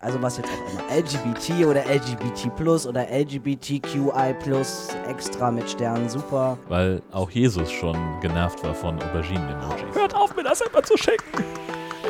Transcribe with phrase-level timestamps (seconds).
[0.00, 0.96] Also was jetzt auch immer.
[0.96, 6.56] LGBT oder LGBT plus oder LGBTQI plus extra mit Sternen, super.
[6.68, 9.96] Weil auch Jesus schon genervt war von Auberginen-Emojis.
[9.96, 11.42] Hört auf, mir das immer zu schicken.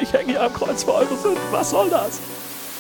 [0.03, 1.40] Ich hänge hier am Kreuz für eure Sünden.
[1.51, 2.21] Was soll das?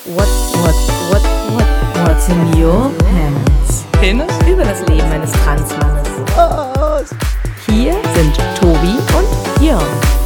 [0.04, 0.74] What, what,
[1.10, 1.22] what,
[1.54, 3.86] what, what's in your pants?
[3.92, 4.30] Penis?
[4.46, 6.06] Über das Leben eines Transmannes.
[6.36, 7.14] Was?
[7.66, 10.17] Hier sind Tobi und Jörn.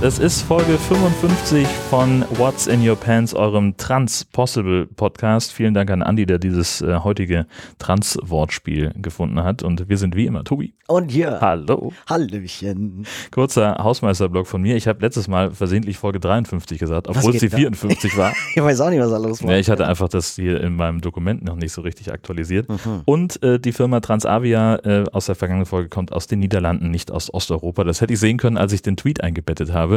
[0.00, 5.52] Das ist Folge 55 von What's in Your Pants, eurem Trans Possible Podcast.
[5.52, 7.46] Vielen Dank an Andi, der dieses äh, heutige
[7.80, 9.64] Trans-Wortspiel gefunden hat.
[9.64, 10.72] Und wir sind wie immer Tobi.
[10.86, 11.38] Und hier.
[11.40, 11.92] Hallo.
[12.08, 13.06] Hallöchen.
[13.32, 14.76] Kurzer Hausmeisterblock von mir.
[14.76, 17.56] Ich habe letztes Mal versehentlich Folge 53 gesagt, obwohl es die da?
[17.56, 18.32] 54 war.
[18.54, 19.50] Ich weiß auch nicht, was da los war.
[19.50, 22.68] Ja, ich hatte einfach das hier in meinem Dokument noch nicht so richtig aktualisiert.
[22.68, 23.02] Mhm.
[23.04, 27.10] Und äh, die Firma Transavia äh, aus der vergangenen Folge kommt aus den Niederlanden, nicht
[27.10, 27.84] aus Osteuropa.
[27.84, 29.87] Das hätte ich sehen können, als ich den Tweet eingebettet habe.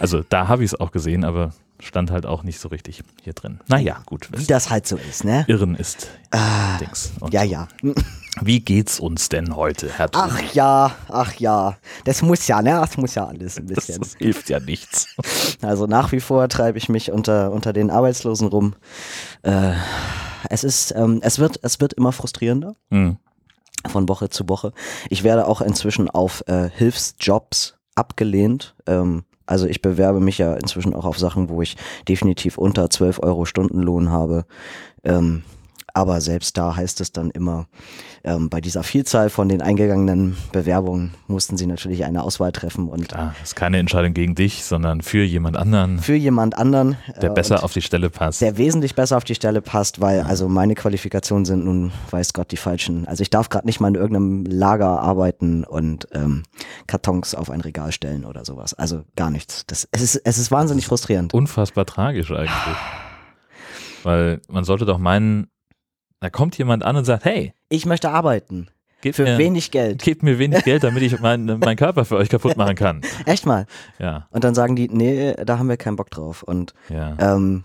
[0.00, 3.34] Also da habe ich es auch gesehen, aber stand halt auch nicht so richtig hier
[3.34, 3.60] drin.
[3.68, 4.28] Naja, gut.
[4.34, 5.44] Wie das halt so ist, ne?
[5.46, 7.12] Irren ist Ah, Dings.
[7.20, 7.68] Und ja, ja.
[8.40, 10.22] Wie geht's uns denn heute, Herr Thun?
[10.24, 11.76] Ach ja, ach ja.
[12.04, 12.70] Das muss ja, ne?
[12.70, 14.00] Das muss ja alles ein das, bisschen.
[14.00, 15.08] das hilft ja nichts.
[15.62, 18.74] Also nach wie vor treibe ich mich unter, unter den Arbeitslosen rum.
[19.42, 19.72] Äh,
[20.50, 23.16] es ist, ähm, es wird, es wird immer frustrierender Hm.
[23.88, 24.72] von Woche zu Woche.
[25.10, 28.76] Ich werde auch inzwischen auf äh, Hilfsjobs abgelehnt.
[28.86, 31.76] Ähm, also ich bewerbe mich ja inzwischen auch auf Sachen, wo ich
[32.08, 34.44] definitiv unter 12 Euro Stundenlohn habe.
[35.04, 35.42] Ähm,
[35.96, 37.66] aber selbst da heißt es dann immer,
[38.22, 43.14] ähm, bei dieser Vielzahl von den eingegangenen Bewerbungen mussten sie natürlich eine Auswahl treffen und
[43.16, 47.34] Ah, ist keine Entscheidung gegen dich, sondern für jemand anderen, für jemand anderen, der äh,
[47.34, 48.42] besser und auf die Stelle passt.
[48.42, 52.50] der wesentlich besser auf die Stelle passt, weil also meine Qualifikationen sind nun, weiß Gott,
[52.52, 53.06] die falschen.
[53.08, 56.42] Also ich darf gerade nicht mal in irgendeinem Lager arbeiten und ähm,
[56.86, 58.74] Kartons auf ein Regal stellen oder sowas.
[58.74, 59.64] Also gar nichts.
[59.66, 61.32] Das, es, ist, es ist wahnsinnig frustrierend.
[61.32, 62.76] unfassbar tragisch eigentlich.
[64.02, 65.48] Weil man sollte doch meinen,
[66.20, 68.68] da kommt jemand an und sagt, hey, Ich möchte arbeiten.
[69.02, 70.02] gebt Für mir, wenig Geld.
[70.02, 73.02] gebt mir wenig Geld, damit ich meinen meinen Körper für euch kaputt machen kann.
[73.26, 73.66] Echt mal.
[73.98, 76.42] Ja, Und dann sagen die, nee, da haben wir keinen Bock drauf.
[76.42, 77.16] Und ja.
[77.18, 77.64] Ähm,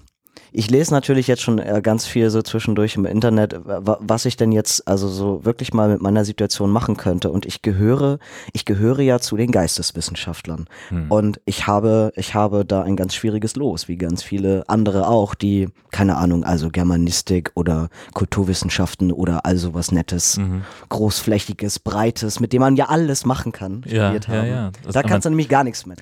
[0.54, 4.36] ich lese natürlich jetzt schon äh, ganz viel so zwischendurch im Internet, wa- was ich
[4.38, 7.32] denn jetzt also so wirklich mal mit meiner Situation machen könnte.
[7.32, 8.20] Und ich gehöre,
[8.54, 10.68] ich gehöre ja zu den Geisteswissenschaftlern.
[10.90, 11.10] Hm.
[11.10, 15.36] Und ich habe, ich habe da ein ganz schwieriges Los, wie ganz viele andere auch,
[15.36, 20.64] die, keine Ahnung, also Germanistik oder Kulturwissenschaften oder all sowas Nettes, Mhm.
[20.90, 24.48] großflächiges, breites, mit dem man ja alles machen kann, Ja, studiert ja, haben.
[24.48, 24.72] ja.
[24.92, 26.00] Da kannst du nämlich gar nichts mit.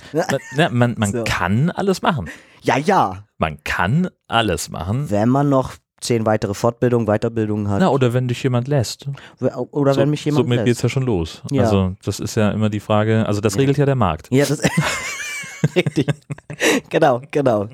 [0.55, 1.23] Man, man, man So.
[1.23, 2.27] kann alles machen.
[2.61, 5.09] Ja, ja, Man kann alles machen.
[5.09, 7.79] wenn man noch zehn weitere Fortbildungen, Weiterbildungen hat.
[7.81, 9.07] Na, oder wenn dich jemand lässt.
[9.71, 10.65] Oder so, wenn mich jemand Somit lässt.
[10.65, 11.41] geht's ja schon los.
[11.51, 11.63] Ja.
[11.63, 14.27] Also das ist ja immer die Frage, also das regelt ja der Markt.
[14.31, 14.61] Ja, das
[15.75, 16.07] richtig.
[16.89, 17.67] genau, genau.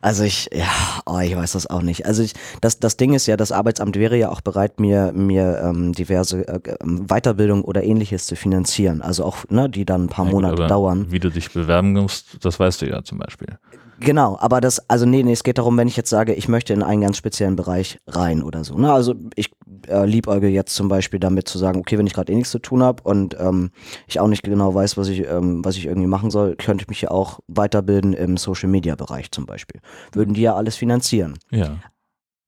[0.00, 0.64] Also ich, ja,
[1.06, 2.06] oh, ich weiß das auch nicht.
[2.06, 5.60] Also ich, das, das Ding ist ja, das Arbeitsamt wäre ja auch bereit, mir, mir
[5.62, 9.02] ähm, diverse äh, ähm, Weiterbildung oder ähnliches zu finanzieren.
[9.02, 11.06] Also auch, ne, die dann ein paar Ja, gut, Monate aber dauern.
[11.10, 13.58] Wie du dich bewerben musst, das weißt du ja zum Beispiel.
[14.00, 16.72] Genau, aber das, also nee, nee, es geht darum, wenn ich jetzt sage, ich möchte
[16.72, 18.76] in einen ganz speziellen Bereich rein oder so.
[18.76, 18.92] Ne?
[18.92, 19.50] Also ich
[19.88, 22.60] äh, liebäuge jetzt zum Beispiel damit zu sagen, okay, wenn ich gerade eh nichts zu
[22.60, 23.70] tun habe und ähm,
[24.06, 26.88] ich auch nicht genau weiß, was ich, ähm, was ich irgendwie machen soll, könnte ich
[26.88, 29.80] mich ja auch weiterbilden im Social Media Bereich zum Beispiel.
[30.12, 31.38] Würden die ja alles finanzieren.
[31.50, 31.78] Ja.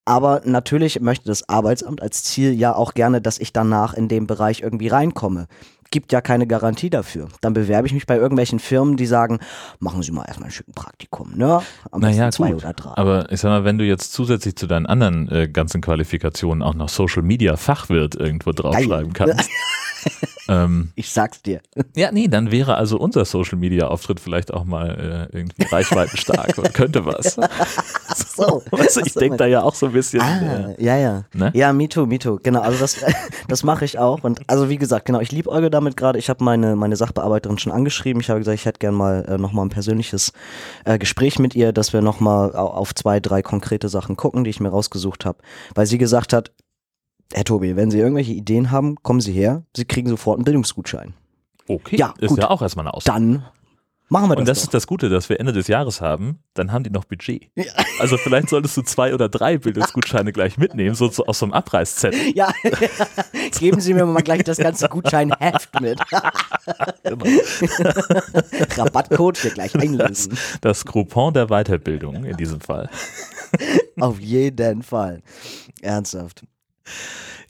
[0.04, 4.26] Aber natürlich möchte das Arbeitsamt als Ziel ja auch gerne, dass ich danach in dem
[4.26, 5.46] Bereich irgendwie reinkomme.
[5.92, 7.28] Gibt ja keine Garantie dafür.
[7.40, 9.40] Dann bewerbe ich mich bei irgendwelchen Firmen, die sagen,
[9.80, 11.62] machen Sie mal erstmal ein schönes Praktikum, ne?
[11.90, 12.62] Am Naja, zwei gut.
[12.62, 12.96] oder drei.
[12.96, 16.74] Aber ich sag mal, wenn du jetzt zusätzlich zu deinen anderen äh, ganzen Qualifikationen auch
[16.74, 19.34] noch Social Media Fachwirt irgendwo draufschreiben Geil.
[19.36, 19.50] kannst.
[20.48, 21.60] ähm, Ich sag's dir.
[21.96, 26.56] ja, nee, dann wäre also unser Social Media Auftritt vielleicht auch mal äh, irgendwie reichweitenstark
[26.58, 27.36] und könnte was.
[28.36, 28.62] So.
[28.72, 30.20] Ach ich denke da ja auch so ein bisschen.
[30.20, 31.24] Ah, ja, ja.
[31.34, 31.50] Ne?
[31.54, 32.38] Ja, me too, me too.
[32.42, 32.96] Genau, also das,
[33.48, 34.24] das mache ich auch.
[34.24, 36.18] Und also wie gesagt, genau, ich liebäuge damit gerade.
[36.18, 38.20] Ich habe meine, meine Sachbearbeiterin schon angeschrieben.
[38.20, 40.32] Ich habe gesagt, ich hätte gern mal äh, nochmal ein persönliches
[40.84, 44.60] äh, Gespräch mit ihr, dass wir nochmal auf zwei, drei konkrete Sachen gucken, die ich
[44.60, 45.38] mir rausgesucht habe.
[45.74, 46.52] Weil sie gesagt hat,
[47.32, 49.62] Herr Tobi, wenn Sie irgendwelche Ideen haben, kommen Sie her.
[49.76, 51.14] Sie kriegen sofort einen Bildungsgutschein.
[51.68, 52.38] okay, Ja, ist gut.
[52.40, 53.20] ja auch erstmal eine Aussage.
[53.20, 53.44] Dann
[54.10, 54.40] machen wir das.
[54.40, 54.64] Und das doch.
[54.64, 57.50] ist das Gute, dass wir Ende des Jahres haben, dann haben die noch Budget.
[57.98, 62.34] Also vielleicht solltest du zwei oder drei Bildungsgutscheine gleich mitnehmen, so, aus so einem Abreißzettel.
[62.34, 62.50] Ja,
[63.58, 66.00] geben Sie mir mal gleich das ganze Gutscheinheft mit.
[68.78, 70.38] Rabattcode wir gleich einlösen.
[70.62, 72.88] Das Groupon der Weiterbildung in diesem Fall.
[73.98, 75.20] Auf jeden Fall.
[75.82, 76.42] Ernsthaft.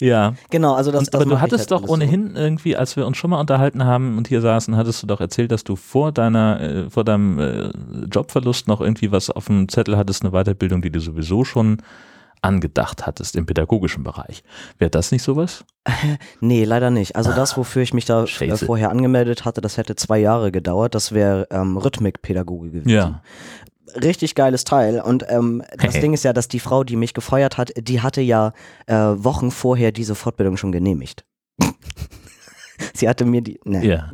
[0.00, 0.34] Ja.
[0.50, 1.94] Genau, also das, Und, das aber du hattest halt doch alles so.
[1.94, 5.20] ohnehin irgendwie, als wir uns schon mal unterhalten haben und hier saßen, hattest du doch
[5.20, 7.70] erzählt, dass du vor deiner, äh, vor deinem äh,
[8.12, 11.78] Jobverlust noch irgendwie was auf dem Zettel hattest, eine Weiterbildung, die du sowieso schon
[12.42, 14.42] angedacht hattest im pädagogischen Bereich.
[14.78, 15.64] Wäre das nicht sowas?
[16.40, 17.16] Nee, leider nicht.
[17.16, 18.64] Also das, wofür ich mich da äh, Scheiße.
[18.66, 20.94] vorher angemeldet hatte, das hätte zwei Jahre gedauert.
[20.94, 22.88] Das wäre ähm, Rhythmikpädagoge gewesen.
[22.88, 23.22] Ja.
[23.96, 25.00] Richtig geiles Teil.
[25.00, 28.20] Und ähm, das Ding ist ja, dass die Frau, die mich gefeuert hat, die hatte
[28.20, 28.52] ja
[28.86, 31.24] äh, Wochen vorher diese Fortbildung schon genehmigt.
[32.94, 34.12] Sie hatte mir die, ne, Ja.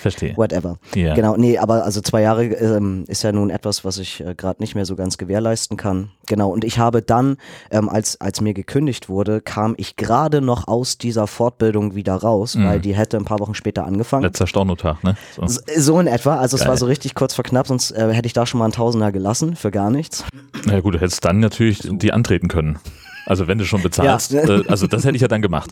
[0.00, 0.36] Verstehe.
[0.36, 0.78] whatever.
[0.94, 1.14] Ja.
[1.14, 4.62] Genau, nee, aber also zwei Jahre ähm, ist ja nun etwas, was ich äh, gerade
[4.62, 6.10] nicht mehr so ganz gewährleisten kann.
[6.26, 7.36] Genau, und ich habe dann,
[7.70, 12.54] ähm, als, als mir gekündigt wurde, kam ich gerade noch aus dieser Fortbildung wieder raus,
[12.54, 12.66] Mhm.
[12.66, 14.22] weil die hätte ein paar Wochen später angefangen.
[14.24, 15.16] Letzter Stornotag, ne?
[15.36, 15.46] So.
[15.46, 16.70] So, so in etwa, also es Geil.
[16.70, 19.10] war so richtig kurz vor knapp, sonst äh, hätte ich da schon mal einen Tausender
[19.12, 20.24] gelassen für gar nichts.
[20.64, 22.78] Na gut, du hättest dann natürlich die antreten können.
[23.26, 24.42] Also wenn du schon bezahlst, Ja.
[24.44, 25.70] äh, also das hätte ich ja dann gemacht.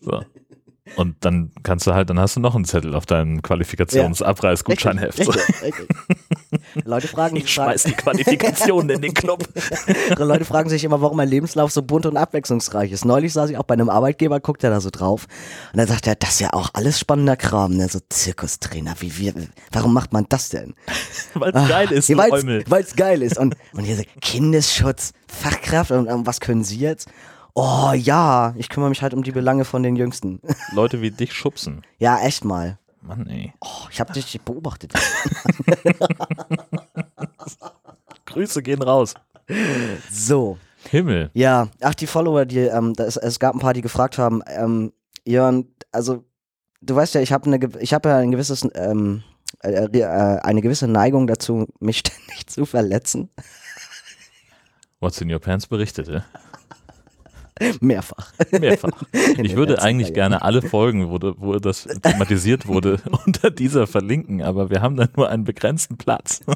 [0.00, 0.22] So.
[0.96, 5.18] Und dann kannst du halt, dann hast du noch einen Zettel auf deinem Qualifikationsabreißgutscheinheft.
[5.18, 5.88] Richtig.
[6.84, 9.44] Leute fragen, Ich schmeiß die Qualifikationen in den Club.
[10.18, 13.04] Leute fragen sich immer, warum mein Lebenslauf so bunt und abwechslungsreich ist.
[13.04, 15.26] Neulich saß ich auch bei einem Arbeitgeber, guckt er da so drauf
[15.72, 17.88] und dann sagt er, das ist ja auch alles spannender Kram, ne?
[17.88, 19.34] so Zirkustrainer, wie wir,
[19.72, 20.74] warum macht man das denn?
[21.34, 22.64] Weil es geil ist, Ja, Eumel.
[22.68, 27.08] weil's geil ist und, und hier so Kindesschutz, Fachkraft und, und was können Sie jetzt?
[27.60, 30.40] Oh ja, ich kümmere mich halt um die Belange von den Jüngsten.
[30.72, 31.82] Leute wie dich schubsen.
[31.98, 32.78] Ja, echt mal.
[33.02, 33.52] Mann, ey.
[33.60, 34.92] Oh, ich habe dich beobachtet.
[38.26, 39.14] Grüße gehen raus.
[40.08, 40.56] So.
[40.88, 41.30] Himmel.
[41.34, 44.92] Ja, ach, die Follower, die, ähm, das, es gab ein paar, die gefragt haben, ähm,
[45.24, 46.24] Jörn, also
[46.80, 49.24] du weißt ja, ich habe eine, ge- ich habe ja ein gewisses, ähm,
[49.64, 53.30] äh, äh, eine gewisse Neigung dazu, mich ständig zu verletzen.
[55.00, 56.24] What's in your pants berichtete.
[57.80, 58.32] Mehrfach.
[58.50, 59.02] Mehrfach.
[59.42, 64.70] Ich würde eigentlich gerne alle Folgen, wo, wo das thematisiert wurde, unter dieser verlinken, aber
[64.70, 66.40] wir haben da nur einen begrenzten Platz.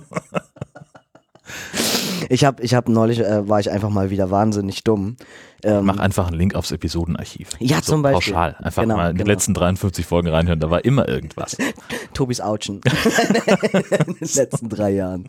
[2.29, 5.17] Ich habe, ich habe neulich, äh, war ich einfach mal wieder wahnsinnig dumm.
[5.65, 7.51] Ähm, Mach einfach einen Link aufs Episodenarchiv.
[7.61, 8.33] Ja, zum Beispiel.
[8.33, 8.57] Pauschal.
[8.59, 9.33] Einfach Genau, mal in die genau.
[9.33, 11.57] letzten 53 Folgen reinhören, da war immer irgendwas.
[12.15, 12.81] Tobis Autschen.
[14.07, 15.29] in den letzten drei Jahren.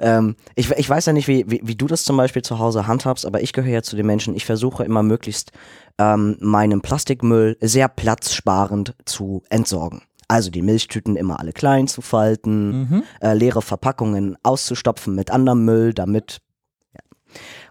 [0.00, 2.86] Ähm, ich, ich weiß ja nicht, wie, wie, wie du das zum Beispiel zu Hause
[2.86, 5.50] handhabst, aber ich gehöre ja zu den Menschen, ich versuche immer möglichst
[5.98, 10.02] ähm, meinen Plastikmüll sehr platzsparend zu entsorgen.
[10.32, 15.92] Also die Milchtüten immer alle klein zu falten, äh, leere Verpackungen auszustopfen mit anderem Müll,
[15.92, 16.40] damit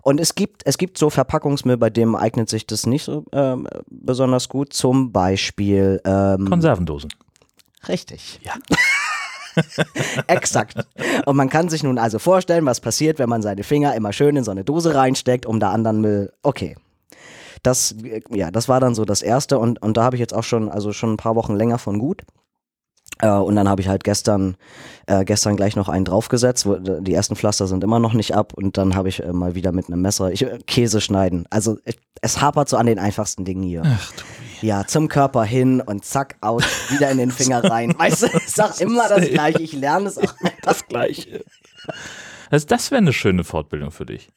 [0.04, 3.68] und es gibt, es gibt so Verpackungsmüll, bei dem eignet sich das nicht so ähm,
[3.90, 4.74] besonders gut.
[4.74, 7.12] Zum Beispiel ähm, Konservendosen.
[7.88, 8.40] Richtig.
[8.44, 8.54] Ja.
[10.28, 10.76] Exakt.
[11.26, 14.36] Und man kann sich nun also vorstellen, was passiert, wenn man seine Finger immer schön
[14.36, 16.32] in so eine Dose reinsteckt, um da anderen Müll.
[16.44, 16.76] Okay.
[17.64, 20.34] Das, äh, ja, das war dann so das erste und, und da habe ich jetzt
[20.34, 22.24] auch schon, also schon ein paar Wochen länger von gut.
[23.20, 24.56] Äh, und dann habe ich halt gestern,
[25.08, 26.66] äh, gestern gleich noch einen draufgesetzt.
[26.66, 29.56] Wo, die ersten Pflaster sind immer noch nicht ab und dann habe ich äh, mal
[29.56, 31.46] wieder mit einem Messer ich, äh, Käse schneiden.
[31.50, 33.84] Also ich, es hapert so an den einfachsten Dingen hier.
[33.86, 34.24] Ach du.
[34.66, 37.98] Ja, zum Körper hin und zack, aus, wieder in den Finger rein.
[37.98, 40.34] Weißt du, ich sag immer das Gleiche, ich lerne es auch.
[40.62, 41.44] Das Gleiche.
[42.52, 44.30] Also das wäre eine schöne Fortbildung für dich.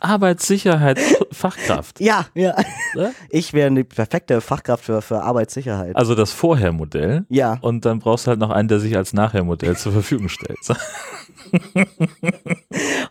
[0.00, 2.00] Arbeitssicherheitsfachkraft.
[2.00, 2.54] Ja, ja.
[2.94, 3.12] Ne?
[3.30, 5.96] Ich wäre eine perfekte Fachkraft für, für Arbeitssicherheit.
[5.96, 7.26] Also das Vorhermodell.
[7.28, 7.58] Ja.
[7.60, 10.58] Und dann brauchst du halt noch einen, der sich als Nachhermodell zur Verfügung stellt.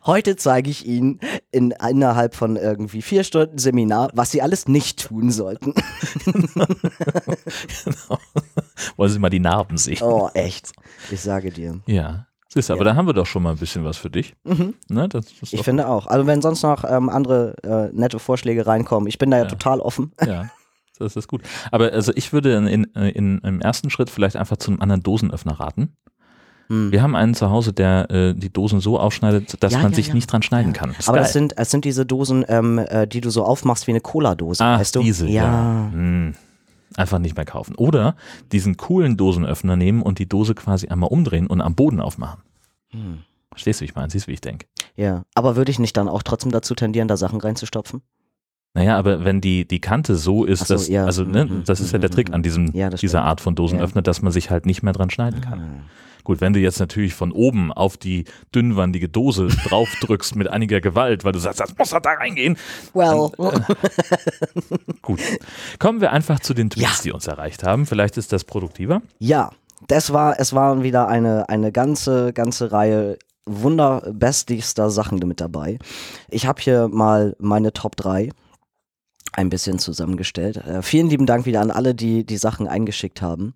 [0.06, 5.08] Heute zeige ich Ihnen in, innerhalb von irgendwie vier Stunden Seminar, was Sie alles nicht
[5.08, 5.74] tun sollten.
[8.98, 10.01] Wollen Sie mal die Narben sehen?
[10.01, 10.74] Oh, echt.
[11.12, 11.80] Ich sage dir.
[11.86, 12.27] Ja.
[12.56, 14.34] Du, aber da haben wir doch schon mal ein bisschen was für dich.
[14.88, 16.08] Ne, das ist Ich finde auch.
[16.08, 19.50] Also wenn sonst noch ähm, andere äh, nette Vorschläge reinkommen, ich bin da ja, Ja.
[19.50, 20.12] total offen.
[20.26, 20.50] ja,
[20.98, 21.42] das ist gut.
[21.72, 25.04] Aber also ich würde in, in, in, im ersten Schritt vielleicht einfach zu einem anderen
[25.04, 25.96] Dosenöffner raten.
[26.68, 26.92] Hm.
[26.92, 29.96] Wir haben einen zu Hause, der äh, die Dosen so aufschneidet, dass Ja, man ja,
[29.98, 30.14] sich ja.
[30.16, 30.80] nicht dran schneiden Ja.
[30.80, 30.96] kann.
[30.98, 33.92] Ist Aber es sind, es sind diese Dosen, ähm, äh, die du so aufmachst wie
[33.92, 35.02] eine Cola-Dose, weißt du?
[35.02, 35.90] diese, ja.
[35.92, 36.34] Hm.
[36.96, 37.75] Einfach nicht mehr kaufen.
[37.75, 38.15] Oder
[38.51, 42.42] diesen coolen Dosenöffner nehmen und die Dose quasi einmal umdrehen und am Boden aufmachen.
[42.92, 43.20] Hm.
[43.50, 44.10] Verstehst du, wie ich meine?
[44.10, 44.68] Siehst du, wie ich denke?
[44.96, 48.01] Ja, aber würde ich nicht dann auch trotzdem dazu tendieren, da Sachen reinzustopfen?
[48.74, 51.06] Naja, aber wenn die, die Kante so ist, so, dass, ja.
[51.06, 53.24] also, ne, Mhm, das ist ja der mhm, Trick an diesem, Ja, dieser.
[53.24, 55.86] Art von Dosenöffner, dass man sich halt nicht mehr dran schneiden kann.
[56.25, 61.24] Gut, wenn du jetzt natürlich von oben auf die dünnwandige Dose draufdrückst mit einiger Gewalt,
[61.24, 62.58] weil du sagst, das muss doch da reingehen.
[62.94, 63.29] Well,
[65.01, 65.22] Gut.
[65.79, 67.03] Kommen wir einfach zu den Tweets, Ja.
[67.03, 67.86] die uns erreicht haben.
[67.86, 69.01] Vielleicht ist das produktiver.
[69.20, 69.51] ja,
[69.88, 75.77] das war, es waren wieder eine, eine ganze, ganze Reihe wunderbestigster Sachen mit dabei.
[76.29, 78.29] Ich habe hier mal meine Top 3.
[79.36, 80.58] ein bisschen zusammengestellt.
[80.58, 83.54] Äh, vielen lieben Dank wieder an alle, die die Sachen eingeschickt haben.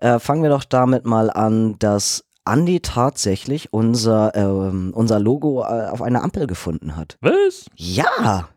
[0.00, 5.88] Äh, fangen wir doch damit mal an, dass Andi tatsächlich unser, ähm, unser Logo äh,
[5.88, 7.18] auf einer Ampel gefunden hat.
[7.20, 7.66] Was?
[7.76, 8.48] Ja,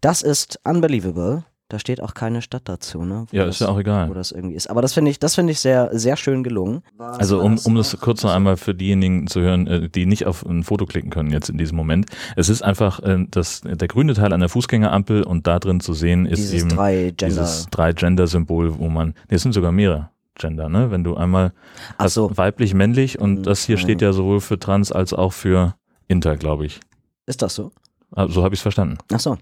[0.00, 1.44] das ist unbelievable.
[1.70, 3.26] Da steht auch keine Stadt dazu, ne?
[3.30, 4.08] Wo Ja, das, ist ja auch Wo egal.
[4.14, 4.70] das irgendwie ist.
[4.70, 6.82] Aber das finde ich, das finde ich sehr, sehr schön gelungen.
[6.98, 10.46] Also um, um das kurz noch einmal für diejenigen zu hören, äh, die nicht auf
[10.46, 12.06] ein Foto klicken können jetzt in diesem Moment.
[12.36, 15.92] Es ist einfach äh, das, der grüne Teil an der Fußgängerampel und da drin zu
[15.92, 17.26] sehen ist Dieses eben drei Gender.
[17.26, 20.90] dieses drei Gender-Symbol, wo man, nee, es sind sogar mehrere Gender, ne?
[20.90, 21.52] Wenn du einmal
[21.98, 22.30] Ach hast so.
[22.34, 23.42] weiblich, männlich und Mhm.
[23.42, 25.74] das hier steht ja sowohl für trans als auch für
[26.06, 26.80] inter, glaube ich.
[27.26, 27.72] Ist das so?
[28.12, 28.96] Also, so habe ich es verstanden.
[29.12, 29.36] Ach so.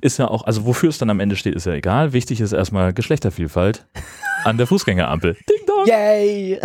[0.00, 2.12] Ist ja auch, also wofür es dann am Ende steht, ist ja egal.
[2.12, 3.86] Wichtig ist erstmal Geschlechtervielfalt
[4.44, 5.34] an der Fußgängerampel.
[5.48, 5.86] Ding dong!
[5.86, 6.60] Yay!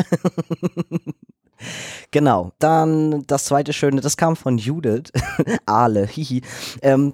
[2.12, 2.52] genau.
[2.60, 5.12] Dann das zweite Schöne, das kam von Judith.
[5.66, 6.42] Aale, hihi.
[6.82, 7.14] Ähm,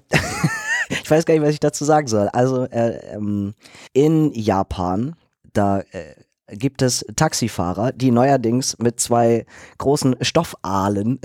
[0.90, 2.30] ich weiß gar nicht, was ich dazu sagen soll.
[2.30, 3.54] Also äh, ähm,
[3.94, 5.16] in Japan,
[5.54, 6.16] da äh,
[6.52, 9.46] gibt es Taxifahrer, die neuerdings mit zwei
[9.78, 11.20] großen Stoffaalen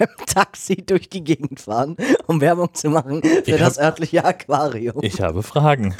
[0.00, 4.24] im Taxi durch die Gegend fahren, um Werbung zu machen für Ich hab- das örtliche
[4.24, 4.98] Aquarium.
[5.02, 5.94] Ich habe Fragen.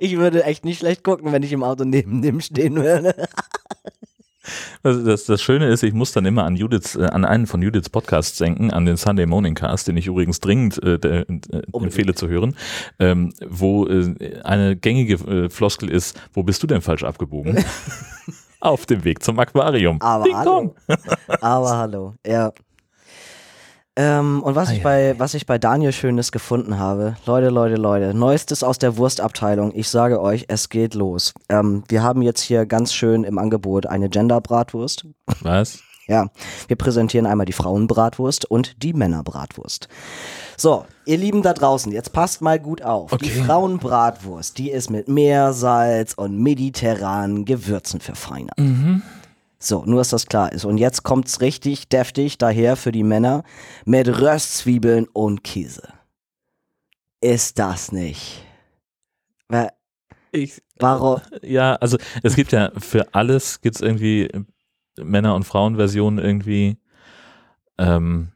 [0.00, 3.14] Ich würde echt nicht schlecht gucken, wenn ich im Auto neben dem stehen würde.
[4.82, 7.62] Also das, das Schöne ist, ich muss dann immer an Judiths, äh, an einen von
[7.62, 11.62] Judiths Podcasts denken, an den Sunday Morning Cast, den ich übrigens dringend äh, der, äh,
[11.72, 12.56] empfehle zu hören,
[12.98, 17.64] ähm, wo äh, eine gängige äh, Floskel ist, wo bist du denn falsch abgebogen?
[18.62, 20.00] Auf dem Weg zum Aquarium.
[20.00, 20.74] Aber Ding hallo.
[21.40, 22.52] Aber hallo, ja.
[23.96, 27.74] Ähm, und was ich, Ei, bei, was ich bei Daniel Schönes gefunden habe, Leute, Leute,
[27.74, 29.72] Leute, Neuestes aus der Wurstabteilung.
[29.74, 31.34] Ich sage euch, es geht los.
[31.48, 35.08] Ähm, wir haben jetzt hier ganz schön im Angebot eine Gender-Bratwurst.
[35.40, 35.82] Was?
[36.06, 36.28] Ja,
[36.68, 39.88] wir präsentieren einmal die Frauenbratwurst und die Männerbratwurst.
[40.62, 43.10] So, ihr Lieben da draußen, jetzt passt mal gut auf.
[43.10, 43.42] Die Okay.
[43.46, 48.56] Frauenbratwurst, die ist mit Meersalz und mediterranen Gewürzen verfeinert.
[49.58, 50.64] So, nur dass das klar ist.
[50.64, 53.42] Und jetzt kommt's richtig deftig daher für die Männer
[53.86, 55.82] mit Röstzwiebeln und Käse.
[57.20, 58.44] Ist das nicht?
[60.30, 61.22] Ich, Warum?
[61.42, 64.30] ja, also es gibt ja für alles gibt's irgendwie
[64.96, 66.78] Männer- und Frauenversionen irgendwie.
[67.78, 68.28] Ähm,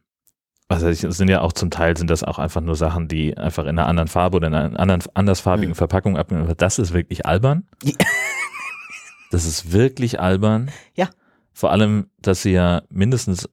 [0.71, 3.65] ich, es sind ja auch zum Teil sind das auch einfach nur Sachen, die einfach
[3.65, 5.75] in einer anderen Farbe oder in einer anderen andersfarbigen Mhm.
[5.77, 6.29] Verpackung ab.
[6.59, 7.67] Das ist wirklich albern.
[7.83, 7.93] Ja.
[9.33, 10.71] Das ist wirklich albern.
[10.95, 11.09] Ja.
[11.53, 13.49] Vor allem, dass sie ja mindestens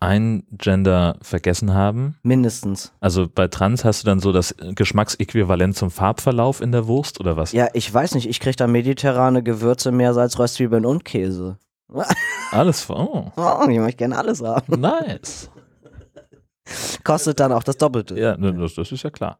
[0.00, 2.16] ein Gender vergessen haben.
[2.22, 2.92] Mindestens.
[3.00, 7.36] Also bei Trans hast du dann so das Geschmacksäquivalent zum Farbverlauf in der Wurst oder
[7.36, 7.52] was?
[7.52, 11.58] Ja, ich weiß nicht, ich krieg da mediterrane Gewürze, Meersalz, Röstzwiebeln und Käse.
[12.50, 14.80] Alles, oh, Oh, ich möchte gerne alles haben.
[14.80, 15.50] nice.
[17.04, 18.18] Kostet dann auch das Doppelte.
[18.18, 19.38] Ja, ne, das, das ist ja klar.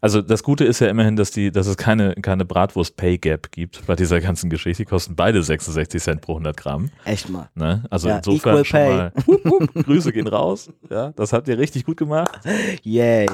[0.00, 3.94] Also das Gute ist ja immerhin, dass die, dass es keine, keine Bratwurst-Pay-Gap gibt bei
[3.94, 4.82] dieser ganzen Geschichte.
[4.82, 6.90] Die kosten beide 66 Cent pro 100 Gramm.
[7.04, 7.48] Echt mal.
[7.54, 7.84] Ne?
[7.90, 8.96] Also Ja, insofern schon pay.
[8.96, 10.68] mal hup, hup, Grüße gehen raus.
[10.90, 12.40] Ja, das habt ihr richtig gut gemacht.
[12.82, 13.28] Yay.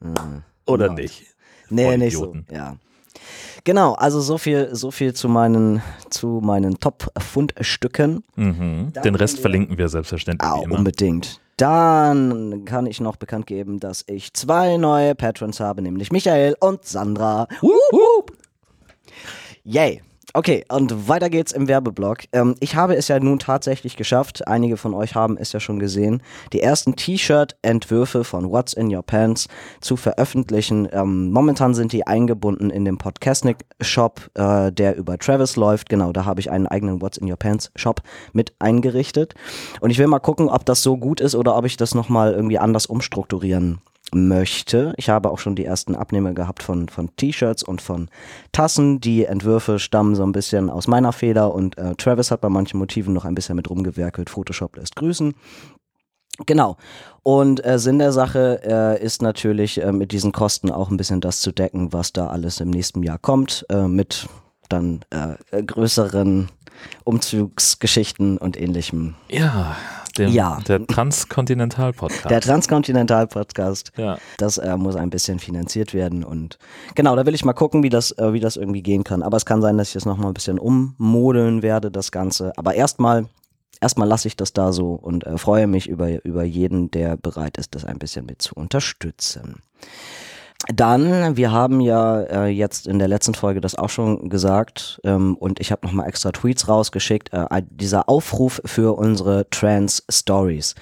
[0.00, 0.42] Mhm.
[0.66, 0.92] Oder Ja.
[0.94, 1.22] nicht?
[1.70, 2.24] Nee, Voll nicht so.
[2.30, 2.46] Idioten.
[2.52, 2.76] Ja.
[3.62, 8.24] Genau, also so viel, so viel zu meinen, zu meinen Top-Fundstücken.
[8.34, 8.92] Mhm.
[9.04, 11.40] Den Rest wir- verlinken wir selbstverständlich Ah, unbedingt.
[11.56, 16.84] Dann kann ich noch bekannt geben, dass ich zwei neue Patrons habe, nämlich Michael und
[16.84, 17.46] Sandra.
[17.60, 18.32] Wup, wup.
[19.62, 20.02] Yay.
[20.36, 22.24] Okay, und weiter geht's im Werbeblock.
[22.32, 25.78] Ähm, ich habe es ja nun tatsächlich geschafft, einige von euch haben es ja schon
[25.78, 29.46] gesehen, die ersten T-Shirt-Entwürfe von What's in Your Pants
[29.80, 30.88] zu veröffentlichen.
[30.90, 35.88] Ähm, momentan sind die eingebunden in dem Podcastnik-Shop, äh, der über Travis läuft.
[35.88, 39.36] Genau, da habe ich einen eigenen What's in Your Pants-Shop mit eingerichtet.
[39.80, 42.32] Und ich will mal gucken, ob das so gut ist oder ob ich das nochmal
[42.32, 43.80] irgendwie anders umstrukturieren
[44.14, 44.94] möchte.
[44.96, 48.08] Ich habe auch schon die ersten Abnehmer gehabt von, von T-Shirts und von
[48.52, 49.00] Tassen.
[49.00, 52.78] Die Entwürfe stammen so ein bisschen aus meiner Feder und äh, Travis hat bei manchen
[52.78, 54.30] Motiven noch ein bisschen mit rumgewerkelt.
[54.30, 55.34] Photoshop lässt grüßen.
[56.46, 56.76] Genau.
[57.22, 61.20] Und äh, Sinn der Sache äh, ist natürlich äh, mit diesen Kosten auch ein bisschen
[61.20, 64.26] das zu decken, was da alles im nächsten Jahr kommt, äh, mit
[64.68, 66.48] dann äh, größeren
[67.04, 69.14] Umzugsgeschichten und ähnlichem.
[69.28, 69.76] Ja,
[70.18, 70.58] dem, Ja.
[70.66, 72.30] der Transkontinental-Podcast.
[72.30, 73.92] Der Transkontinental-Podcast.
[73.96, 74.18] ja.
[74.38, 76.58] Das äh, muss ein bisschen finanziert werden und
[76.94, 79.22] genau, da will ich mal gucken, wie das, äh, wie das irgendwie gehen kann.
[79.22, 82.52] Aber es kann sein, dass ich es nochmal ein bisschen ummodeln werde, das Ganze.
[82.56, 83.26] Aber erstmal,
[83.80, 87.58] erstmal lasse ich das da so und äh, freue mich über, über jeden, der bereit
[87.58, 89.62] ist, das ein bisschen mit zu unterstützen.
[90.68, 95.36] Dann, wir haben ja äh, jetzt in der letzten Folge das auch schon gesagt ähm,
[95.36, 100.74] und ich habe nochmal extra Tweets rausgeschickt, äh, dieser Aufruf für unsere Trans Stories.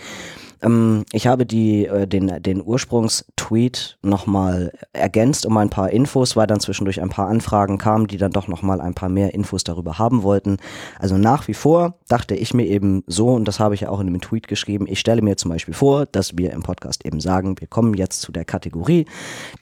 [0.62, 6.46] Ähm, ich habe die, äh, den, den Ursprungstweet nochmal ergänzt um ein paar Infos, weil
[6.46, 9.98] dann zwischendurch ein paar Anfragen kamen, die dann doch nochmal ein paar mehr Infos darüber
[9.98, 10.58] haben wollten.
[10.98, 14.00] Also nach wie vor dachte ich mir eben so, und das habe ich ja auch
[14.00, 17.20] in dem Tweet geschrieben, ich stelle mir zum Beispiel vor, dass wir im Podcast eben
[17.20, 19.06] sagen, wir kommen jetzt zu der Kategorie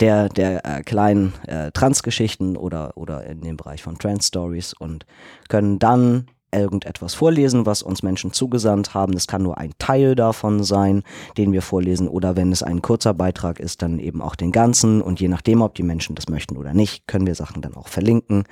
[0.00, 5.06] der, der äh, kleinen äh, Transgeschichten oder, oder in dem Bereich von Trans Stories und
[5.48, 9.12] können dann irgendetwas vorlesen, was uns Menschen zugesandt haben.
[9.12, 11.02] Das kann nur ein Teil davon sein,
[11.36, 15.00] den wir vorlesen oder wenn es ein kurzer Beitrag ist, dann eben auch den ganzen
[15.02, 17.88] und je nachdem, ob die Menschen das möchten oder nicht, können wir Sachen dann auch
[17.88, 18.44] verlinken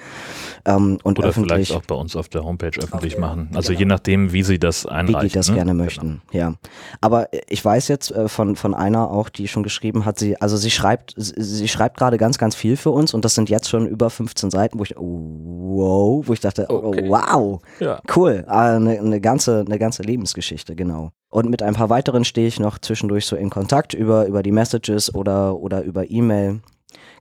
[0.65, 3.51] ähm, und Oder öffentlich vielleicht auch bei uns auf der Homepage öffentlich der- machen.
[3.55, 3.79] Also genau.
[3.81, 5.29] je nachdem, wie sie das wie einreichen.
[5.29, 5.55] die das ne?
[5.57, 5.85] gerne Genau.
[5.85, 6.23] möchten.
[6.33, 6.55] Ja,
[7.01, 10.57] aber ich weiß jetzt äh, von von einer auch, die schon geschrieben hat, sie also
[10.57, 13.69] sie schreibt sie, sie schreibt gerade ganz ganz viel für uns und das sind jetzt
[13.69, 17.09] schon über 15 Seiten, wo ich wow, wo ich dachte, oh, Okay.
[17.09, 17.88] wow, Ja.
[18.17, 21.11] Cool, eine, eine ganze eine ganze Lebensgeschichte genau.
[21.31, 24.53] Und mit ein paar weiteren stehe ich noch zwischendurch so in Kontakt über über die
[24.53, 26.61] Messages oder oder über E-Mail.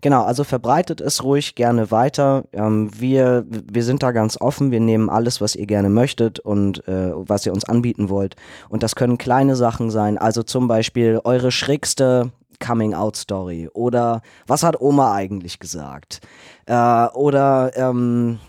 [0.01, 2.45] Genau, also verbreitet es ruhig gerne weiter.
[2.53, 4.71] Ähm, wir, wir sind da ganz offen.
[4.71, 8.35] Wir nehmen alles, was ihr gerne möchtet und äh, was ihr uns anbieten wollt.
[8.69, 10.17] Und das können kleine Sachen sein.
[10.17, 16.21] Also zum Beispiel eure schrägste Coming-out-Story oder was hat Oma eigentlich gesagt?
[16.65, 18.39] Äh, oder ähm,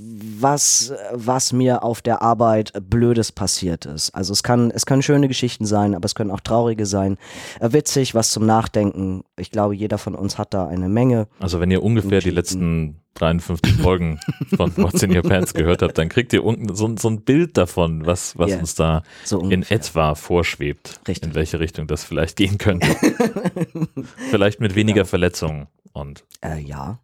[0.00, 4.10] was, was mir auf der Arbeit Blödes passiert ist.
[4.14, 7.18] Also es kann, es können schöne Geschichten sein, aber es können auch traurige sein.
[7.60, 9.24] Äh, witzig, was zum Nachdenken.
[9.36, 11.26] Ich glaube, jeder von uns hat da eine Menge.
[11.40, 14.20] Also wenn ihr ungefähr die letzten 53 Folgen
[14.56, 17.56] von What's in Your Pants gehört habt, dann kriegt ihr unten so, so ein Bild
[17.56, 21.28] davon, was, was Ja, uns da So in etwa vorschwebt, Richtig.
[21.28, 22.86] in welche Richtung das vielleicht gehen könnte.
[24.30, 27.00] vielleicht mit weniger Verletzungen und Äh, ja.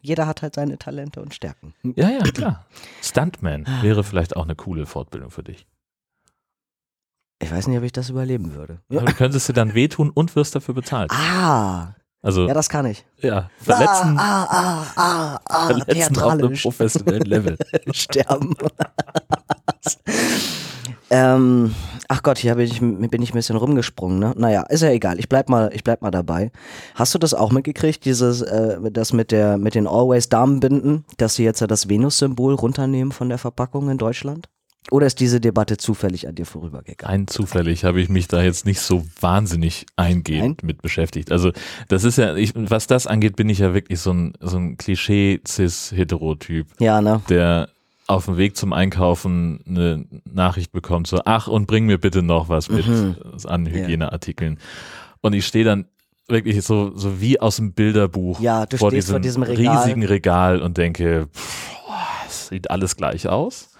[0.00, 1.74] Jeder hat halt seine Talente und Stärken.
[1.96, 2.66] ja, ja, klar.
[3.02, 5.66] Stuntman wäre vielleicht auch eine coole Fortbildung für dich.
[7.40, 8.80] Ich weiß nicht, ob ich das überleben würde.
[8.90, 11.10] Aber du könntest dir dann wehtun und wirst dafür bezahlt.
[11.12, 13.04] Ah, Also ja, das kann ich.
[13.18, 17.56] ja, verletzen, Ah, ah, ah, ah, verletzen auf einem professionellen Level.
[17.92, 18.54] sterben.
[21.10, 21.74] ähm,
[22.08, 24.34] ach Gott, hier bin ich, bin ich ein bisschen rumgesprungen, ne?
[24.36, 25.18] Naja, ist ja egal.
[25.18, 26.50] Ich bleib mal, ich bleib mal dabei.
[26.94, 31.34] Hast du das auch mitgekriegt, dieses, äh, das mit der, mit den Always Damenbinden, dass
[31.36, 34.48] sie jetzt ja das Venus-Symbol runternehmen von der Verpackung in Deutschland?
[34.90, 37.20] Oder ist diese Debatte zufällig an dir vorübergegangen?
[37.20, 41.30] Rein zufällig habe ich mich da jetzt nicht so wahnsinnig eingehend mit beschäftigt.
[41.30, 41.52] Also
[41.88, 44.78] das ist ja, ich, was das angeht, bin ich ja wirklich so ein, so ein
[44.78, 47.20] Klischee-Cis-Heterotyp, Ja, ne?
[47.28, 47.68] der
[48.08, 52.48] auf dem Weg zum Einkaufen eine Nachricht bekommt, so, ach und bring mir bitte noch
[52.48, 53.16] was mit Mhm.
[53.44, 54.58] an Hygieneartikeln.
[55.20, 55.86] Und ich stehe dann
[56.26, 59.76] wirklich so, so wie aus dem Bilderbuch Ja, vor, diesem vor diesem Regal.
[59.78, 61.70] riesigen Regal und denke, pff,
[62.26, 63.70] es sieht alles gleich aus.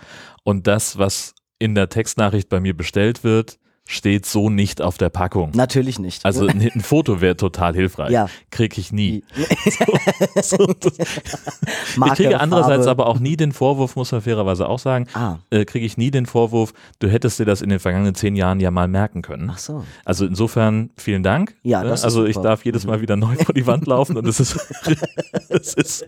[0.45, 3.59] Und das, was in der Textnachricht bei mir bestellt wird,
[3.91, 5.51] steht so nicht auf der Packung.
[5.55, 6.23] Natürlich nicht.
[6.27, 8.11] Also ein, ein Foto wäre total hilfreich.
[8.11, 8.29] Ja.
[8.51, 9.25] Krieg ich nie.
[10.43, 12.91] So, das, ich kriege andererseits Farbe.
[13.03, 16.11] aber auch nie den Vorwurf, muss man fairerweise auch sagen, Ah, äh, kriege ich nie
[16.11, 19.51] den Vorwurf, du hättest dir das in den vergangenen zehn Jahren ja mal merken können.
[19.51, 19.85] ach so.
[20.05, 21.55] Also insofern vielen Dank.
[21.63, 21.89] Ja, Ne?
[21.89, 24.39] das ist also ich darf jedes Mal wieder neu vor die Wand laufen und es
[24.39, 24.59] ist,
[25.49, 26.07] es ist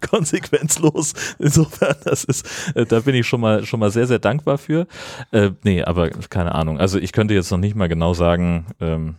[0.10, 1.12] konsequenzlos.
[1.38, 4.86] Insofern, das ist, äh, da bin ich schon mal schon mal sehr sehr dankbar für.
[5.32, 6.78] Äh, nee, aber keine Ahnung.
[6.78, 8.66] Also ich könnte jetzt noch nicht mal genau sagen.
[8.80, 9.16] Ähm,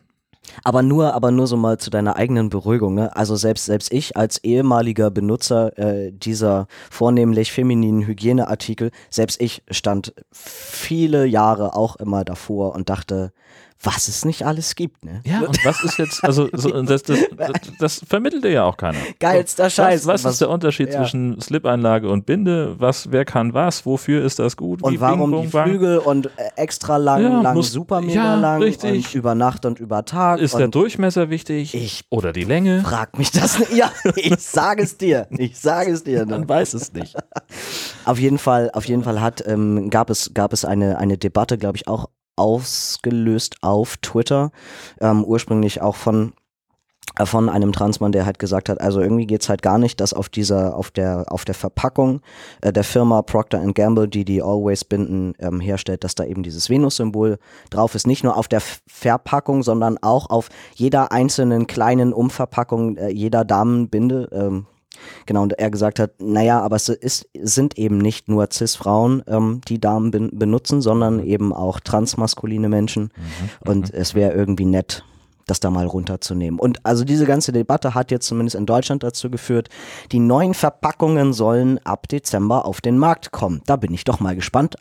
[0.63, 2.93] Aber nur, aber nur so mal zu deiner eigenen Beruhigung.
[2.95, 3.15] Ne?
[3.15, 10.13] Also selbst selbst ich als ehemaliger Benutzer äh, dieser vornehmlich femininen Hygieneartikel, selbst ich stand
[10.31, 13.31] viele Jahre auch immer davor und dachte,
[13.85, 15.05] was es nicht alles gibt.
[15.05, 15.21] Ne?
[15.25, 18.77] ja, und was ist jetzt, also so, das, das, das, das vermittelt dir ja auch
[18.77, 18.97] keiner.
[19.19, 20.05] Geilster Scheiß.
[20.05, 20.99] Was, was, ist der Unterschied ja.
[20.99, 22.75] zwischen Slip-Einlage und Binde?
[22.79, 23.85] Was, wer kann was?
[23.85, 24.81] Wofür ist das gut?
[24.81, 25.69] und Wie warum Bing, die Bang?
[25.69, 29.07] Flügel und äh, extra lang, Ja, lang, muss- super mega ja, lang richtig.
[29.07, 30.39] und über Nacht und über Tag.
[30.39, 31.73] Ist der Durchmesser wichtig?
[31.75, 32.81] Ich- Oder die Länge?
[32.81, 33.65] Frag mich das nicht.
[33.75, 35.27] Ja, ich sage es dir.
[35.31, 36.25] Ich sage es dir.
[36.25, 36.31] Ne?
[36.37, 37.15] Man weiß es nicht.
[38.05, 41.57] Auf jeden Fall, auf jeden Fall hat, ähm, gab es, gab es eine, eine Debatte,
[41.57, 44.51] glaube ich, auch ausgelöst auf Twitter,
[44.99, 46.33] ähm, ursprünglich auch von
[47.17, 50.13] äh, von einem Transmann, der halt gesagt hat, also irgendwie geht's halt gar nicht, dass
[50.13, 52.21] auf dieser, auf der, auf der Verpackung
[52.61, 56.69] äh, der Firma Procter Gamble, die die Always Binden ähm, herstellt, dass da eben dieses
[56.69, 57.37] Venus-Symbol
[57.69, 58.07] drauf ist.
[58.07, 64.29] Nicht nur auf der Verpackung, sondern auch auf jeder einzelnen kleinen Umverpackung äh, jeder Damenbinde.
[64.31, 64.65] Ähm,
[65.25, 69.61] Genau, und er gesagt hat, naja, aber es ist, sind eben nicht nur Cis-Frauen, ähm,
[69.67, 73.11] die Damen ben benutzen, sondern eben auch transmaskuline Menschen.
[73.65, 75.03] Und es wäre irgendwie nett,
[75.47, 76.59] das da mal runterzunehmen.
[76.59, 79.69] Und also diese ganze Debatte hat jetzt zumindest in Deutschland dazu geführt,
[80.11, 83.61] die neuen Verpackungen sollen ab Dezember auf den Markt kommen.
[83.65, 84.75] Da bin ich doch mal gespannt,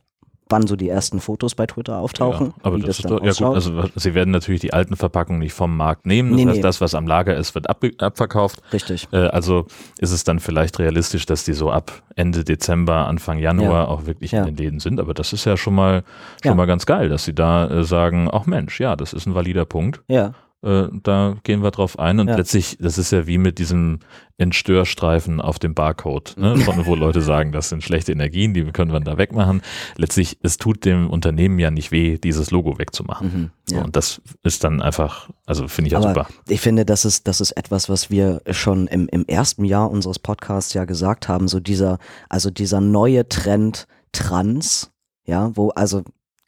[0.51, 2.49] wann so die ersten Fotos bei Twitter auftauchen.
[2.49, 5.41] Ja, aber das, ist dann doch, ja gut, also sie werden natürlich die alten Verpackungen
[5.41, 6.31] nicht vom Markt nehmen.
[6.33, 6.63] Das Nee, heißt, nee.
[6.63, 8.61] das, was am Lager ist, wird abge- abverkauft.
[8.73, 9.09] Richtig.
[9.13, 9.67] Äh, also
[9.99, 13.89] ist es dann vielleicht realistisch, dass die so ab Ende Dezember, Anfang Januar Ja.
[13.89, 14.41] auch wirklich Ja.
[14.41, 15.01] in den Läden sind.
[15.01, 16.05] Aber das ist ja schon mal
[16.45, 19.35] schon mal ganz geil, dass sie da äh, sagen, ach Mensch, ja, das ist ein
[19.35, 20.03] valider Punkt.
[20.09, 20.33] Ja,
[20.65, 22.37] Äh, da gehen wir drauf ein und Ja.
[22.37, 23.99] letztlich, das ist ja wie mit diesem
[24.39, 28.93] Entstörstreifen auf dem Barcode, ne, von, wo Leute sagen, das sind schlechte Energien, die können
[28.93, 29.63] wir da wegmachen.
[29.97, 33.27] Letztlich, es tut dem Unternehmen ja nicht weh, dieses Logo wegzumachen.
[33.27, 33.51] mhm.
[33.67, 33.85] So, ja.
[33.85, 36.27] und das ist dann einfach, also finde ich ja super.
[36.49, 40.19] ich finde, das ist, das ist etwas, was wir schon im, im ersten Jahr unseres
[40.19, 41.99] Podcasts ja gesagt haben, so dieser,
[42.29, 44.91] also dieser neue Trend Trans,
[45.27, 46.03] ja, wo, also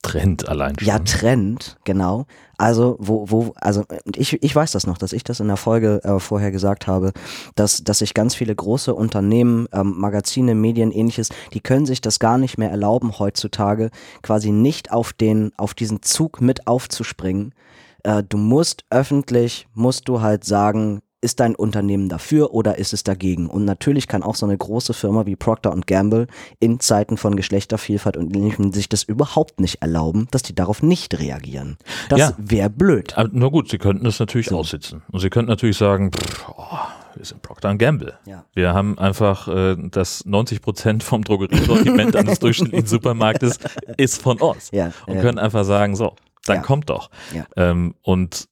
[0.07, 0.89] Trend allein schon.
[0.89, 2.27] Ja, Trend, genau.
[2.59, 6.03] Also, wo, wo, also ich, ich weiß das noch, dass ich das in der Folge
[6.05, 7.13] äh, vorher gesagt habe,
[7.55, 12.19] dass, dass sich ganz viele große Unternehmen, ähm, Magazine, Medien, ähnliches, die können sich das
[12.19, 13.91] gar nicht mehr erlauben, heutzutage
[14.23, 17.53] quasi nicht auf den, auf diesen Zug mit aufzuspringen.
[18.03, 23.03] Äh, du musst öffentlich, musst du halt sagen, ist dein Unternehmen dafür oder ist es
[23.03, 23.49] dagegen?
[23.49, 26.27] Und natürlich kann auch so eine große Firma wie Procter Gamble
[26.61, 31.19] in Zeiten von Geschlechtervielfalt und ähnlichem sich das überhaupt nicht erlauben, dass die darauf nicht
[31.19, 31.79] reagieren.
[32.09, 32.33] Das Ja.
[32.39, 33.17] wäre blöd.
[33.17, 34.59] Aber nur gut, sie könnten es natürlich So.
[34.59, 35.03] aussitzen.
[35.11, 36.79] Und sie könnten natürlich sagen, pff, oh,
[37.15, 38.19] wir sind Procter Gamble.
[38.27, 38.45] Ja.
[38.53, 43.59] Wir haben einfach äh, das 90 Prozent vom Drogeriesortiment eines durchschnittlichen Supermarktes
[43.97, 44.71] ist von uns.
[44.71, 47.11] Ja, Und können einfach sagen, so, dann kommt doch.
[47.57, 48.49] Ähm, und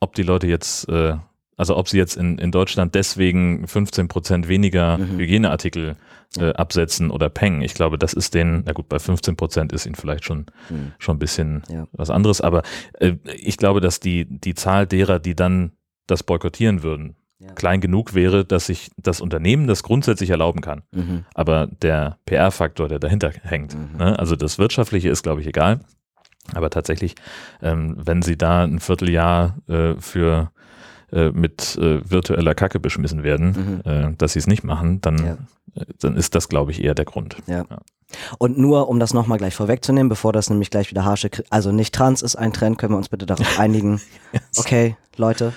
[0.00, 1.14] ob die Leute jetzt, äh,
[1.60, 5.18] also ob sie jetzt in, in Deutschland deswegen 15 Prozent weniger Mhm.
[5.18, 5.96] Hygieneartikel
[6.38, 9.84] äh, absetzen oder pengen, ich glaube, das ist denen, na gut, bei 15 Prozent ist
[9.86, 10.92] ihnen vielleicht schon, Mhm.
[10.98, 11.86] schon ein bisschen Ja.
[11.92, 12.62] was anderes, aber
[12.98, 15.72] äh, ich glaube, dass die, die Zahl derer, die dann
[16.06, 17.52] das boykottieren würden, Ja.
[17.54, 20.82] klein genug wäre, dass sich das Unternehmen das grundsätzlich erlauben kann.
[20.92, 21.24] Mhm.
[21.34, 23.96] Aber der PR-Faktor, der dahinter hängt, Mhm.
[23.98, 24.18] ne?
[24.18, 25.80] also das Wirtschaftliche ist, glaube ich, egal.
[26.54, 27.14] Aber tatsächlich,
[27.62, 30.50] ähm, wenn sie da ein Vierteljahr äh, für
[31.12, 33.90] äh, mit äh, virtueller Kacke beschmissen werden, Mhm.
[33.90, 35.32] äh, dass sie es nicht machen, dann, Ja.
[35.82, 37.36] äh, dann ist das, glaube ich, eher der Grund.
[38.38, 41.94] Und nur, um das nochmal gleich vorwegzunehmen, bevor das nämlich gleich wieder harsche, also nicht
[41.94, 44.00] trans ist ein Trend, können wir uns bitte darauf einigen.
[44.56, 45.52] Okay, Leute,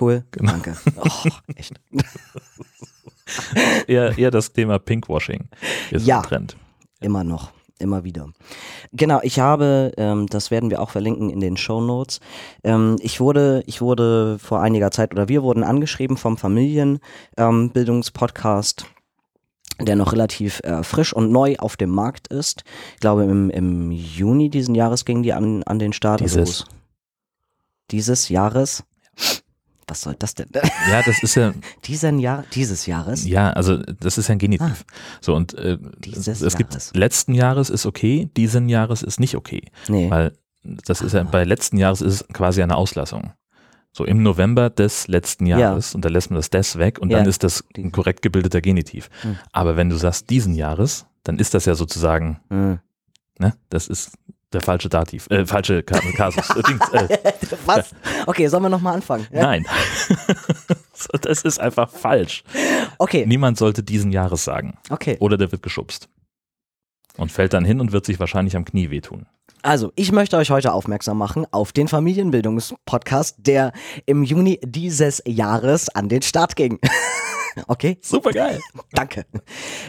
[0.00, 0.52] cool, Genau.
[0.52, 0.76] danke.
[0.96, 1.74] Oh, echt.
[3.86, 5.48] Eher, eher das Thema Pinkwashing
[5.90, 6.18] ist Ja.
[6.18, 6.56] ein Trend.
[7.00, 7.50] Immer noch,
[7.82, 8.28] immer wieder.
[8.92, 12.20] Genau, ich habe, ähm, das werden wir auch verlinken in den Show Notes.
[12.64, 18.86] Ähm, ich wurde, ich wurde vor einiger Zeit oder wir wurden angeschrieben vom Familienbildungspodcast.
[19.80, 22.62] der noch relativ äh, frisch und neu auf dem Markt ist.
[22.94, 26.22] Ich glaube, im, im Juni diesen Jahres ging die an, an den Start.
[26.22, 26.60] Also Dieses.
[26.60, 26.66] es-
[27.90, 28.84] dieses Jahres?
[29.92, 30.48] Was soll das denn?
[30.90, 31.52] Ja, das ist ja,
[31.84, 33.26] Diesen Jahr, dieses Jahres?
[33.26, 34.84] ja, also das ist ja ein Genitiv.
[35.20, 35.88] So und äh, Ah.
[35.98, 36.92] Dieses es, es gibt Jahres.
[36.94, 40.10] letzten Jahres ist okay, diesen Jahres ist nicht okay, Nee.
[40.10, 43.32] weil das ist ja bei letzten Jahres ist es quasi eine Auslassung.
[43.92, 45.58] So im November des letzten Ja.
[45.58, 47.28] Jahres und da lässt man das des weg und dann Ja.
[47.28, 49.10] ist das ein korrekt gebildeter Genitiv.
[49.20, 49.36] Hm.
[49.52, 52.78] Aber wenn du sagst diesen Jahres, dann ist das ja sozusagen, Hm.
[53.38, 54.12] ne, das ist
[54.52, 56.48] der falsche Dativ, äh, falsche Ka- Kasus.
[56.92, 57.18] äh, äh,
[57.66, 57.94] Was?
[58.26, 59.26] Okay, sollen wir nochmal anfangen?
[59.32, 59.42] Ja?
[59.42, 59.66] nein.
[61.22, 62.44] Das ist einfach falsch.
[62.98, 64.78] Okay, Niemand sollte diesen Jahres sagen.
[64.88, 65.16] okay.
[65.18, 66.08] Oder der wird geschubst.
[67.16, 69.26] Und fällt dann hin und wird sich wahrscheinlich am Knie wehtun.
[69.62, 73.72] Also, ich möchte euch heute aufmerksam machen auf den Familienbildungspodcast, der
[74.06, 76.78] im Juni dieses Jahres an den Start ging.
[77.66, 77.98] Okay?
[78.00, 78.60] Super geil.
[78.92, 79.26] Danke.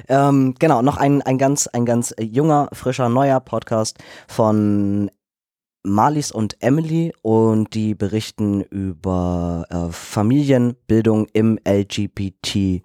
[0.08, 3.98] Ähm, genau, noch ein, ein ganz, ein ganz junger, frischer, neuer Podcast
[4.28, 5.10] von
[5.84, 12.84] Marlies und Emily und die berichten über äh, Familienbildung im LGBTQ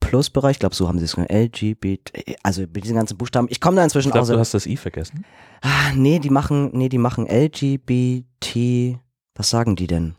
[0.00, 0.52] Plus Bereich.
[0.52, 1.30] Ich glaube, so haben sie es genannt.
[1.32, 3.46] LGBT, also mit diesen ganzen Buchstaben.
[3.50, 4.28] Ich komme da inzwischen Ich glaube, aus.
[4.28, 5.24] du hast das I vergessen.
[5.60, 8.98] Ah, nee, die machen, nee, die machen LGBT,
[9.36, 10.16] was sagen die denn?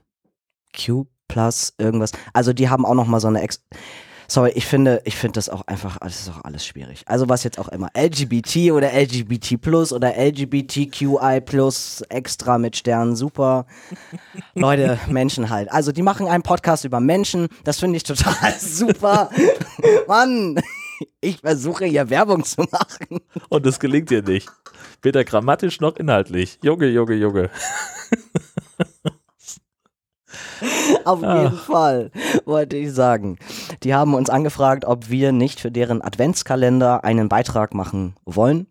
[0.73, 2.11] Q plus irgendwas.
[2.31, 3.59] Also die haben auch noch mal so eine Ex
[4.29, 7.03] Sorry, ich finde, ich finde das auch einfach, das ist auch alles schwierig.
[7.07, 13.15] Also was jetzt auch immer, LGBT oder LGBT plus oder LGBTQI plus extra mit Sternen,
[13.15, 13.65] super.
[14.55, 15.71] Leute, Menschen halt.
[15.71, 19.29] Also die machen einen Podcast über Menschen, das finde ich total super.
[20.07, 20.59] Mann,
[21.19, 23.19] ich versuche hier Werbung zu machen.
[23.49, 24.49] Und es gelingt dir nicht.
[25.01, 26.59] Weder grammatisch noch inhaltlich.
[26.63, 27.49] Junge, Junge, Junge.
[31.05, 31.43] Auf Ah.
[31.43, 32.11] jeden Fall,
[32.45, 33.37] wollte ich sagen.
[33.83, 38.67] Die haben uns angefragt, ob wir nicht für deren Adventskalender einen Beitrag machen wollen.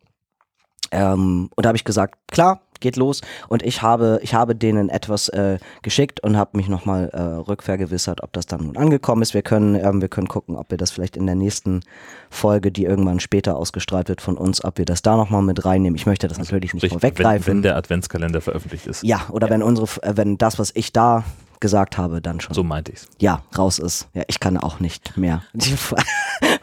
[0.90, 4.88] Ähm, und da habe ich gesagt, klar, geht los und ich habe, ich habe denen
[4.88, 9.32] etwas äh, geschickt und habe mich nochmal äh, rückvergewissert, ob das dann nun angekommen ist.
[9.34, 11.80] Wir können, ähm, wir können gucken, ob wir das vielleicht in der nächsten
[12.28, 15.94] Folge, die irgendwann später ausgestrahlt wird von uns, ob wir das da nochmal mit reinnehmen.
[15.96, 17.46] Ich möchte das natürlich nicht Sprich, wenn, vorweggreifen.
[17.46, 19.04] wenn der Adventskalender veröffentlicht ist.
[19.04, 21.22] ja, oder wenn unsere, äh, wenn das, was ich da
[21.62, 23.08] gesagt habe, dann schon So meinte ich's.
[23.18, 24.08] ja, raus ist.
[24.12, 25.74] Ja, ich kann auch nicht mehr die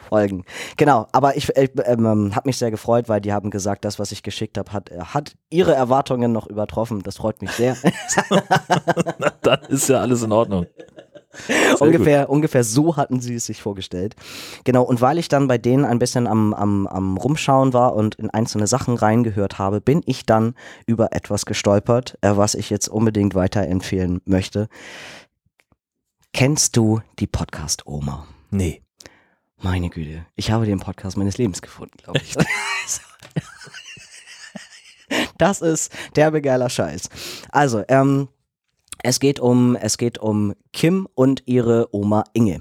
[0.08, 0.44] folgen.
[0.76, 4.12] Genau, aber ich, ich ähm, habe mich sehr gefreut, weil die haben gesagt, das, was
[4.12, 7.02] ich geschickt habe, hat, hat ihre Erwartungen noch übertroffen.
[7.02, 7.76] Das freut mich sehr.
[9.42, 10.66] Dann ist ja alles in Ordnung.
[11.80, 14.16] Ungefähr, ungefähr so hatten sie es sich vorgestellt.
[14.64, 18.16] Genau, und weil ich dann bei denen ein bisschen am, am, am Rumschauen war und
[18.16, 20.54] in einzelne Sachen reingehört habe, bin ich dann
[20.86, 24.68] über etwas gestolpert, äh, was ich jetzt unbedingt weiterempfehlen möchte.
[26.32, 28.26] Kennst du die Podcast-Oma?
[28.50, 28.82] Nee.
[29.58, 32.34] Meine Güte, ich habe den Podcast meines Lebens gefunden, glaube ich.
[35.38, 37.08] Das ist derbe geiler Scheiß.
[37.50, 38.28] Also, ähm,
[39.02, 42.60] es geht um, es geht um Kim und ihre Oma Inge.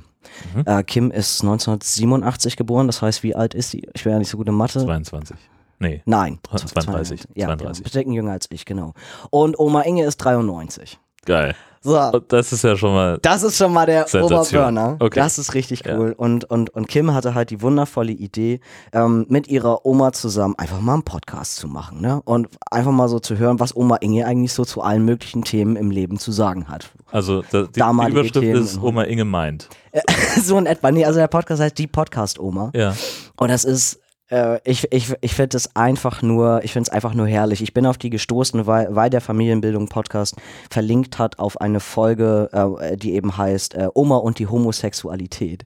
[0.53, 0.63] Mhm.
[0.65, 3.87] Äh, Kim ist 1987 geboren, das heißt, wie alt ist sie?
[3.93, 4.79] Ich wäre ja nicht so gut in Mathe.
[4.83, 5.37] 22.
[5.79, 6.01] Nee.
[6.05, 6.39] Nein.
[6.49, 7.85] 32, Ja, 32.
[7.85, 8.93] Ja, Stecken jünger als ich, genau.
[9.29, 10.99] Und Oma Inge ist 93.
[11.25, 11.55] Geil.
[11.81, 12.19] So.
[12.27, 13.19] Das ist ja schon mal.
[13.21, 14.61] Das ist schon mal der Sensation.
[14.61, 14.97] Oberburner.
[14.99, 15.19] Okay.
[15.19, 15.97] Das ist richtig Ja.
[15.97, 16.13] cool.
[16.17, 18.59] Und, und, und Kim hatte halt die wundervolle Idee,
[18.91, 22.01] ähm, mit ihrer Oma zusammen einfach mal einen Podcast zu machen.
[22.01, 22.21] Ne?
[22.25, 25.75] Und einfach mal so zu hören, was Oma Inge eigentlich so zu allen möglichen Themen
[25.75, 26.89] im Leben zu sagen hat.
[27.11, 28.61] Also die, die Überschrift Themen.
[28.61, 29.69] ist Oma Inge meint.
[30.43, 30.91] so in etwa.
[30.91, 32.71] Nee, also der Podcast heißt Die Podcast-Oma.
[32.75, 32.93] Ja.
[33.37, 37.13] Und das ist, äh, ich, ich, ich finde es einfach nur, ich finde es einfach
[37.13, 37.61] nur herrlich.
[37.61, 40.35] Ich bin auf die gestoßen, weil, weil der Familienbildung-Podcast
[40.69, 45.65] verlinkt hat auf eine Folge, äh, die eben heißt äh, Oma und die Homosexualität.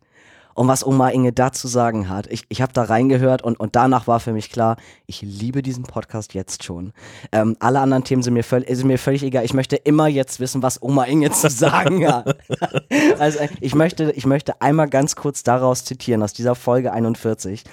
[0.56, 4.08] Und was Oma Inge dazu sagen hat, ich, ich habe da reingehört und, und danach
[4.08, 6.94] war für mich klar, ich liebe diesen Podcast jetzt schon.
[7.32, 9.46] Ähm, alle anderen Themen sind mir, völ sind mir völlig egal.
[9.46, 12.38] Ich möchte immer jetzt wissen, was Oma Inge zu sagen hat.
[13.20, 17.64] also ich möchte, ich möchte einmal ganz kurz daraus zitieren, aus dieser Folge 41.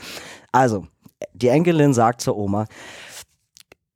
[0.52, 0.86] Also,
[1.32, 2.66] die Enkelin sagt zur Oma,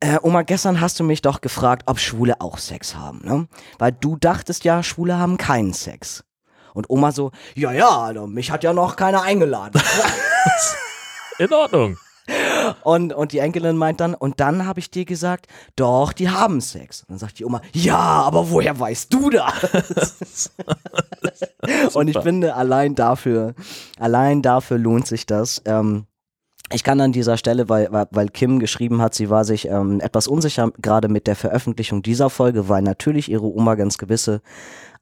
[0.00, 3.48] äh, Oma, gestern hast du mich doch gefragt, ob Schwule auch Sex haben, ne?
[3.78, 6.24] Weil du dachtest ja, Schwule haben keinen Sex.
[6.74, 9.80] Und Oma so, ja, ja, mich hat ja noch keiner eingeladen.
[11.38, 11.96] In Ordnung.
[12.82, 16.60] und, und die Enkelin meint dann, und dann habe ich dir gesagt, doch, die haben
[16.60, 17.02] Sex.
[17.02, 20.50] Und dann sagt die Oma, ja, aber woher weißt du das?
[21.94, 23.54] und ich finde, allein dafür,
[23.98, 25.62] allein dafür lohnt sich das.
[25.64, 26.06] Ähm,
[26.72, 30.26] ich kann an dieser Stelle, weil, weil, Kim geschrieben hat, sie war sich ähm, etwas
[30.26, 34.40] unsicher gerade mit der Veröffentlichung dieser Folge, weil natürlich ihre Oma ganz gewisse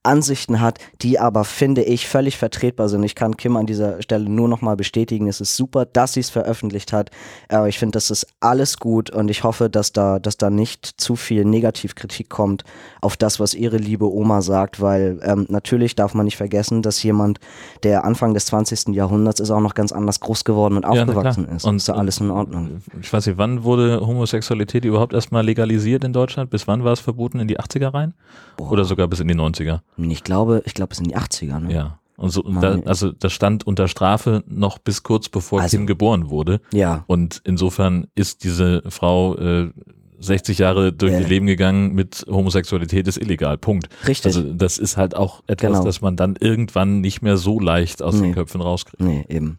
[0.05, 3.03] Ansichten hat, die aber, finde ich, völlig vertretbar sind.
[3.05, 6.31] Ich kann Kim an dieser Stelle nur nochmal bestätigen, es ist super, dass sie es
[6.31, 7.11] veröffentlicht hat.
[7.51, 10.87] Äh, ich finde, das ist alles gut und ich hoffe, dass da, dass da nicht
[11.01, 12.65] zu viel Negativkritik kommt
[13.01, 17.03] auf das, was ihre liebe Oma sagt, weil ähm, natürlich darf man nicht vergessen, dass
[17.03, 17.38] jemand,
[17.85, 18.88] der Anfang des 20.
[18.95, 21.57] Jahrhunderts ist, auch noch ganz anders groß geworden und Ja, aufgewachsen klar.
[21.57, 21.65] ist.
[21.65, 22.81] Und- ist ja alles in Ordnung.
[23.01, 26.51] Ich weiß nicht, wann wurde Homosexualität überhaupt erstmal legalisiert in Deutschland?
[26.51, 27.41] Bis wann war es verboten?
[27.41, 28.15] In die 80er rein?
[28.59, 29.81] Oder sogar bis in die 90er?
[29.96, 31.72] Ich glaube, ich glaube, es sind die 80er, ne?
[31.72, 31.98] Ja.
[32.16, 35.87] Und so, da, Meine- also das stand unter Strafe noch bis kurz bevor Also- Kim
[35.87, 36.61] geboren wurde.
[36.72, 37.05] Ja.
[37.07, 39.70] Und insofern ist diese Frau äh,
[40.20, 41.18] 60 Jahre durch Ja.
[41.20, 43.59] ihr Leben gegangen mit Homosexualität ist illegal.
[43.59, 43.88] Punkt.
[44.07, 44.26] Richtig.
[44.37, 45.85] Also das ist halt auch etwas, Genau.
[45.85, 48.28] das man dann irgendwann nicht mehr so leicht aus Nee.
[48.28, 49.00] den Köpfen rauskriegt.
[49.02, 49.59] Nee, eben.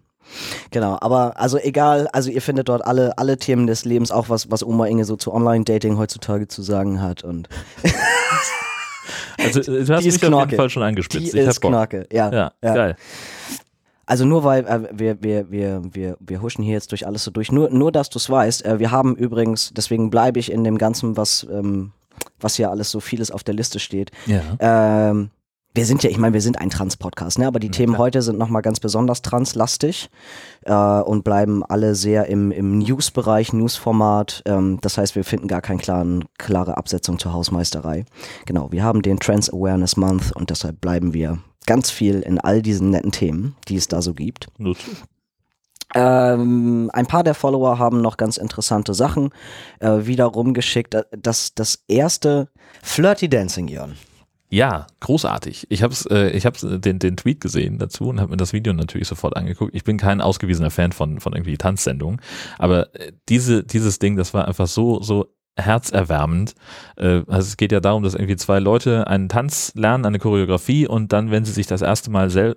[0.71, 4.49] Genau, aber also egal, also ihr findet dort alle, alle Themen des Lebens, auch was,
[4.49, 7.49] was Oma Inge so zu Online-Dating heutzutage zu sagen hat und
[9.37, 10.51] Also äh, du hast Die mich auf Knorke.
[10.51, 11.33] jeden Fall schon die angespitzt.
[11.33, 11.61] ich ist.
[11.61, 12.31] Knorke, ja.
[12.31, 12.73] Ja, Ja.
[12.73, 12.95] geil.
[14.05, 17.31] Also nur weil äh, wir, wir, wir, wir, wir huschen hier jetzt durch alles so
[17.31, 20.63] durch, nur, nur dass du es weißt, äh, wir haben übrigens, deswegen bleibe ich in
[20.65, 21.91] dem Ganzen, was, ähm,
[22.39, 24.41] was hier alles so vieles auf der Liste steht, Ja.
[24.59, 25.29] Ähm,
[25.75, 27.47] wir sind ja, ich meine, wir sind ein Trans-Podcast, ne?
[27.47, 30.09] aber die Themen heute sind nochmal ganz besonders translastig
[30.65, 34.43] äh, und bleiben alle sehr im, im News-Bereich, News-Format.
[34.45, 38.05] Ähm, das heißt, wir finden gar keine klaren, klare Absetzung zur Hausmeisterei.
[38.45, 42.61] Genau, wir haben den Trans Awareness Month und deshalb bleiben wir ganz viel in all
[42.61, 44.47] diesen netten Themen, die es da so gibt.
[45.95, 49.29] Ähm, ein paar der Follower haben noch ganz interessante Sachen
[49.79, 50.93] äh, wieder rumgeschickt.
[50.93, 52.49] Äh, Das, das erste
[52.81, 53.95] Flirty Dancing, Jörn.
[54.53, 55.65] Ja, großartig.
[55.69, 58.53] Ich habe äh, ich hab's, äh, den, den Tweet gesehen dazu und habe mir das
[58.53, 59.73] Video natürlich sofort angeguckt.
[59.73, 62.21] Ich bin kein ausgewiesener Fan von, von irgendwie Tanzsendungen,
[62.59, 66.53] aber äh, diese, dieses Ding, das war einfach so, so herzerwärmend.
[66.97, 70.87] Äh, also es geht ja darum, dass irgendwie zwei Leute einen Tanz lernen, eine Choreografie
[70.87, 72.55] und dann, wenn sie sich das erste Mal sel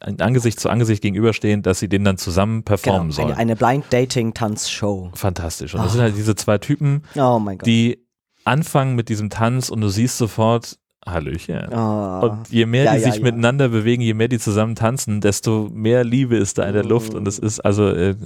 [0.00, 3.28] äh, Angesicht zu Angesicht gegenüberstehen, dass sie den dann zusammen performen sollen.
[3.28, 5.10] Genau, eine, eine Blind Dating Tanzshow.
[5.12, 5.74] Fantastisch.
[5.74, 7.66] Und das sind halt diese zwei Typen, Oh mein Gott.
[7.66, 8.06] die
[8.46, 11.72] anfangen mit diesem Tanz und du siehst sofort, Hallöchen.
[11.72, 12.20] Ah.
[12.20, 13.22] Und je mehr Ja, die sich ja.
[13.22, 17.14] miteinander bewegen, je mehr die zusammen tanzen, desto mehr Liebe ist da in der Luft
[17.14, 18.16] und es ist also, äh,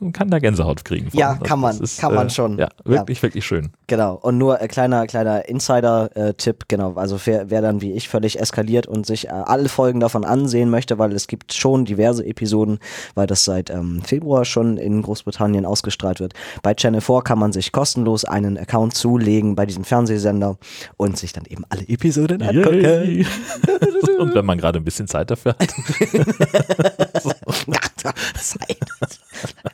[0.00, 1.10] man kann da Gänsehaut kriegen.
[1.10, 1.18] von.
[1.18, 2.58] Ja, kann man, ist, kann man schon.
[2.58, 3.70] Ja, wirklich, wirklich schön.
[3.88, 4.14] Genau.
[4.14, 6.94] Und nur äh, kleiner, kleiner Insider-Tipp, genau.
[6.94, 10.70] Also wer, wer dann wie ich völlig eskaliert und sich äh, alle Folgen davon ansehen
[10.70, 12.78] möchte, weil es gibt schon diverse Episoden,
[13.16, 16.34] weil das seit ähm, Februar schon in Großbritannien ausgestrahlt wird.
[16.62, 20.56] Bei Channel 4 kann man sich kostenlos einen Account zulegen bei diesem Fernsehsender
[20.96, 21.95] und sich dann eben alle Episoden
[22.42, 22.80] angucken.
[22.80, 23.26] Yay.
[24.18, 25.74] und wenn man gerade ein bisschen Zeit dafür hat.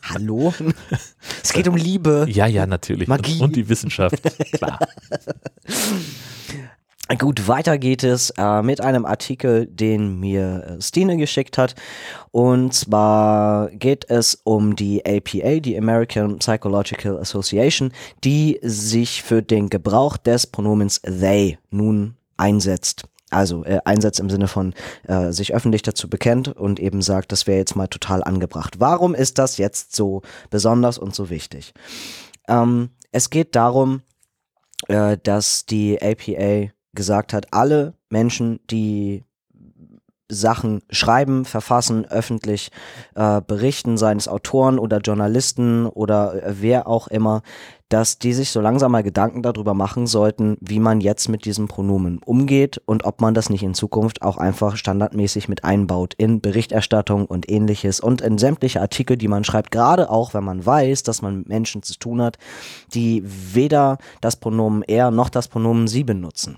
[0.02, 0.54] Hallo?
[1.42, 2.26] Es geht um Liebe.
[2.28, 3.08] Ja, ja, natürlich.
[3.08, 3.37] Magie.
[3.37, 4.22] Und, und die Wissenschaft.
[4.52, 4.78] Klar.
[7.19, 11.75] Gut, weiter geht es äh, mit einem Artikel, den mir äh, Stine geschickt hat.
[12.31, 17.93] Und zwar geht es um die APA, die American Psychological Association,
[18.25, 23.05] die sich für den Gebrauch des Pronomens they nun einsetzt.
[23.31, 24.73] Also äh, einsetzt im Sinne von
[25.07, 28.77] äh, sich öffentlich dazu bekennt und eben sagt, das wäre jetzt mal total angebracht.
[28.79, 31.75] Warum ist das jetzt so besonders und so wichtig?
[32.49, 34.03] Ähm, es geht darum,
[34.88, 39.24] äh, dass die APA gesagt hat, alle Menschen, die
[40.33, 42.70] Sachen schreiben, verfassen, öffentlich
[43.14, 47.42] äh, berichten, seien es Autoren oder Journalisten oder äh, wer auch immer,
[47.92, 51.68] dass die sich so langsam mal Gedanken darüber machen sollten, wie man jetzt mit diesem
[51.68, 56.40] Pronomen umgeht und ob man das nicht in Zukunft auch einfach standardmäßig mit einbaut in
[56.40, 61.02] Berichterstattung und ähnliches und in sämtliche Artikel, die man schreibt, gerade auch wenn man weiß,
[61.02, 62.38] dass man mit Menschen zu tun hat,
[62.94, 66.57] die weder das Pronomen er noch das Pronomen sie benutzen.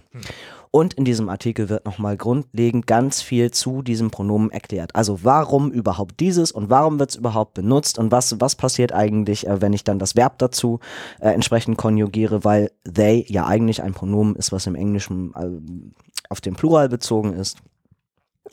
[0.75, 4.97] Und in diesem Artikel wird nochmal grundlegend ganz viel zu diesem Pronomen erklärt.
[4.97, 9.47] Also warum überhaupt dieses und warum wird es überhaupt benutzt und was, was passiert eigentlich,
[9.47, 10.81] äh, wenn ich dann das Verb dazu
[11.21, 16.41] äh, entsprechend konjugiere, weil they ja eigentlich ein Pronomen ist, was im Englischen äh, auf
[16.41, 17.59] den Plural bezogen ist.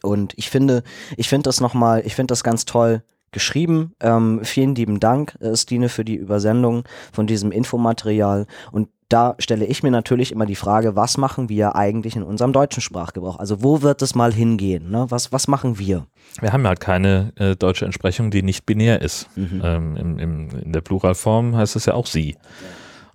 [0.04, 0.84] Und ich finde,
[1.18, 3.96] ich finde das nochmal, ich finde das ganz toll geschrieben.
[4.00, 8.46] Ähm, vielen lieben Dank, äh, Stine, für die Übersendung von diesem Infomaterial.
[8.72, 12.54] Und da stelle ich mir natürlich immer die Frage, was machen wir eigentlich in unserem
[12.54, 13.40] deutschen Sprachgebrauch?
[13.40, 14.90] Also wo wird es mal hingehen?
[14.90, 15.06] Ne?
[15.10, 16.06] Was, was machen wir?
[16.40, 19.28] Wir haben halt keine äh, deutsche Entsprechung, die nicht binär ist.
[19.36, 19.62] Mhm.
[19.64, 22.38] Ähm, im, im, in der Pluralform heißt es ja auch sie.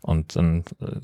[0.03, 0.97] Und dann, äh,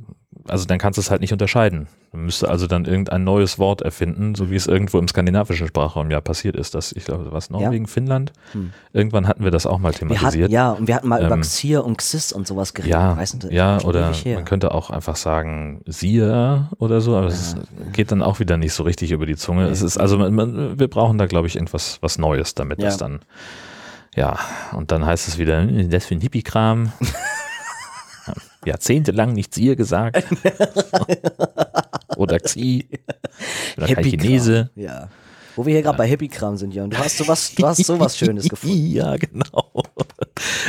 [0.48, 1.86] also dann kannst du es halt nicht unterscheiden.
[2.12, 6.10] Man müsste also dann irgendein neues Wort erfinden, so wie es irgendwo im skandinavischen Sprachraum
[6.10, 6.74] ja passiert ist.
[6.74, 8.32] Das, ich glaube, was Norwegen, Finnland.
[8.52, 8.72] Hm.
[8.92, 10.50] Irgendwann hatten wir das auch mal Wir hatten, thematisiert.
[10.50, 12.92] ja, und wir hatten mal über Ähm, Xir und Xis und sowas geredet.
[12.92, 17.56] Ja, weißt du, ja, oder man könnte auch einfach sagen Sia oder so, aber es
[17.92, 19.68] geht dann auch wieder nicht so richtig über die Zunge.
[19.68, 22.86] Es ist also, man, wir brauchen da glaube ich irgendwas was Neues, damit Ja.
[22.86, 23.20] das dann,
[24.14, 24.38] ja,
[24.72, 26.92] und dann heißt es wieder, hm, das für ein Hippie-Kram.
[28.64, 30.22] Jahrzehntelang nicht Sia gesagt.
[32.16, 32.88] oder Xi.
[33.76, 34.20] Oder Hippie-Kram.
[34.20, 34.70] Chinese.
[34.74, 35.08] Ja.
[35.54, 36.90] Wo wir hier gerade bei Hippie-Kram sind, Jan.
[36.90, 38.86] Du hast sowas, du hast sowas Schönes gefunden.
[38.92, 39.82] Ja, genau.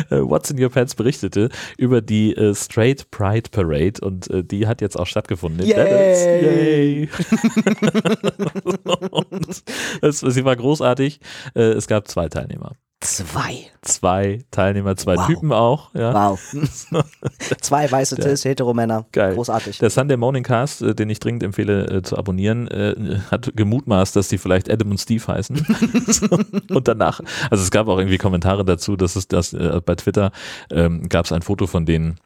[0.09, 4.67] Äh, What's in Your Pants berichtete über die äh, Straight Pride Parade und äh, die
[4.67, 5.61] hat jetzt auch stattgefunden.
[5.61, 5.75] in Yay!
[5.75, 6.25] Dallas.
[6.25, 7.09] Yay!
[9.11, 9.63] und
[10.01, 11.19] es, sie war großartig.
[11.55, 12.75] Äh, es gab zwei Teilnehmer.
[13.03, 13.69] Zwei.
[13.81, 15.27] Zwei Teilnehmer, zwei Wow.
[15.27, 15.93] Typen auch.
[15.93, 16.13] Ja.
[16.13, 16.39] Wow.
[17.61, 19.05] Zwei weiße Cis, Heteromänner.
[19.11, 19.35] Geil.
[19.35, 19.77] Großartig.
[19.79, 24.15] Der Sunday Morning Cast, äh, den ich dringend empfehle äh, zu abonnieren, äh, hat gemutmaßt,
[24.15, 25.57] dass die vielleicht Adam und Steve heißen.
[26.69, 29.51] und danach, also es gab auch irgendwie Kommentare dazu, dass es das
[29.85, 30.31] bei Twitter
[30.71, 32.19] ähm, gab es ein Foto von denen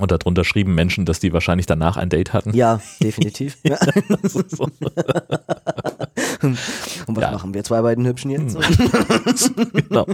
[0.00, 2.54] und darunter schrieben Menschen, dass die wahrscheinlich danach ein Date hatten.
[2.54, 3.56] ja, definitiv.
[3.62, 3.78] Ja.
[4.24, 4.68] So.
[7.06, 7.30] Und was Ja.
[7.32, 8.56] machen wir zwei beiden Hübschen jetzt?
[9.72, 10.06] genau.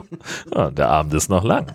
[0.55, 1.73] Ja, der Abend ist noch lang.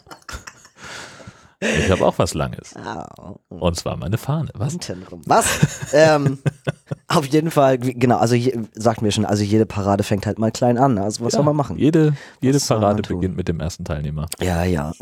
[1.62, 2.74] Ich habe auch was Langes.
[2.78, 4.50] Ah, Und zwar meine Fahne.
[4.54, 4.78] Was?
[5.26, 5.60] Was?
[5.93, 6.38] ähm,
[7.10, 10.52] auf jeden Fall, genau, also je, sagten wir schon, also jede Parade fängt halt mal
[10.52, 10.98] klein an.
[10.98, 11.78] Also was soll man machen?
[11.78, 14.28] Jede, jede Was Parade beginnt mit dem ersten Teilnehmer.
[14.39, 14.93] Ja, ja.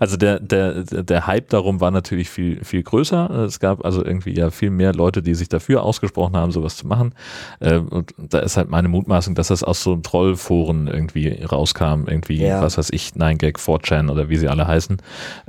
[0.00, 3.30] Also der, der, der Hype darum war natürlich viel, viel größer.
[3.44, 6.86] Es gab also irgendwie ja viel mehr Leute, die sich dafür ausgesprochen haben, sowas zu
[6.86, 7.14] machen.
[7.60, 12.40] Äh, Und da ist halt meine Mutmaßung, dass das aus so Trollforen irgendwie rauskam, irgendwie,
[12.42, 12.60] Ja.
[12.62, 14.85] was weiß ich, 9gag, 4chan oder wie sie alle heißen.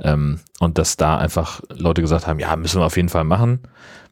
[0.00, 3.60] Ähm, Und dass da einfach Leute gesagt haben, ja, müssen wir auf jeden Fall machen,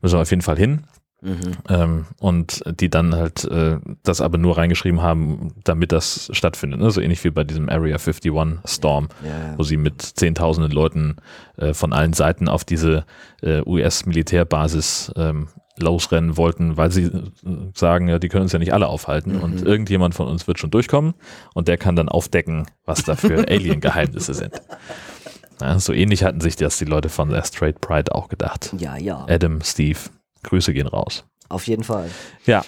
[0.02, 0.84] müssen wir auf jeden Fall hin.
[1.22, 1.40] Mhm.
[1.70, 6.78] Ähm, und die dann halt äh, das aber nur reingeschrieben haben, damit das stattfindet.
[6.78, 6.90] Ne?
[6.90, 8.30] So ähnlich wie bei diesem Area 51
[8.66, 9.54] Storm, Ja.
[9.56, 11.16] wo sie mit zehntausenden Leuten
[11.56, 13.06] äh, von allen Seiten auf diese
[13.42, 15.48] äh, US-Militärbasis ähm,
[15.78, 17.22] losrennen wollten, weil sie äh,
[17.74, 20.70] sagen, ja, die können uns ja nicht alle aufhalten und irgendjemand von uns wird schon
[20.70, 21.14] durchkommen
[21.54, 24.52] und der kann dann aufdecken, was da für Alien-Geheimnisse sind.
[25.60, 28.74] Ja, so ähnlich hatten sich das die Leute von der Straight Pride auch gedacht.
[28.78, 29.24] Ja, ja.
[29.28, 29.98] Adam, Steve,
[30.42, 31.24] Grüße gehen raus.
[31.48, 32.10] Auf jeden Fall.
[32.44, 32.64] Ja,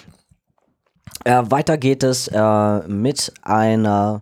[1.25, 4.21] Äh, weiter geht es äh, mit einer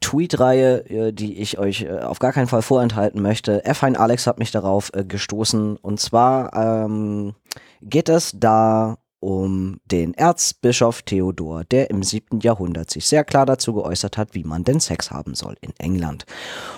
[0.00, 3.62] Tweet-Reihe, äh, die ich euch äh, auf gar keinen Fall vorenthalten möchte.
[3.64, 5.76] F1 Alex hat mich darauf äh, gestoßen.
[5.76, 7.34] Und zwar ähm,
[7.82, 13.74] geht es da um den Erzbischof Theodor, der im siebten Jahrhundert sich sehr klar dazu
[13.74, 16.24] geäußert hat, wie man denn Sex haben soll in England.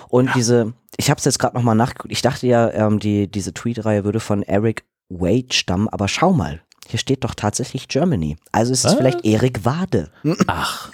[0.09, 3.53] Und diese, ich habe es jetzt gerade nochmal nachgeguckt, ich dachte ja, ähm, die, diese
[3.53, 8.37] Tweet-Reihe würde von Eric Wade stammen, aber schau mal, hier steht doch tatsächlich Germany.
[8.51, 8.95] Also ist es Was?
[8.95, 10.09] vielleicht Erik Wade.
[10.47, 10.91] ach,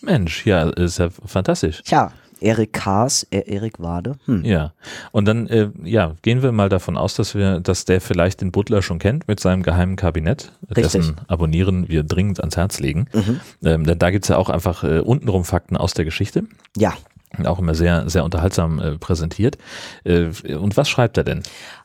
[0.00, 1.82] Mensch, ja, ist ja fantastisch.
[1.82, 4.16] Tja, Erik Kaas, äh, Erik Wade.
[4.26, 4.44] Hm.
[4.44, 4.72] Ja,
[5.12, 8.52] und dann äh, ja, gehen wir mal davon aus, dass wir, dass der vielleicht den
[8.52, 10.92] Butler schon kennt mit seinem geheimen Kabinett, Richtig.
[10.92, 13.06] dessen Abonnieren wir dringend ans Herz legen.
[13.12, 13.40] Mhm.
[13.64, 16.44] Ähm, denn da gibt's ja auch einfach äh, untenrum Fakten aus der Geschichte.
[16.76, 16.94] Ja,
[17.38, 19.58] Und Auch immer sehr, sehr unterhaltsam äh, präsentiert.
[20.04, 21.42] Äh, und was schreibt er denn?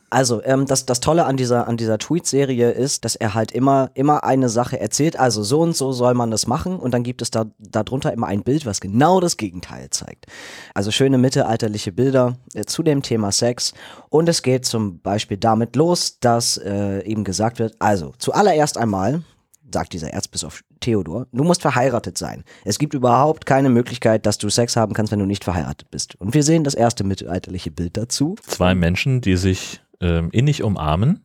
[0.09, 3.91] Also, ähm, das, das Tolle an dieser, an dieser Tweet-Serie ist, dass er halt immer,
[3.93, 7.21] immer eine Sache erzählt, also so und so soll man das machen und dann gibt
[7.21, 10.25] es da darunter immer ein Bild, was genau das Gegenteil zeigt.
[10.73, 13.73] Also schöne mittelalterliche Bilder äh, zu dem Thema Sex
[14.09, 19.23] und es geht zum Beispiel damit los, dass äh, eben gesagt wird, also zuallererst einmal,
[19.71, 22.43] sagt dieser Erzbischof Theodor, du musst verheiratet sein.
[22.63, 26.15] Es gibt überhaupt keine Möglichkeit, dass du Sex haben kannst, wenn du nicht verheiratet bist.
[26.19, 28.35] Und wir sehen das erste mittelalterliche Bild dazu.
[28.47, 31.21] Zwei Menschen, die sich ähm, innig umarmen.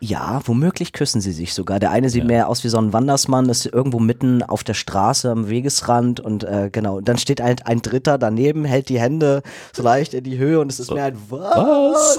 [0.00, 1.80] Ja, womöglich küssen sie sich sogar.
[1.80, 2.28] Der eine sieht Ja.
[2.28, 6.44] mehr aus wie so ein Wandersmann, ist irgendwo mitten auf der Straße am Wegesrand und
[6.44, 6.98] äh, genau.
[6.98, 9.42] Und dann steht ein, ein Dritter daneben, hält die Hände
[9.72, 12.18] so leicht in die Höhe und es ist mehr ein Was?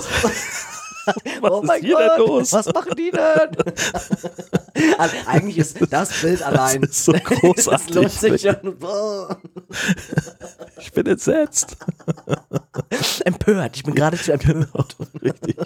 [1.41, 2.53] oh ist mein Gott, los?
[2.53, 3.73] was machen die denn?
[4.97, 6.83] also, eigentlich ist das Bild allein.
[6.83, 7.85] ist so großartig.
[7.87, 8.75] Das lohnt sich schon.
[8.83, 9.27] Oh,
[10.79, 11.77] Ich bin entsetzt.
[13.25, 13.75] empört.
[13.75, 14.95] Ich bin geradezu empört.
[15.21, 15.57] Richtig.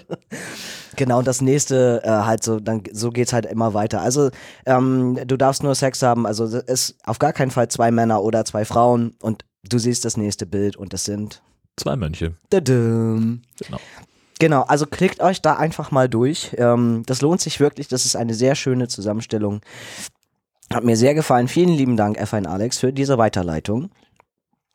[0.95, 4.01] Genau, und das nächste äh, halt so, dann so geht's halt immer weiter.
[4.01, 4.29] Also
[4.65, 8.21] ähm, du darfst nur Sex haben, also es ist auf gar keinen Fall zwei Männer
[8.21, 11.41] oder zwei Frauen und du siehst das nächste Bild und das sind
[11.75, 12.35] Zwei Mönche.
[12.51, 13.41] Dadum.
[13.57, 13.79] Genau.
[14.43, 16.53] Genau, also klickt euch da einfach mal durch.
[16.57, 19.61] Ähm, das lohnt sich wirklich, das ist eine sehr schöne Zusammenstellung.
[20.69, 21.47] Hat mir sehr gefallen.
[21.47, 23.89] Vielen lieben Dank, F1 Alex, für diese Weiterleitung.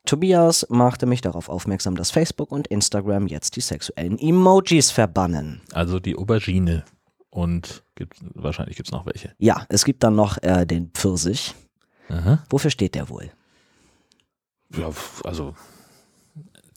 [0.07, 5.61] Tobias machte mich darauf aufmerksam, dass Facebook und Instagram jetzt die sexuellen Emojis verbannen.
[5.75, 6.85] Also die Aubergine.
[7.29, 9.35] Und gibt, wahrscheinlich gibt's noch welche.
[9.37, 11.55] Ja, es gibt dann noch äh, den Pfirsich.
[12.09, 12.43] Aha.
[12.49, 13.31] Wofür steht der wohl?
[14.75, 14.89] Ja,
[15.25, 15.55] also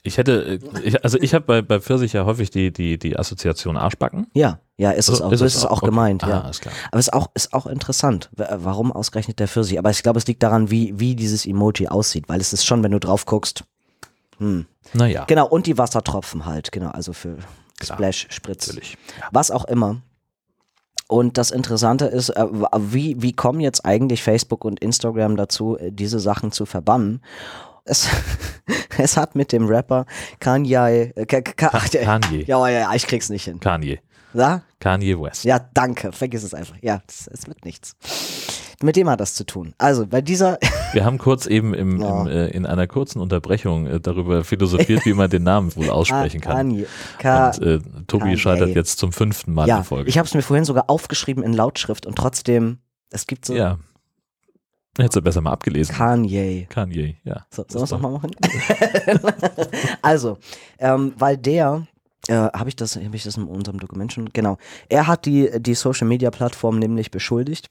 [0.04, 3.18] ich hätte, äh, ich, also ich habe bei, bei Pfirsich ja häufig die, die, die
[3.18, 4.28] Assoziation Arschbacken.
[4.34, 5.34] Ja, ja, ist es So, auch.
[5.36, 5.88] so ist es auch Okay.
[5.88, 6.42] gemeint, Ah, ja.
[6.42, 6.74] alles klar.
[6.92, 9.78] Aber es ist auch, ist auch interessant, warum ausgerechnet der Pfirsich.
[9.78, 12.84] Aber ich glaube, es liegt daran, wie, wie dieses Emoji aussieht, weil es ist schon,
[12.84, 13.64] wenn du drauf guckst.
[14.38, 14.66] Hm.
[14.94, 17.38] Naja, Genau, und die Wassertropfen halt, genau, also für
[17.80, 18.98] Klar, Splash, Spritz, natürlich.
[19.32, 20.02] was auch immer.
[21.08, 22.46] Und das Interessante ist, äh,
[22.78, 27.22] wie, wie kommen jetzt eigentlich Facebook und Instagram dazu, äh, diese Sachen zu verbannen?
[27.86, 28.08] Es,
[28.98, 30.06] es hat mit dem Rapper
[30.40, 32.44] Kanye, äh, Ka- Ka- ach, der- Kanye.
[32.46, 33.60] ja, ja, ja, ich krieg's nicht hin.
[33.60, 34.00] Kanye.
[34.34, 34.62] Ja?
[34.80, 35.44] Kanye West.
[35.44, 36.12] Ja, danke.
[36.14, 36.76] Vergiss es einfach.
[36.82, 37.96] Ja, es, wird nichts.
[38.82, 39.74] Mit dem hat das zu tun.
[39.78, 40.58] Also, bei dieser,
[40.94, 42.22] Wir haben kurz eben im, Ja.
[42.22, 46.40] im, äh, in einer kurzen Unterbrechung äh, darüber philosophiert, wie man den Namen wohl aussprechen
[46.40, 46.56] kann.
[46.70, 46.86] Kanye.
[47.20, 48.38] Ka Und äh, Tobi Kanye.
[48.38, 50.10] scheitert jetzt zum fünften Mal ja, in Folge.
[50.10, 52.78] ich habe es mir vorhin sogar aufgeschrieben in Lautschrift und trotzdem,
[53.12, 53.80] es gibt so ja.
[54.98, 55.96] Hättest du besser mal abgelesen.
[55.96, 56.68] Kanye.
[56.70, 57.46] Kanye, ja.
[57.50, 58.32] So, sollen wir es nochmal machen?
[60.02, 60.38] also,
[60.80, 61.88] ähm, weil der,
[62.28, 64.30] äh, habe ich das, habe ich das in unserem Dokument schon?
[64.34, 64.58] Genau.
[64.90, 67.70] Er hat die, die Social Media Plattform nämlich beschuldigt,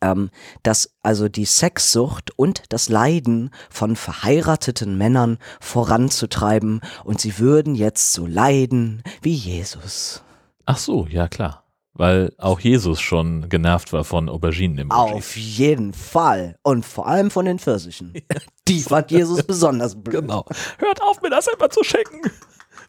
[0.00, 0.30] ähm,
[0.62, 8.14] dass also die Sexsucht und das Leiden von verheirateten Männern voranzutreiben und sie würden jetzt
[8.14, 10.22] so leiden wie Jesus.
[10.64, 11.64] Ach so, ja klar.
[11.92, 16.56] Weil auch Jesus schon genervt war von Auberginen im Auf jeden Fall.
[16.62, 18.14] Und vor allem von den Pfirsichen.
[18.68, 20.22] Die fand Jesus besonders blöd.
[20.22, 20.44] Genau.
[20.78, 22.22] Hört auf, mir das immer zu schicken.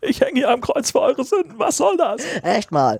[0.01, 1.59] Ich hänge hier am Kreuz für eure Sünden.
[1.59, 2.21] Was soll das?
[2.41, 2.99] Echt mal.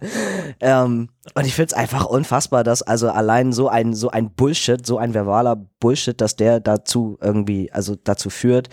[0.60, 5.00] Ähm, und ich find's einfach unfassbar, dass also allein so ein, so ein Bullshit, so
[5.00, 8.70] ein verbaler Bullshit, dass der dazu irgendwie, also dazu führt,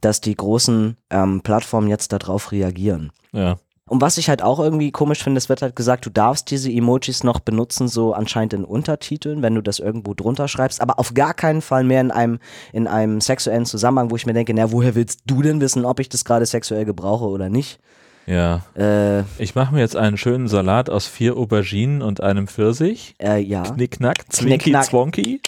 [0.00, 3.10] dass die großen ähm, Plattformen jetzt darauf reagieren.
[3.32, 3.56] Ja.
[3.92, 6.72] Und was ich halt auch irgendwie komisch finde, es wird halt gesagt, du darfst diese
[6.72, 11.12] Emojis noch benutzen, so anscheinend in Untertiteln, wenn du das irgendwo drunter schreibst, aber auf
[11.12, 12.38] gar keinen Fall mehr in einem,
[12.72, 16.00] in einem sexuellen Zusammenhang, wo ich mir denke, na, woher willst du denn wissen, ob
[16.00, 17.80] ich das gerade sexuell gebrauche oder nicht?
[18.24, 18.62] Ja.
[18.78, 23.14] Äh, Ich mache mir jetzt einen schönen Salat aus vier Auberginen und einem Pfirsich.
[23.22, 23.62] äh, ja.
[23.62, 24.84] Knickknack, Zwinky, Knickknack.
[24.86, 25.42] Zwonky.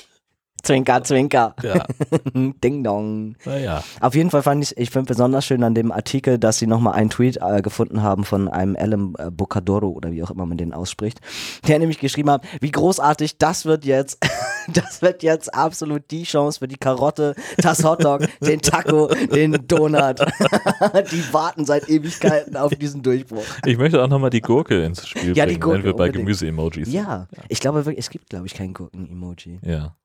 [0.65, 1.55] Zwinker, Zwinker.
[1.63, 1.85] Ja,
[2.35, 3.37] Ding dong.
[3.45, 3.85] naja.
[4.01, 6.95] Auf jeden Fall fand ich, ich finde besonders schön an dem Artikel, dass sie nochmal
[6.95, 10.57] einen Tweet äh, gefunden haben von einem Alan äh, Bocadoro oder wie auch immer man
[10.57, 11.21] den ausspricht,
[11.69, 14.19] der nämlich geschrieben hat, wie großartig, das wird jetzt,
[14.73, 20.21] das wird jetzt absolut die Chance für die Karotte, das Hotdog, den Taco, den Donut.
[21.13, 23.45] die warten seit Ewigkeiten auf diesen Durchbruch.
[23.67, 26.09] Ich möchte auch nochmal die Gurke ins Spiel Ja, die bringen, Gurke, wenn wir bei.
[26.09, 26.93] Gemüse-Emojis.
[26.93, 29.61] Ja, ich glaube wirklich, es gibt, glaube ich, kein Gurken-Emoji.
[29.63, 29.97] Ja.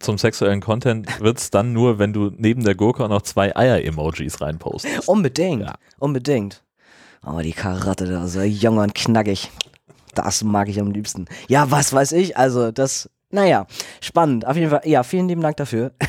[0.00, 3.54] Zum sexuellen Content wird es dann nur, wenn du neben der Gurke auch noch zwei
[3.56, 5.08] Eier-Emojis reinpostest.
[5.08, 5.74] Unbedingt, Ja.
[5.98, 6.62] unbedingt.
[7.26, 9.50] Oh, die Karotte da, so jung und knackig.
[10.14, 11.24] Das mag ich am liebsten.
[11.48, 13.66] Ja, was weiß ich, also das, naja,
[14.00, 14.46] spannend.
[14.46, 15.92] Auf jeden Fall, ja, vielen lieben Dank dafür.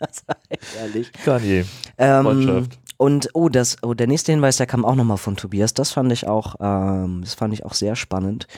[0.00, 0.36] das war
[0.80, 1.12] ehrlich.
[1.24, 1.64] Kanye.
[1.98, 2.78] Ähm, Freundschaft.
[2.98, 5.72] Und oh, das, oh, der nächste Hinweis, der kam auch nochmal von Tobias.
[5.72, 8.48] Das fand ich auch, ähm, das fand ich auch sehr spannend.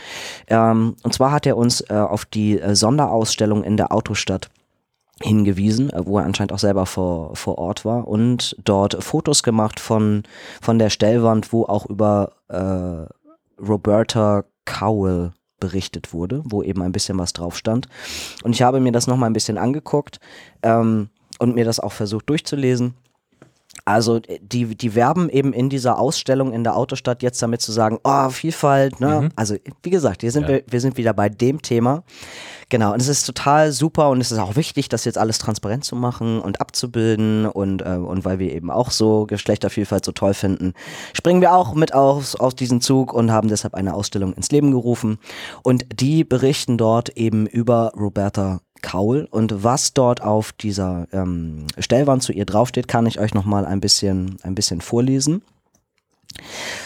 [0.49, 4.49] Ähm, und zwar hat er uns äh, auf die äh, Sonderausstellung in der Autostadt
[5.23, 9.79] hingewiesen, äh, wo er anscheinend auch selber vor, vor Ort war und dort Fotos gemacht
[9.79, 10.23] von,
[10.63, 17.19] von der Stellwand, wo auch über äh, Roberta Cowell berichtet wurde, wo eben ein bisschen
[17.19, 17.89] was drauf stand.
[18.43, 20.19] Und ich habe mir das nochmal ein bisschen angeguckt
[20.63, 22.95] ähm, und mir das auch versucht durchzulesen.
[23.93, 27.99] Also die, die werben eben in dieser Ausstellung in der Autostadt jetzt damit zu sagen,
[28.05, 29.29] oh, Vielfalt, ne?
[29.37, 30.49] Also wie gesagt, hier sind Ja.
[30.49, 32.03] wir, wir sind wieder bei dem Thema.
[32.69, 35.85] Genau, und es ist total super und es ist auch wichtig, das jetzt alles transparent
[35.85, 40.35] zu machen und abzubilden und, äh, und weil wir eben auch so Geschlechtervielfalt so toll
[40.35, 40.75] finden,
[41.13, 44.71] springen wir auch mit aus, aus diesem Zug und haben deshalb eine Ausstellung ins Leben
[44.71, 45.19] gerufen.
[45.65, 52.23] Und die berichten dort eben über Roberta Kaul und was dort auf dieser ähm, Stellwand
[52.23, 55.43] zu ihr draufsteht, kann ich euch nochmal ein bisschen, ein bisschen vorlesen.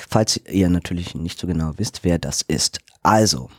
[0.09, 2.80] Falls ihr natürlich nicht so genau wisst, wer das ist.
[3.03, 3.51] Also,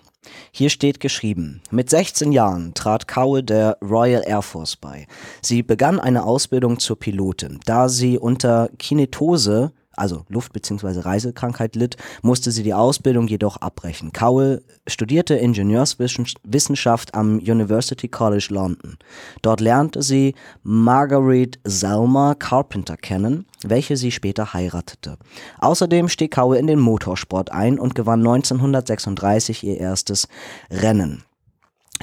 [0.52, 5.08] hier steht geschrieben, mit 16 Jahren trat Cowell der Royal Air Force bei.
[5.42, 7.60] Sie begann eine Ausbildung zur Pilotin.
[7.66, 11.00] Da sie unter Kinetose, also Luft- bzw.
[11.02, 14.12] Reisekrankheit litt, musste sie die Ausbildung jedoch abbrechen.
[14.12, 18.98] Cowell studierte Ingenieurswissenschaft am University College London.
[19.41, 25.18] Dort lernte sie Marguerite Selma Carpenter kennen, welche sie später heiratete.
[25.60, 30.28] Außerdem stieg Cowell in den Motorsport ein und gewann 1936 ihr erstes
[30.70, 31.24] Rennen.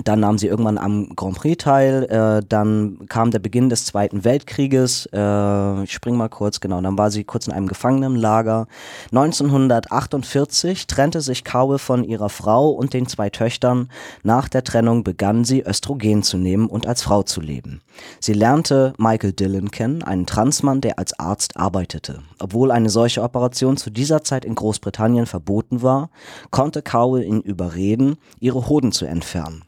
[0.04, 2.04] Dann nahm sie irgendwann am Grand Prix teil.
[2.04, 5.06] Äh, dann kam der Beginn des Zweiten Weltkrieges.
[5.12, 6.80] Äh, ich spring mal kurz, genau.
[6.80, 8.68] Dann war sie kurz in einem Gefangenenlager.
[9.10, 13.90] 1948 trennte sich Cowell von ihrer Frau und den zwei Töchtern.
[14.22, 17.82] Nach der Trennung begann sie Östrogen zu nehmen und als Frau zu leben.
[18.18, 22.22] Sie lernte Michael Dillon kennen, einen Transmann, der als Arzt arbeitete.
[22.38, 26.08] Obwohl eine solche Operation zu dieser Zeit in Großbritannien verboten war,
[26.50, 29.62] konnte Cowell ihn überreden, ihre Hoden zu entfernen.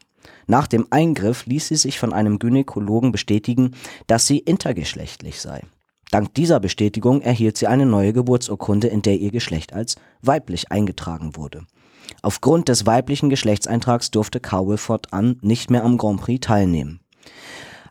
[0.47, 3.71] Nach dem Eingriff ließ sie sich von einem Gynäkologen bestätigen,
[4.07, 5.61] dass sie intergeschlechtlich sei.
[6.11, 11.35] Dank dieser Bestätigung erhielt sie eine neue Geburtsurkunde, in der ihr Geschlecht als weiblich eingetragen
[11.35, 11.65] wurde.
[12.21, 16.99] Aufgrund des weiblichen Geschlechtseintrags durfte Cowell fortan nicht mehr am Grand Prix teilnehmen.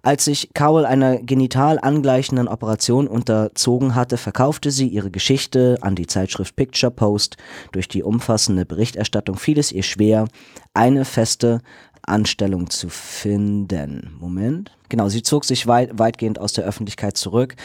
[0.02, 6.06] Als sich Cowell einer genital angleichenden Operation unterzogen hatte, verkaufte sie ihre Geschichte an die
[6.06, 7.38] Zeitschrift Picture Post.
[7.72, 10.28] Durch die umfassende Berichterstattung fiel es ihr schwer,
[10.74, 11.62] eine feste
[12.08, 14.16] Anstellung zu finden.
[14.20, 14.76] Moment.
[14.88, 17.56] Genau, sie zog sich weit, weitgehend aus der Öffentlichkeit zurück.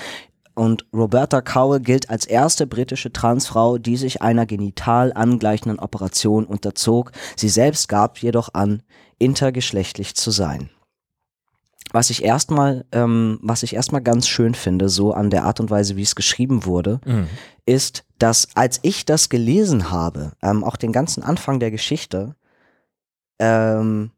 [0.55, 7.11] Und Roberta Cowell gilt als erste britische Transfrau, die sich einer genital angleichenden Operation unterzog.
[7.37, 8.83] Sie selbst gab jedoch an,
[9.19, 10.69] intergeschlechtlich zu sein.
[11.91, 15.71] Was ich erstmal, ähm, was ich erstmal ganz schön finde, so an der Art und
[15.71, 17.27] Weise, wie es geschrieben wurde, Mhm.
[17.65, 22.35] ist, dass als ich das gelesen habe, ähm, auch den ganzen Anfang der Geschichte,
[23.39, 24.11] ähm,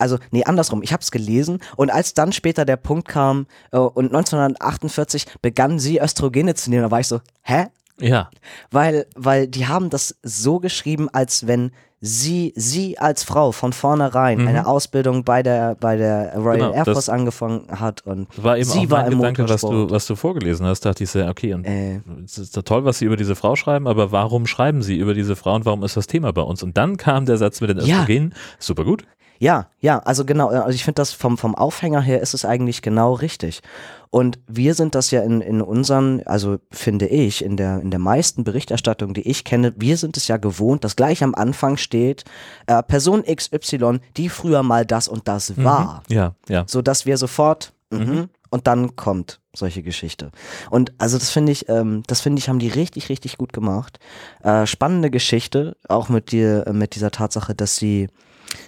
[0.00, 0.82] also, nee, andersrum.
[0.82, 5.78] Ich habe es gelesen und als dann später der Punkt kam äh, und 1948 begann
[5.78, 7.66] sie Östrogene zu nehmen, da war ich so, hä?
[8.02, 8.30] Ja,
[8.70, 11.70] Weil, weil die haben das so geschrieben, als wenn
[12.00, 14.48] sie, sie als Frau von vornherein Mhm.
[14.48, 18.64] eine Ausbildung bei der, bei der Royal Genau, Air Force angefangen hat und war eben
[18.70, 19.90] sie auch war mein im Gedanke, was du, Motorsport.
[19.90, 20.80] was du vorgelesen hast.
[20.86, 23.54] Dachte ich sehr, okay, und Äh, es ist doch toll, was sie über diese Frau
[23.54, 26.62] schreiben, aber warum schreiben sie über diese Frau und warum ist das Thema bei uns?
[26.62, 27.96] Und dann kam der Satz mit den Ja.
[27.96, 28.34] Östrogenen.
[28.58, 29.04] Super gut.
[29.40, 32.82] Ja, ja, also genau, also ich finde das vom, vom Aufhänger her ist es eigentlich
[32.82, 33.62] genau richtig.
[34.10, 38.00] Und wir sind das ja in, in unseren, also finde ich, in der, in der
[38.00, 42.24] meisten Berichterstattung, die ich kenne, wir sind es ja gewohnt, dass gleich am Anfang steht,
[42.66, 46.02] äh, Person XY, die früher mal das und das war.
[46.10, 46.64] Ja, ja.
[46.66, 50.32] So dass wir sofort, mhm, und dann kommt solche Geschichte.
[50.68, 54.00] Und also das finde ich, ähm, das finde ich, haben die richtig, richtig gut gemacht.
[54.42, 58.08] Äh, spannende Geschichte, auch mit dir, mit dieser Tatsache, dass sie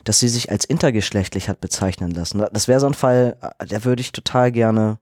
[0.04, 2.44] dass sie sich als intergeschlechtlich hat bezeichnen lassen.
[2.52, 4.98] Das wäre so ein Fall, äh, der würde ich total gerne,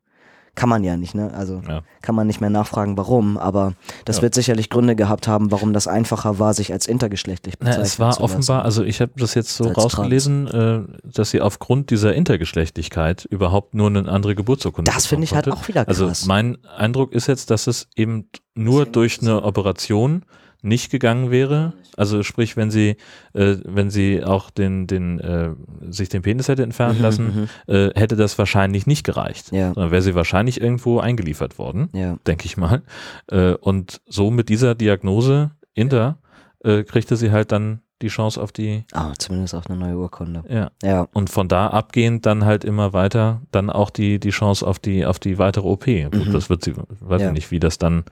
[0.56, 1.32] kann man ja nicht, ne?
[1.32, 1.82] Also Ja.
[2.02, 3.74] kann man nicht mehr nachfragen, warum, aber
[4.04, 4.22] das Ja.
[4.22, 7.98] wird sicherlich Gründe gehabt haben, warum das einfacher war, sich als intergeschlechtlich Na, bezeichnen es
[8.00, 8.34] war zu lassen.
[8.34, 13.24] offenbar, also ich habe das jetzt so Als rausgelesen, äh, dass sie aufgrund dieser Intergeschlechtlichkeit
[13.26, 16.00] überhaupt nur eine andere Geburtsurkunde Das finde ich halt auch wieder krass.
[16.00, 20.24] Also mein Eindruck ist jetzt, dass es eben nur durch eine Operation
[20.62, 21.72] nicht gegangen wäre.
[21.96, 22.96] Also sprich, wenn sie,
[23.34, 25.50] äh, wenn sie auch den, den, äh,
[25.90, 29.52] sich den Penis hätte entfernen Mhm, lassen, äh, hätte das wahrscheinlich nicht gereicht.
[29.52, 29.72] Ja.
[29.74, 32.16] Sondern wäre sie wahrscheinlich irgendwo eingeliefert worden, ja.
[32.26, 32.82] denke ich mal.
[33.30, 36.18] Äh, und so mit dieser Diagnose Inter
[36.64, 40.42] äh, kriegte sie halt dann die Chance auf die, Ah, zumindest auch eine neue Urkunde.
[40.48, 40.70] ja.
[40.82, 44.78] Ja, Und von da abgehend dann halt immer weiter, dann auch die, die Chance auf
[44.78, 45.86] die, auf die weitere OP.
[45.86, 46.32] Mhm.
[46.32, 47.28] das wird sie, weiß Ja.
[47.28, 48.04] ich nicht, wie das dann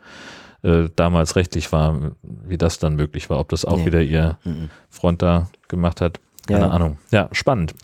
[0.63, 3.87] äh, damals rechtlich war, wie das dann möglich war, ob das auch Nee.
[3.87, 4.71] wieder ihr mhm.
[4.91, 6.21] Freund da gemacht hat.
[6.47, 6.71] Keine Ja.
[6.71, 6.99] Ahnung.
[7.11, 7.75] Ja, spannend.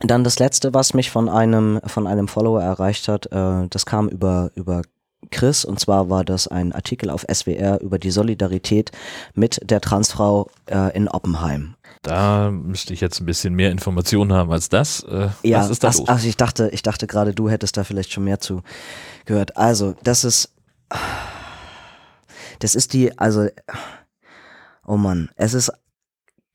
[0.00, 4.08] Dann das letzte, was mich von einem, von einem Follower erreicht hat, äh, das kam
[4.08, 4.82] über, über
[5.30, 8.90] Chris und zwar war das ein Artikel auf SWR über die Solidarität
[9.34, 11.76] mit der Transfrau äh, in Oppenheim.
[12.02, 15.02] Da müsste ich jetzt ein bisschen mehr Informationen haben als das.
[15.04, 16.04] Äh, Ja, was ist da los?
[16.06, 18.60] ach, ich dachte, ich dachte gerade, du hättest da vielleicht schon mehr zu
[19.24, 19.56] gehört.
[19.56, 20.52] Also, das ist,
[22.58, 23.48] das ist die, also,
[24.86, 25.72] oh Mann, es ist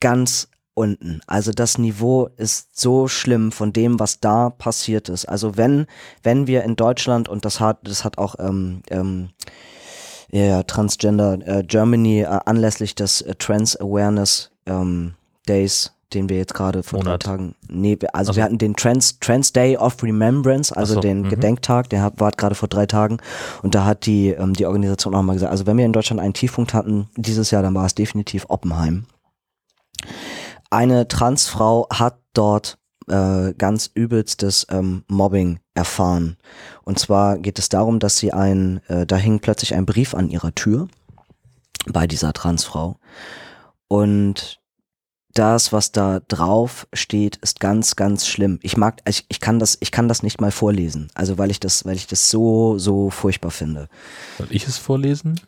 [0.00, 1.20] ganz unten.
[1.26, 5.26] Also das Niveau ist so schlimm von dem, was da passiert ist.
[5.26, 5.86] Also wenn,
[6.22, 9.30] wenn wir in Deutschland und das hat, das hat auch ähm, ähm,
[10.30, 15.14] ja, Transgender äh, Germany äh, anlässlich des äh, Trans Awareness ähm,
[15.48, 17.24] Days, den wir jetzt gerade vor Monat.
[17.24, 18.36] drei Tagen, nee, also Ach so.
[18.36, 21.28] wir hatten den Trans, Trans Day of Remembrance, also so, den mhm.
[21.28, 23.18] Gedenktag, der hat, war gerade vor drei Tagen
[23.62, 26.20] und da hat die, ähm, die Organisation auch mal gesagt, also wenn wir in Deutschland
[26.20, 29.06] einen Tiefpunkt hatten dieses Jahr, dann war es definitiv Oppenheim.
[30.70, 36.36] Eine Transfrau hat dort äh, ganz übelstes ähm, Mobbing erfahren.
[36.84, 40.30] Und zwar geht es darum, dass sie ein, äh, da hing plötzlich ein Brief an
[40.30, 40.88] ihrer Tür
[41.86, 42.98] bei dieser Transfrau.
[43.88, 44.59] Und
[45.34, 48.58] das, was da drauf steht, ist ganz, ganz schlimm.
[48.62, 51.08] Ich mag, ich, ich kann das, ich kann das nicht mal vorlesen.
[51.14, 53.88] Also weil ich das, weil ich das so, so furchtbar finde.
[54.38, 55.40] Soll ich es vorlesen?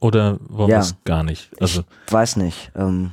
[0.00, 0.80] Oder wollen Ja.
[0.80, 1.50] es gar nicht?
[1.60, 2.70] Also, ich weiß nicht.
[2.76, 3.12] Ähm,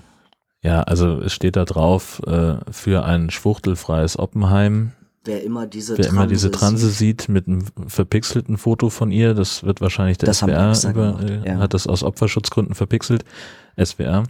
[0.62, 4.92] ja, also es steht da drauf, äh, für ein schwuchtelfreies Oppenheim.
[5.26, 9.34] Wer immer diese Wer immer diese Transe Transe sieht mit einem verpixelten Foto von ihr,
[9.34, 11.58] das wird wahrscheinlich der Das SWR über, gemacht, äh, ja.
[11.60, 13.26] hat das aus Opferschutzgründen verpixelt.
[13.82, 14.24] SWR.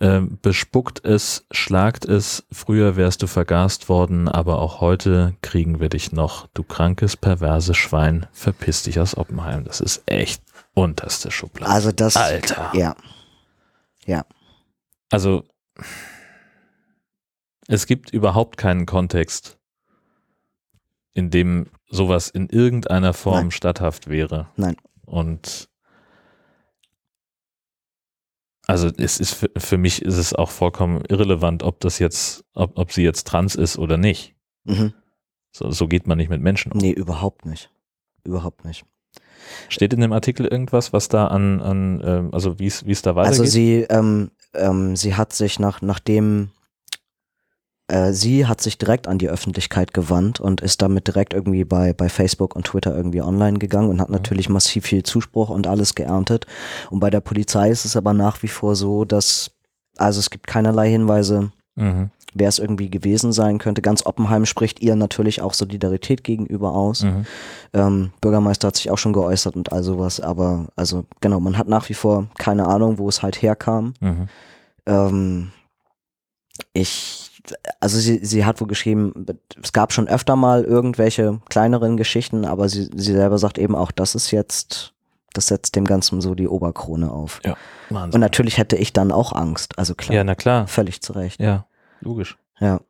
[0.00, 5.88] Ähm, bespuckt es, schlagt es, früher wärst du vergast worden, aber auch heute kriegen wir
[5.88, 6.48] dich noch.
[6.54, 9.64] Du krankes, perverses Schwein, verpiss dich aus Oppenheim.
[9.64, 10.42] Das ist echt
[10.74, 11.72] unterste Schublade.
[11.72, 12.72] Also das, Alter.
[12.74, 12.96] ja,
[14.04, 14.24] ja,
[15.10, 15.44] Also
[17.68, 19.57] es gibt überhaupt keinen Kontext,
[21.18, 23.50] in dem sowas in irgendeiner Form Nein.
[23.50, 24.46] statthaft wäre.
[24.56, 24.76] Nein.
[25.04, 25.68] Und
[28.68, 32.78] also es ist für, für mich ist es auch vollkommen irrelevant, ob das jetzt, ob,
[32.78, 34.36] ob sie jetzt trans ist oder nicht.
[34.64, 34.94] mhm.
[35.50, 36.78] So, so geht man nicht mit Menschen um.
[36.78, 37.70] nee, überhaupt nicht,
[38.22, 38.84] überhaupt nicht.
[39.68, 43.40] Steht in dem Artikel irgendwas, was da an, an ähm, also wie es da weitergeht?
[43.40, 46.50] Also sie, ähm, ähm, sie hat sich nach, nachdem
[48.12, 52.10] sie hat sich direkt an die Öffentlichkeit gewandt und ist damit direkt irgendwie bei, bei
[52.10, 56.46] Facebook und Twitter irgendwie online gegangen und hat natürlich massiv viel Zuspruch und alles geerntet.
[56.90, 59.52] Und bei der Polizei ist es aber nach wie vor so, dass,
[59.96, 62.10] also es gibt keinerlei Hinweise, mhm.
[62.34, 63.80] wer es irgendwie gewesen sein könnte.
[63.80, 67.04] Ganz Oppenheim spricht ihr natürlich auch Solidarität gegenüber aus.
[67.04, 67.24] Mhm.
[67.72, 71.68] Ähm, Bürgermeister hat sich auch schon geäußert und all sowas, aber also genau, man hat
[71.68, 73.94] nach wie vor keine Ahnung, wo es halt herkam.
[74.00, 74.28] Mhm.
[74.84, 75.52] Ähm,
[76.72, 77.27] ich,
[77.80, 79.26] also sie, sie hat wohl geschrieben,
[79.62, 83.90] es gab schon öfter mal irgendwelche kleineren Geschichten, aber sie, sie selber sagt eben auch,
[83.92, 84.92] das ist jetzt,
[85.32, 87.40] das setzt dem Ganzen so die Oberkrone auf.
[87.44, 87.56] Und
[87.96, 88.20] Wahnsinn.
[88.20, 90.66] natürlich hätte ich dann auch Angst, also klar, Ja, na klar.
[90.66, 91.40] völlig zu Recht.
[91.40, 91.66] Ja,
[92.00, 92.36] logisch.
[92.60, 92.80] Ja,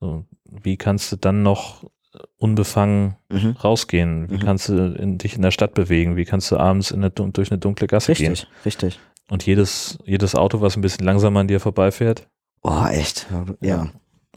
[0.00, 1.84] So, wie kannst du dann noch
[2.36, 3.52] unbefangen mhm.
[3.62, 4.28] rausgehen?
[4.30, 4.40] Wie Mhm.
[4.40, 6.16] kannst du in, dich in der Stadt bewegen?
[6.16, 8.30] Wie kannst du abends in eine, durch eine dunkle Gasse gehen?
[8.32, 9.00] richtig, richtig.
[9.30, 12.28] Und jedes, jedes Auto, was ein bisschen langsamer an dir vorbeifährt,
[12.62, 13.26] Oh, echt,
[13.60, 13.88] ja.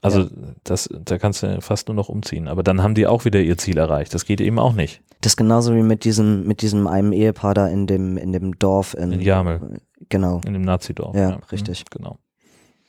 [0.02, 0.28] also
[0.64, 2.48] das, da kannst du fast nur noch umziehen.
[2.48, 4.14] Aber dann haben die auch wieder ihr Ziel erreicht.
[4.14, 5.02] Das geht eben auch nicht.
[5.22, 8.58] Das ist genauso wie mit diesem, mit diesem einem Ehepaar da in dem, in dem
[8.58, 9.80] Dorf in, In Jamel.
[10.10, 10.42] Genau.
[10.46, 11.16] In dem Nazidorf.
[11.16, 11.86] Ja, Mhm, richtig.
[11.92, 12.18] Genau.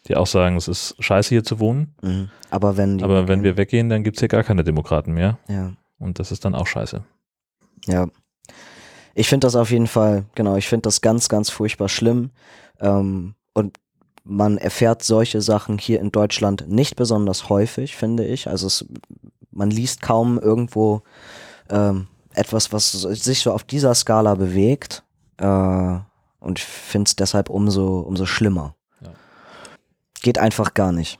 [0.09, 2.31] Die auch sagen, es ist scheiße hier zu wohnen, Mhm.
[2.51, 5.39] Aber wenn die, aber wenn wir weggehen, dann gibt's hier gar keine Demokraten mehr.
[5.49, 7.05] ja, Und das ist dann auch scheiße.
[7.87, 8.07] ja.
[9.19, 12.31] Ich finde das auf jeden Fall, genau, ich finde das ganz, ganz furchtbar schlimm.
[12.81, 13.79] Ähm, und
[14.27, 18.49] man erfährt solche Sachen hier in Deutschland nicht besonders häufig, finde ich.
[18.49, 18.85] Also es,
[19.53, 21.03] man liest kaum irgendwo
[21.71, 25.05] ähm, etwas, was sich so auf dieser Skala bewegt.
[25.39, 25.99] Äh,
[26.41, 28.75] und ich finde es deshalb umso, umso schlimmer.
[29.01, 29.11] Ja.
[30.23, 31.19] Geht einfach gar nicht.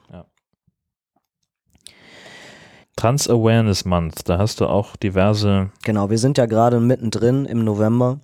[2.97, 5.71] Trans Awareness Month, da hast du auch diverse.
[5.85, 8.21] Genau, wir sind ja gerade mittendrin im November.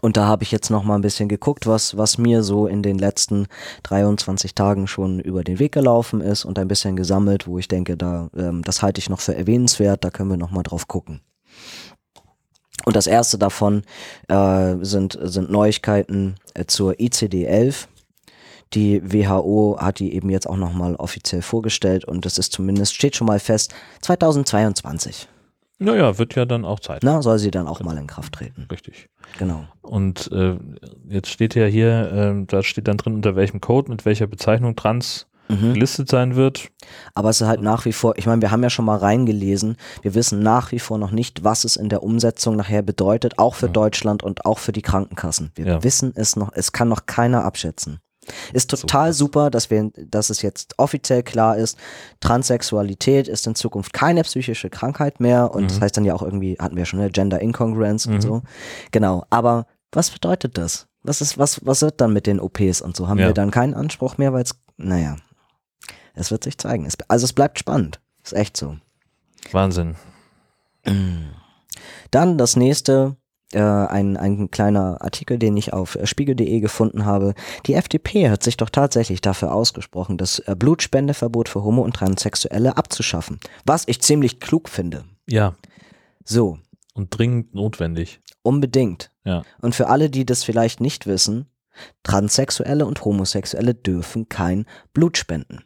[0.00, 2.82] Und da habe ich jetzt noch mal ein bisschen geguckt, was, was mir so in
[2.82, 3.46] den letzten
[3.84, 7.96] 23 Tagen schon über den Weg gelaufen ist und ein bisschen gesammelt, wo ich denke,
[7.96, 11.20] da, ähm, das halte ich noch für erwähnenswert, da können wir noch mal drauf gucken.
[12.84, 13.82] Und das erste davon
[14.28, 17.86] äh, sind, sind Neuigkeiten äh, zur ICD-11.
[18.74, 22.94] Die WHO hat die eben jetzt auch noch mal offiziell vorgestellt und das ist zumindest,
[22.94, 25.28] steht schon mal fest, 2022.
[25.84, 27.02] Naja, wird ja dann auch Zeit.
[27.04, 28.66] Na, soll sie dann auch mal in Kraft treten.
[28.70, 29.08] Richtig.
[29.38, 29.64] Genau.
[29.82, 30.56] Und äh,
[31.08, 34.76] jetzt steht ja hier, ähm, da steht dann drin, unter welchem Code, mit welcher Bezeichnung
[34.76, 35.74] trans Mhm.
[35.74, 36.70] gelistet sein wird.
[37.12, 39.76] Aber es ist halt nach wie vor, ich meine, wir haben ja schon mal reingelesen,
[40.00, 43.54] wir wissen nach wie vor noch nicht, was es in der Umsetzung nachher bedeutet, auch
[43.54, 43.72] für Ja.
[43.72, 45.52] Deutschland und auch für die Krankenkassen.
[45.54, 45.84] Wir Ja.
[45.84, 47.98] wissen es noch, es kann noch keiner abschätzen.
[48.52, 51.78] Ist total super, dass wir, dass es jetzt offiziell klar ist,
[52.20, 55.82] Transsexualität ist in Zukunft keine psychische Krankheit mehr und das Mhm.
[55.84, 58.14] heißt dann ja auch irgendwie, hatten wir schon eine Gender Incongruence Mhm.
[58.14, 58.42] und so.
[58.90, 59.24] Genau.
[59.30, 60.86] Aber was bedeutet das?
[61.02, 63.08] Was ist, was, was wird dann mit den OPs und so?
[63.08, 63.26] Haben Ja.
[63.26, 65.16] wir dann keinen Anspruch mehr, weil es, naja,
[66.14, 66.86] es wird sich zeigen.
[66.86, 68.00] Es, also es bleibt spannend.
[68.24, 68.76] Ist echt so.
[69.52, 69.96] Wahnsinn.
[72.10, 73.16] Dann das nächste,
[73.54, 77.34] äh, ein, ein kleiner Artikel, den ich auf äh, spiegel.de gefunden habe.
[77.66, 82.76] Die FDP hat sich doch tatsächlich dafür ausgesprochen, das äh, Blutspendeverbot für Homo- und Transsexuelle
[82.76, 83.38] abzuschaffen.
[83.64, 85.04] Was ich ziemlich klug finde.
[85.28, 85.54] Ja,
[86.24, 86.58] So,
[86.94, 88.20] und dringend notwendig.
[88.42, 89.10] unbedingt.
[89.24, 89.42] Ja.
[89.60, 91.46] Und für alle, die das vielleicht nicht wissen,
[92.04, 95.64] Transsexuelle und Homosexuelle dürfen kein Blut spenden.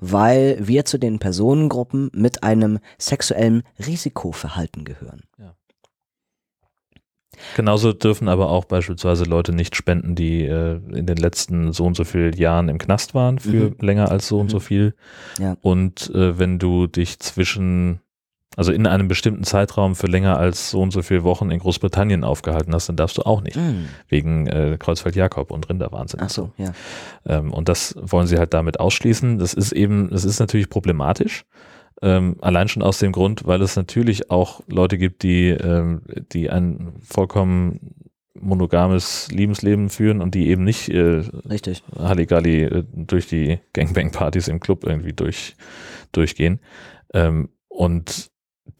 [0.00, 5.22] Weil wir zu den Personengruppen mit einem sexuellen Risikoverhalten gehören.
[7.56, 11.96] Genauso dürfen aber auch beispielsweise Leute nicht spenden, die äh, in den letzten so und
[11.96, 13.76] so vielen Jahren im Knast waren für Mhm.
[13.80, 14.62] länger als so und so Mhm.
[14.62, 14.94] viel.
[15.38, 15.56] Ja.
[15.62, 18.00] Und äh, wenn du dich zwischen,
[18.56, 22.24] also in einem bestimmten Zeitraum für länger als so und so viele Wochen in Großbritannien
[22.24, 23.56] aufgehalten hast, dann darfst du auch nicht.
[23.56, 23.84] Mm.
[24.08, 26.20] Wegen äh, Kreuzfeld-Jakob und Rinderwahnsinn.
[26.22, 26.72] Ach so, ja.
[27.26, 29.38] Ähm, und das wollen sie halt damit ausschließen.
[29.38, 31.44] Das ist eben, das ist natürlich problematisch.
[32.02, 36.48] Ähm, allein schon aus dem Grund, weil es natürlich auch Leute gibt, die, ähm, die
[36.50, 37.94] ein vollkommen
[38.34, 41.82] monogames Liebesleben führen und die eben nicht äh, Richtig.
[41.94, 45.56] Halligalli äh, durch die Gangbang-Partys im Club irgendwie durch,
[46.12, 46.60] durchgehen.
[47.12, 48.30] Ähm, und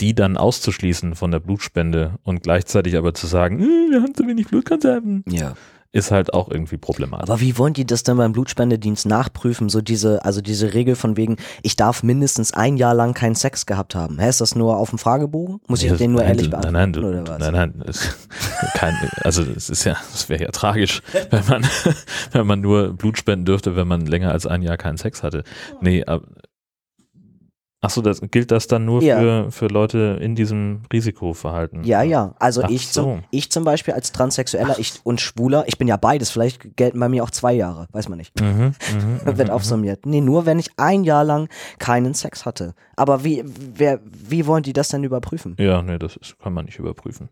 [0.01, 4.27] die dann auszuschließen von der Blutspende und gleichzeitig aber zu sagen, "Äh, wir haben zu
[4.27, 5.55] wenig Blutkonserven, Ja.
[5.93, 7.29] Ist halt auch irgendwie problematisch.
[7.29, 9.69] Aber wie wollen die das denn beim Blutspendedienst nachprüfen?
[9.69, 13.67] So diese, also diese Regel von wegen, ich darf mindestens ein Jahr lang keinen Sex
[13.67, 14.19] gehabt haben.
[14.21, 15.61] Hä, ist das nur auf dem Fragebogen?
[15.67, 16.75] Muss ich Ja, den nur nein, ehrlich beantworten?
[16.75, 17.39] Nein, nein, du, oder was?
[17.41, 17.83] nein, nein.
[17.87, 18.17] Es,
[18.75, 21.67] kein, also es ist ja, es wäre ja tragisch, wenn man,
[22.33, 25.43] wenn man nur Blut spenden dürfte, wenn man länger als ein Jahr keinen Sex hatte.
[25.81, 26.23] Nee, aber
[27.83, 29.19] Achso, das gilt das dann nur Ja.
[29.19, 31.83] für, für Leute in diesem Risikoverhalten?
[31.85, 32.35] Ja, ja.
[32.39, 33.19] Also Ach ich, zum, so.
[33.31, 37.09] ich zum Beispiel als Transsexueller ich, und Schwuler, ich bin ja beides, vielleicht gelten bei
[37.09, 38.39] mir auch zwei Jahre, weiß man nicht.
[38.39, 38.75] Mhm,
[39.25, 40.05] mhm, Wird mhm, aufsummiert.
[40.05, 42.75] Nee, nur wenn ich ein Jahr lang keinen Sex hatte.
[42.97, 45.57] Aber wie, wer, wie wollen die das denn überprüfen?
[45.59, 47.31] Ja, nee, das ist, kann man nicht überprüfen.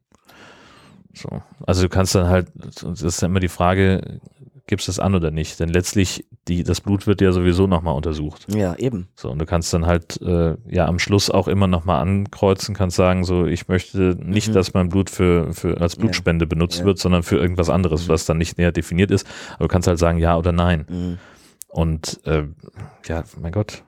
[1.13, 1.29] So.
[1.67, 4.21] Also du kannst dann halt, das ist ja immer die Frage,
[4.69, 5.59] gibst es an oder nicht?
[5.59, 8.47] Denn letztlich, die, das Blut wird ja sowieso nochmal untersucht.
[8.55, 9.09] Ja, eben.
[9.17, 12.97] So, und du kannst dann halt äh, ja am Schluss auch immer nochmal ankreuzen, kannst
[12.97, 14.53] sagen, so, ich möchte nicht, Mhm.
[14.53, 16.85] dass mein Blut für, für als Blutspende benutzt Ja.
[16.85, 18.09] wird, sondern für irgendwas anderes, Mhm.
[18.13, 19.27] was dann nicht näher definiert ist.
[19.57, 20.87] Aber du kannst halt sagen, ja oder nein.
[20.89, 21.19] Mhm.
[21.69, 22.45] Und äh,
[23.07, 23.83] ja, mein Gott,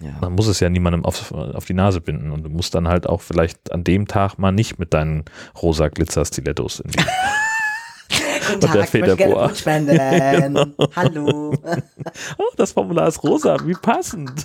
[0.00, 0.12] Ja.
[0.20, 2.30] man muss es ja niemandem auf, auf die Nase binden.
[2.32, 5.24] Und du musst dann halt auch vielleicht an dem Tag mal nicht mit deinen
[5.62, 6.98] rosa Glitzer-Stilettos in die
[8.46, 9.54] Guten der Tag, ich möchte gerne Federboa.
[9.54, 10.74] Spenden.
[10.96, 11.54] Hallo.
[12.38, 14.44] Oh, das Formular ist rosa, wie passend.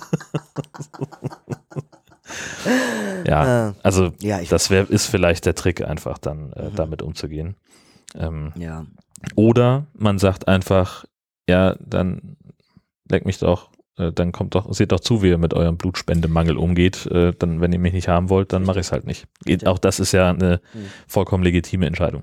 [3.26, 6.74] ja, Äh, also ja, das wär, ist vielleicht der Trick, einfach dann äh, Mhm.
[6.76, 7.56] damit umzugehen.
[8.16, 8.86] Ähm, ja.
[9.36, 11.04] oder man sagt einfach,
[11.48, 12.36] ja, dann
[13.08, 16.56] leck mich doch, äh, dann kommt doch, seht doch zu, wie ihr mit eurem Blutspendemangel
[16.56, 17.06] umgeht.
[17.06, 19.26] Äh, dann, wenn ihr mich nicht haben wollt, dann mache ich es halt nicht.
[19.66, 20.86] Auch das ist ja eine Mhm.
[21.06, 22.22] vollkommen legitime Entscheidung.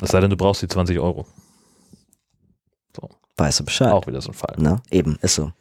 [0.00, 1.26] Es sei denn, du brauchst die 20 Euro.
[3.40, 3.92] Weißt du Bescheid.
[3.92, 4.54] Auch wieder so ein Fall.
[4.58, 4.82] Ne?
[4.90, 5.52] Eben, ist so.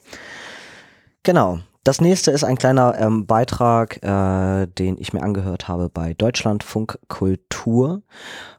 [1.23, 1.59] Genau.
[1.85, 6.99] Das nächste ist ein kleiner ähm, Beitrag, äh, den ich mir angehört habe bei Deutschlandfunk
[7.07, 8.03] Kultur.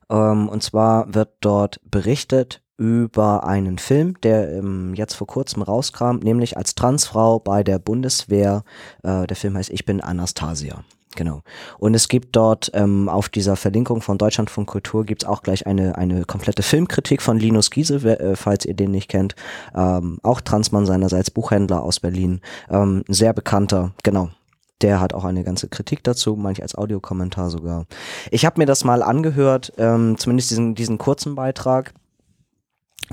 [0.09, 6.17] Ähm, und zwar wird dort berichtet über einen Film, der ähm, jetzt vor kurzem rauskam,
[6.23, 8.65] nämlich als Transfrau bei der Bundeswehr.
[9.03, 10.83] Äh, der Film heißt Ich bin Anastasia.
[11.17, 11.43] Genau.
[11.79, 15.99] Und es gibt dort ähm, auf dieser Verlinkung von Deutschlandfunk Kultur gibt's auch gleich eine,
[15.99, 19.35] eine komplette Filmkritik von Linus Giese, wer- äh, falls ihr den nicht kennt.
[19.75, 22.41] Ähm, auch Transmann seinerseits, Buchhändler aus Berlin.
[22.71, 24.31] Ähm, sehr bekannter, genau.
[24.83, 27.87] Der hat auch eine ganze Kritik dazu, manche als Audiokommentar sogar.
[28.31, 31.93] Ich habe mir das mal angehört, ähm, zumindest diesen, diesen kurzen Beitrag.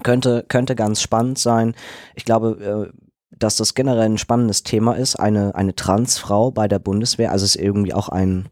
[0.04, 1.74] Könnte, könnte ganz spannend sein.
[2.14, 3.07] Ich glaube, äh,
[3.40, 5.16] dass das generell ein spannendes Thema ist.
[5.18, 8.50] Eine, eine Transfrau bei der Bundeswehr, also es ist irgendwie auch ein,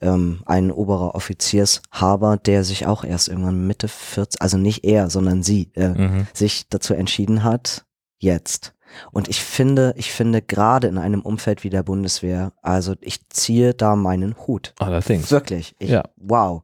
[0.00, 5.42] ähm, ein oberer Offiziershaber, der sich auch erst irgendwann Mitte 40, also nicht er, sondern
[5.42, 6.26] sie, äh, Mhm.
[6.32, 7.84] sich dazu entschieden hat,
[8.18, 8.72] jetzt.
[9.12, 13.74] Und ich finde, ich finde gerade in einem Umfeld wie der Bundeswehr, also ich ziehe
[13.74, 14.74] da meinen Hut.
[14.78, 15.30] Allerdings.
[15.30, 15.74] Wirklich.
[15.78, 16.04] Ich, Ja.
[16.16, 16.62] Wow.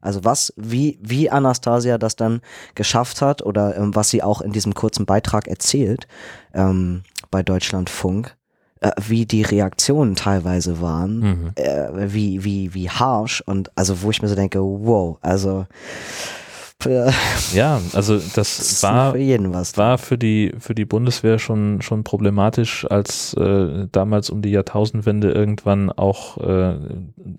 [0.00, 2.40] Also was, wie, wie Anastasia das dann
[2.74, 6.06] geschafft hat oder ähm, was sie auch in diesem kurzen Beitrag erzählt
[6.54, 8.36] ähm, bei Deutschlandfunk,
[8.80, 11.50] äh, wie die Reaktionen teilweise waren, Mhm.
[11.56, 15.66] äh, wie, wie, wie harsh und also wo ich mir so denke, wow, also
[16.86, 17.10] äh,
[17.54, 19.76] Ja, also das das war für jeden was.
[19.76, 25.32] war für die für die Bundeswehr schon schon problematisch, als äh, damals um die Jahrtausendwende
[25.32, 26.76] irgendwann auch äh,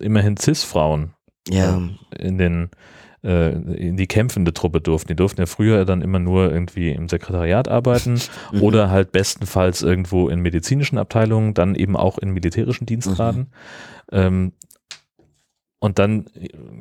[0.00, 1.14] immerhin cis-Frauen
[1.52, 1.80] ja,
[2.18, 2.70] in den
[3.22, 5.08] äh, in die kämpfende Truppe durften.
[5.08, 8.18] Die durften ja früher dann immer nur irgendwie im Sekretariat arbeiten
[8.52, 8.62] Mhm.
[8.62, 13.48] oder halt bestenfalls irgendwo in medizinischen Abteilungen, dann eben auch in militärischen Dienstgraden.
[14.10, 14.52] Ähm,
[15.82, 16.26] und dann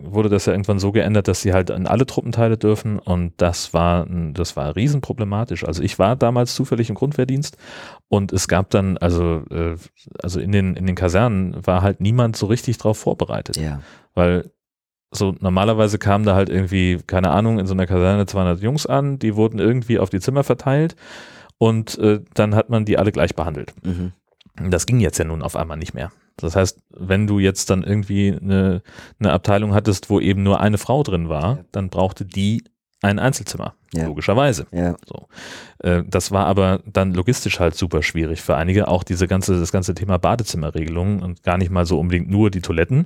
[0.03, 3.73] wurde das ja irgendwann so geändert, dass sie halt in alle Truppenteile dürfen und das
[3.73, 5.63] war, das war riesenproblematisch.
[5.63, 7.57] Also ich war damals zufällig im Grundwehrdienst
[8.09, 9.77] und es gab dann, also, äh,
[10.21, 13.55] also in den, in den Kasernen war halt niemand so richtig drauf vorbereitet.
[13.55, 13.79] ja,
[14.15, 14.51] Weil
[15.11, 19.17] so normalerweise kamen da halt irgendwie, keine Ahnung, in so einer Kaserne 200 Jungs an,
[19.19, 20.95] die wurden irgendwie auf die Zimmer verteilt
[21.57, 23.73] und äh, dann hat man die alle gleich behandelt.
[23.83, 24.11] mhm.
[24.69, 26.11] Das ging jetzt ja nun auf einmal nicht mehr.
[26.35, 28.81] Das heißt, wenn du jetzt dann irgendwie eine,
[29.19, 31.63] eine Abteilung hattest, wo eben nur eine Frau drin war, Ja.
[31.71, 32.63] dann brauchte die
[33.01, 34.05] ein Einzelzimmer, Ja.
[34.07, 34.67] logischerweise.
[34.73, 34.95] ja,
[35.81, 38.89] Äh, Das war aber dann logistisch halt super schwierig für einige.
[38.89, 42.61] Auch diese ganze, das ganze Thema Badezimmerregelung und gar nicht mal so unbedingt nur die
[42.61, 43.05] Toiletten.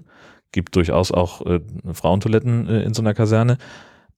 [0.54, 1.60] Gibt durchaus auch äh,
[1.92, 3.58] Frauentoiletten äh, in so einer Kaserne,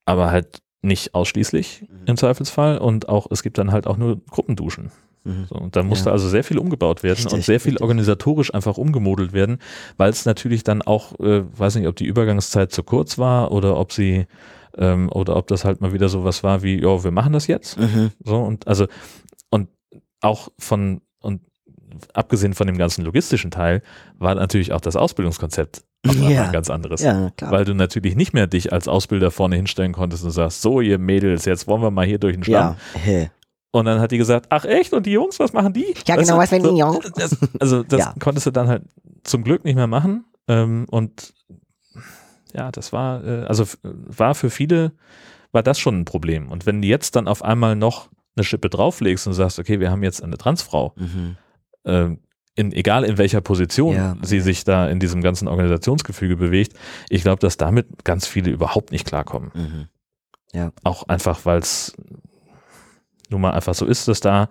[0.06, 2.06] aber halt nicht ausschließlich Mhm.
[2.06, 2.78] im Zweifelsfall.
[2.78, 4.92] Und auch, es gibt dann halt auch nur Gruppenduschen.
[5.24, 5.46] mhm.
[5.50, 6.14] So, und dann musste Ja.
[6.14, 7.82] also sehr viel umgebaut werden Richtig, und sehr viel richtig.
[7.82, 9.58] organisatorisch einfach umgemodelt werden,
[9.98, 13.78] weil es natürlich dann auch, äh, weiß nicht, ob die Übergangszeit zu kurz war oder
[13.78, 14.28] ob sie
[14.78, 17.48] ähm, oder ob das halt mal wieder so was war wie, ja, wir machen das
[17.48, 17.80] jetzt.
[17.80, 18.12] Mhm.
[18.24, 18.86] So und also
[19.50, 19.70] und
[20.22, 21.42] auch von und
[22.14, 23.82] abgesehen von dem ganzen logistischen Teil
[24.20, 25.84] war natürlich auch das Ausbildungskonzept
[26.14, 26.44] Ja.
[26.46, 27.02] ein ganz anderes.
[27.02, 27.52] ja, klar.
[27.52, 30.98] Weil du natürlich nicht mehr dich als Ausbilder vorne hinstellen konntest und sagst, so ihr
[31.00, 32.76] Mädels, jetzt wollen wir mal hier durch den Schlamm.
[32.96, 33.32] ja, hey.
[33.72, 34.94] Und dann hat die gesagt, ach echt?
[34.94, 35.94] Und die Jungs, was machen die?
[36.08, 37.12] Ja, genau, was werden die Jungs?
[37.16, 38.14] Das, also das Ja.
[38.20, 38.84] konntest du dann halt
[39.24, 40.24] zum Glück nicht mehr machen.
[40.48, 41.34] Ähm, und
[42.54, 44.94] ja, das war, äh, also war für viele,
[45.52, 46.48] war das schon ein Problem.
[46.50, 49.92] Und wenn du jetzt dann auf einmal noch eine Schippe drauflegst und sagst, okay, wir
[49.92, 51.36] haben jetzt eine Transfrau, Mhm.
[52.56, 54.18] In, egal in welcher Position Ja.
[54.22, 56.74] sie sich da in diesem ganzen Organisationsgefüge bewegt,
[57.10, 59.52] ich glaube, dass damit ganz viele überhaupt nicht klarkommen.
[59.54, 59.88] Mhm.
[60.84, 61.94] Auch einfach, weil es
[63.30, 64.48] nun mal einfach so ist, dass da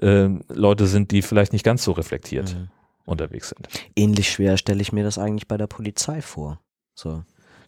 [0.00, 2.68] äh, Leute sind, die vielleicht nicht ganz so reflektiert Mhm.
[3.04, 3.68] unterwegs sind.
[3.94, 6.60] Ähnlich schwer stelle ich mir das eigentlich bei der Polizei vor.
[6.94, 7.24] So.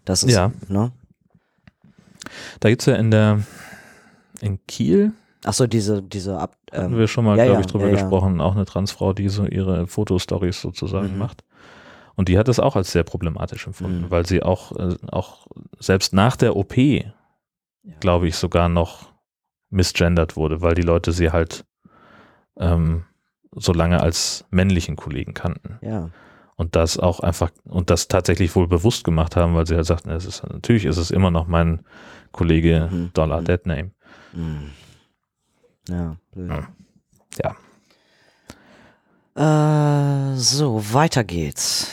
[0.07, 0.53] Das ist, Ja.
[0.69, 0.93] ne?
[2.61, 3.43] Da gibt es ja in der
[4.41, 5.13] in Kiel,
[5.49, 7.85] Ach so, diese, diese Ab, hatten ähm, wir schon mal, ja, glaube ja, ich, drüber
[7.87, 8.01] ja, ja.
[8.03, 11.19] gesprochen, auch eine Transfrau, die so ihre Fotostories sozusagen Mhm.
[11.19, 11.45] macht.
[12.17, 14.11] Und die hat es auch als sehr problematisch empfunden, Mhm.
[14.11, 15.47] weil sie auch, äh, auch
[15.79, 17.05] selbst nach der OP,
[18.01, 19.13] glaube ich, sogar noch
[19.71, 21.65] misgendert wurde, weil die Leute sie halt
[22.59, 23.05] ähm,
[23.55, 25.79] so lange als männlichen Kollegen kannten.
[25.83, 26.11] ja.
[26.59, 30.09] Und das auch einfach, und das tatsächlich wohl bewusst gemacht haben, weil sie halt sagten,
[30.09, 31.85] es ist, natürlich ist es immer noch mein
[32.33, 33.11] Kollege Mhm.
[33.13, 33.45] Dollar Mhm.
[33.45, 33.91] Deadname.
[34.33, 34.71] Mhm.
[35.89, 36.65] Ja, blöd.
[37.39, 37.57] Ja.
[39.37, 41.91] Äh, so, weiter geht's.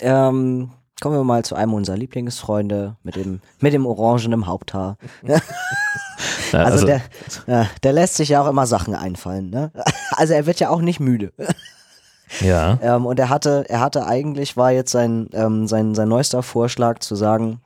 [0.00, 4.96] Ähm, kommen wir mal zu einem unserer Lieblingsfreunde mit dem, mit dem orangenen Haupthaar.
[5.22, 5.38] Ja,
[6.52, 7.02] Also, der,
[7.46, 9.72] ja, der lässt sich ja auch immer Sachen einfallen, ne?
[10.12, 11.32] Also er wird ja auch nicht müde.
[12.40, 12.78] ja.
[12.80, 17.00] Ähm, und er hatte, er hatte eigentlich, war jetzt sein, ähm, sein, sein neuester Vorschlag
[17.00, 17.60] zu sagen,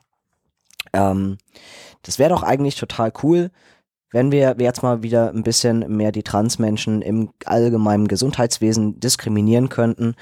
[0.93, 1.39] ähm,
[2.03, 3.51] das wäre doch eigentlich total cool,
[4.13, 10.15] wenn wir jetzt mal wieder ein bisschen mehr die Transmenschen im allgemeinen Gesundheitswesen diskriminieren könnten.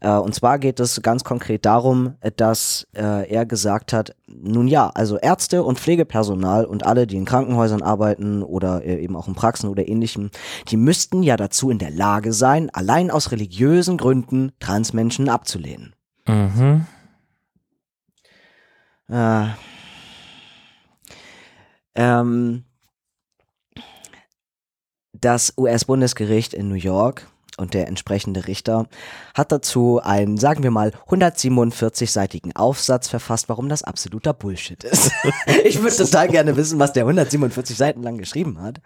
[0.00, 4.90] Äh, und zwar geht es ganz konkret darum, dass äh, er gesagt hat, nun ja,
[4.94, 9.34] also Ärzte und Pflegepersonal und alle, die in Krankenhäusern arbeiten oder äh, eben auch in
[9.34, 10.30] Praxen oder ähnlichem,
[10.68, 15.94] die müssten ja dazu in der Lage sein, allein aus religiösen Gründen Transmenschen abzulehnen.
[16.26, 16.86] Mhm.
[19.10, 19.46] Äh,
[21.94, 22.64] ähm,
[25.24, 28.86] das US-Bundesgericht in New York und der entsprechende Richter
[29.34, 35.12] hat dazu einen, sagen wir mal, 147-seitigen Aufsatz verfasst, warum das absoluter Bullshit ist.
[35.64, 38.80] ich würde total gerne wissen, was der 147 Seiten lang geschrieben hat.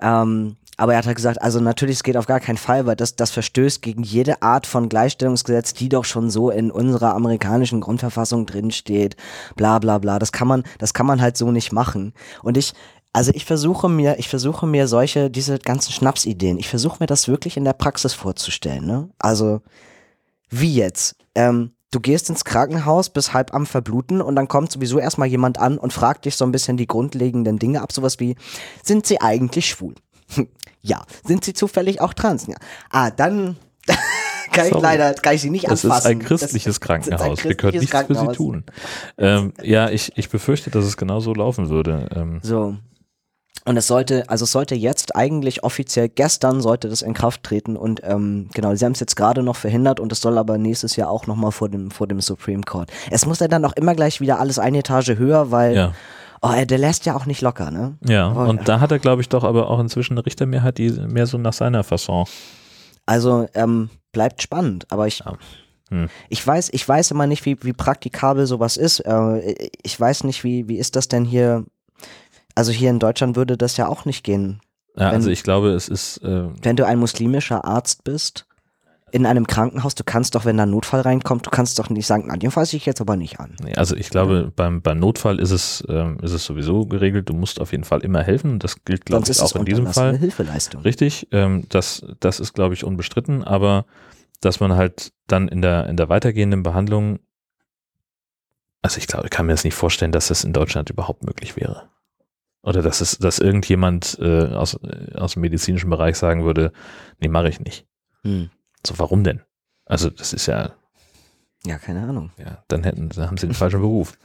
[0.00, 2.94] Ähm, aber er hat halt gesagt, also natürlich, es geht auf gar keinen Fall, weil
[2.94, 7.80] das, das verstößt gegen jede Art von Gleichstellungsgesetz, die doch schon so in unserer amerikanischen
[7.80, 9.16] Grundverfassung drinsteht,
[9.56, 10.20] bla bla bla.
[10.20, 12.12] Das kann man, das kann man halt so nicht machen.
[12.44, 12.74] Und ich,
[13.18, 17.26] also ich versuche mir, ich versuche mir solche, diese ganzen Schnapsideen, ich versuche mir das
[17.26, 19.08] wirklich in der Praxis vorzustellen, ne?
[19.18, 19.60] Also,
[20.50, 21.16] wie jetzt?
[21.34, 25.58] Ähm, du gehst ins Krankenhaus, bist halb am Verbluten und dann kommt sowieso erstmal jemand
[25.58, 28.36] an und fragt dich so ein bisschen die grundlegenden Dinge ab, sowas wie,
[28.84, 29.96] sind sie eigentlich schwul?
[30.82, 31.02] ja.
[31.26, 32.46] Sind sie zufällig auch trans?
[32.46, 32.54] Ja.
[32.90, 33.56] Ah, dann
[34.52, 34.82] kann ich Sorry.
[34.82, 35.98] leider, kann ich sie nicht Das anfassen.
[35.98, 37.38] ist ein christliches Das- Krankenhaus.
[37.40, 38.64] ein Wir können christliches nichts für sie tun.
[39.18, 42.08] Ähm, ja, ich, ich befürchte, dass es genau so laufen würde.
[42.14, 42.76] Ähm, So.
[43.68, 47.76] Und es sollte, also es sollte jetzt eigentlich offiziell gestern sollte das in Kraft treten
[47.76, 50.96] und ähm, genau, sie haben es jetzt gerade noch verhindert und es soll aber nächstes
[50.96, 52.90] Jahr auch nochmal vor dem, vor dem Supreme Court.
[53.10, 55.92] Es muss ja dann auch immer gleich wieder alles eine Etage höher, weil ja.
[56.40, 57.98] oh, er- der lässt ja auch nicht locker, ne?
[58.06, 60.90] Ja, Oh, und da hat er, glaube ich, doch aber auch inzwischen eine Richtermehrheit, die
[60.90, 62.24] mehr so nach seiner Fasson.
[63.04, 65.34] Also ähm, bleibt spannend, aber ich, Ja.
[65.90, 66.08] Hm.
[66.30, 69.00] ich weiß, ich weiß immer nicht, wie, wie praktikabel sowas ist.
[69.00, 71.64] Äh, ich weiß nicht, wie, wie ist das denn hier?
[72.58, 74.58] Also hier in Deutschland würde das ja auch nicht gehen.
[74.96, 78.46] Ja, also Wenn- ich glaube, es ist, äh, Wenn du ein muslimischer Arzt bist,
[79.12, 82.04] in einem Krankenhaus, du kannst doch, wenn da ein Notfall reinkommt, du kannst doch nicht
[82.04, 83.54] sagen, na, den fasse ich jetzt aber nicht an.
[83.76, 87.60] also ich glaube, beim, beim Notfall ist es, ähm, ist es sowieso geregelt, du musst
[87.60, 88.58] auf jeden Fall immer helfen.
[88.58, 90.18] Das gilt, glaube ich, auch in diesem Fall.
[90.18, 90.82] Hilfeleistung.
[90.82, 93.86] Richtig, ähm, das, das ist, glaube ich, unbestritten, aber
[94.40, 97.20] dass man halt dann in der, in der weitergehenden Behandlung,
[98.82, 101.54] also ich glaube, ich kann mir das nicht vorstellen, dass das in Deutschland überhaupt möglich
[101.54, 101.88] wäre.
[102.68, 104.78] Oder dass es, dass irgendjemand äh, aus,
[105.14, 106.70] aus dem medizinischen Bereich sagen würde,
[107.18, 107.86] nee, mache ich nicht.
[108.24, 108.50] Hm.
[108.86, 109.40] So, warum denn?
[109.86, 110.72] Also, das ist ja,
[111.64, 112.30] Ja, keine Ahnung.
[112.36, 114.18] ja, dann hätten, dann haben sie den falschen Beruf.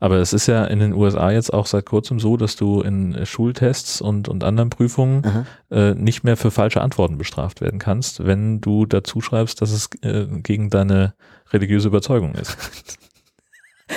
[0.00, 3.24] Aber es ist ja in den USA jetzt auch seit kurzem so, dass du in
[3.24, 8.60] Schultests und, und anderen Prüfungen äh, nicht mehr für falsche Antworten bestraft werden kannst, wenn
[8.60, 11.14] du dazu schreibst, dass es äh, gegen deine
[11.52, 12.58] religiöse Überzeugung ist.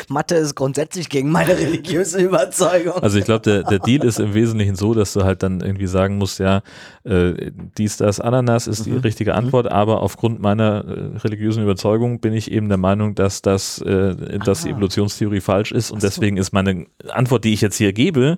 [0.10, 3.02] Mathe ist grundsätzlich gegen meine religiöse Überzeugung.
[3.02, 5.88] Also ich glaube, der, der Deal ist im Wesentlichen so, dass du halt dann irgendwie
[5.88, 6.62] sagen musst, ja,
[7.04, 9.00] äh, dies, das, Ananas ist die Mhm.
[9.00, 13.80] richtige Antwort, aber aufgrund meiner äh, religiösen Überzeugung bin ich eben der Meinung, dass das,
[13.82, 14.72] äh, dass die Ah.
[14.74, 16.08] Evolutionstheorie falsch ist und so.
[16.08, 18.38] deswegen ist meine Antwort, die ich jetzt hier gebe,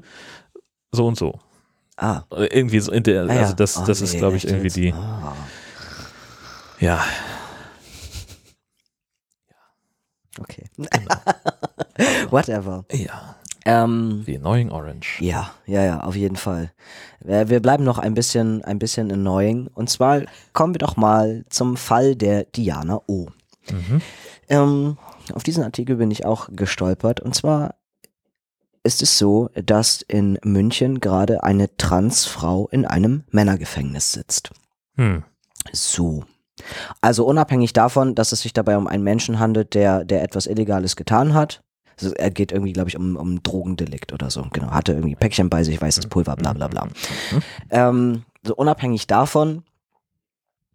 [0.91, 1.39] so und so.
[1.97, 3.39] ah, Äh, Irgendwie so in der, ah ja.
[3.41, 5.33] also das, Oh, das ist, nee, glaube ich, irgendwie die, Ah.
[6.79, 7.03] ja,
[10.39, 10.65] Okay.
[12.29, 12.85] Whatever.
[12.91, 13.35] ja,
[13.65, 15.19] Ähm, the annoying orange.
[15.21, 16.71] ja, ja, ja, auf jeden Fall.
[17.25, 19.67] Äh, Wir bleiben noch ein bisschen, ein bisschen annoying.
[19.73, 20.21] Und zwar
[20.53, 23.27] kommen wir doch mal zum Fall der Diana O.
[23.69, 24.01] Mhm.
[24.49, 24.97] Ähm,
[25.33, 27.19] auf diesen Artikel bin ich auch gestolpert.
[27.19, 27.75] Und zwar
[28.83, 34.51] ist es so, dass in München gerade eine Transfrau in einem Männergefängnis sitzt.
[34.95, 35.23] Hm.
[35.73, 36.23] So.
[37.01, 40.95] Also unabhängig davon, dass es sich dabei um einen Menschen handelt, der, der etwas Illegales
[40.95, 41.63] getan hat.
[41.99, 44.45] Also er geht irgendwie, glaube ich, um, um Drogendelikt oder so.
[44.53, 46.87] Genau, hatte irgendwie Päckchen bei sich, weißes Pulver, bla bla bla.
[47.71, 49.63] Ähm, so unabhängig davon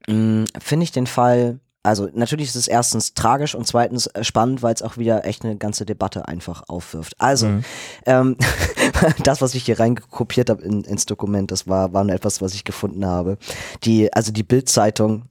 [0.08, 4.62] mh, finde ich den Fall, also natürlich ist es erstens tragisch und zweitens äh, spannend,
[4.62, 7.14] weil es auch wieder echt eine ganze Debatte einfach aufwirft.
[7.18, 7.64] Also, Mhm.
[8.06, 8.36] ähm,
[9.24, 12.54] das, was ich hier reingekopiert habe in, ins Dokument, das war, war nur etwas, was
[12.54, 13.36] ich gefunden habe.
[13.84, 15.24] Die, also die Bild-Zeitung,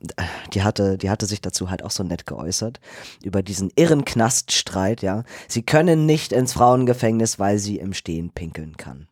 [0.54, 2.80] die hatte, die hatte sich dazu halt auch so nett geäußert
[3.24, 5.24] über diesen irren Knaststreit, ja.
[5.48, 9.08] Sie können nicht ins Frauengefängnis, weil sie im Stehen pinkeln kann.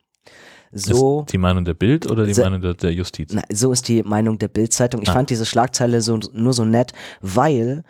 [0.71, 1.21] So.
[1.21, 3.31] Ist die Meinung der Bild oder die Se- Meinung der, der Justiz?
[3.33, 5.01] Na, so ist die Meinung der Bild-Zeitung.
[5.01, 5.13] Ich Ah.
[5.13, 7.83] fand diese Schlagzeile so, nur so nett, weil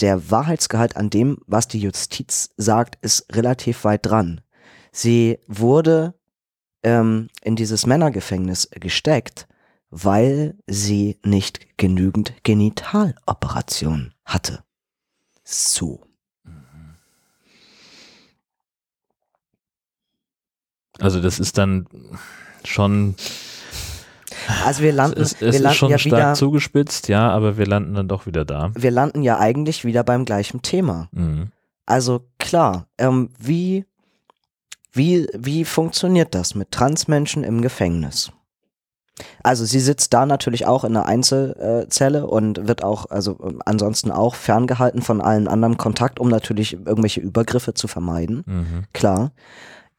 [0.00, 4.40] der Wahrheitsgehalt an dem, was die Justiz sagt, ist relativ weit dran.
[4.92, 6.14] Sie wurde
[6.84, 9.46] ähm, in dieses Männergefängnis gesteckt,
[9.90, 14.64] weil sie nicht genügend Genitaloperationen hatte.
[15.44, 16.04] So.
[21.00, 21.86] Also das ist dann
[22.64, 23.14] schon,
[24.64, 27.56] Also wir landen, es, es wir ist landen schon ja stark wieder, zugespitzt, ja, aber
[27.58, 28.70] wir landen dann doch wieder da.
[28.74, 31.08] wir landen ja eigentlich wieder beim gleichen Thema.
[31.12, 31.48] Mhm.
[31.86, 33.84] Also klar, ähm, wie,
[34.92, 38.30] wie, wie funktioniert das mit Transmenschen im Gefängnis?
[39.42, 44.10] Also sie sitzt da natürlich auch in einer Einzelzelle und wird auch, also ähm, ansonsten
[44.10, 48.42] auch ferngehalten von allen anderen Kontakt, um natürlich irgendwelche Übergriffe zu vermeiden.
[48.46, 48.84] Mhm.
[48.92, 49.32] Klar.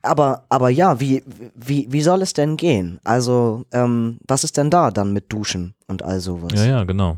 [0.04, 1.24] Aber, aber ja, wie,
[1.56, 2.99] wie, wie soll es denn gehen?
[3.06, 6.54] Also, ähm, was ist denn da dann mit Duschen und all sowas?
[6.54, 7.18] Ja, ja, genau.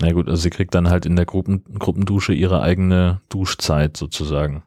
[0.00, 4.64] Na gut, also sie kriegt dann halt in der Gruppen, Gruppendusche ihre eigene Duschzeit sozusagen.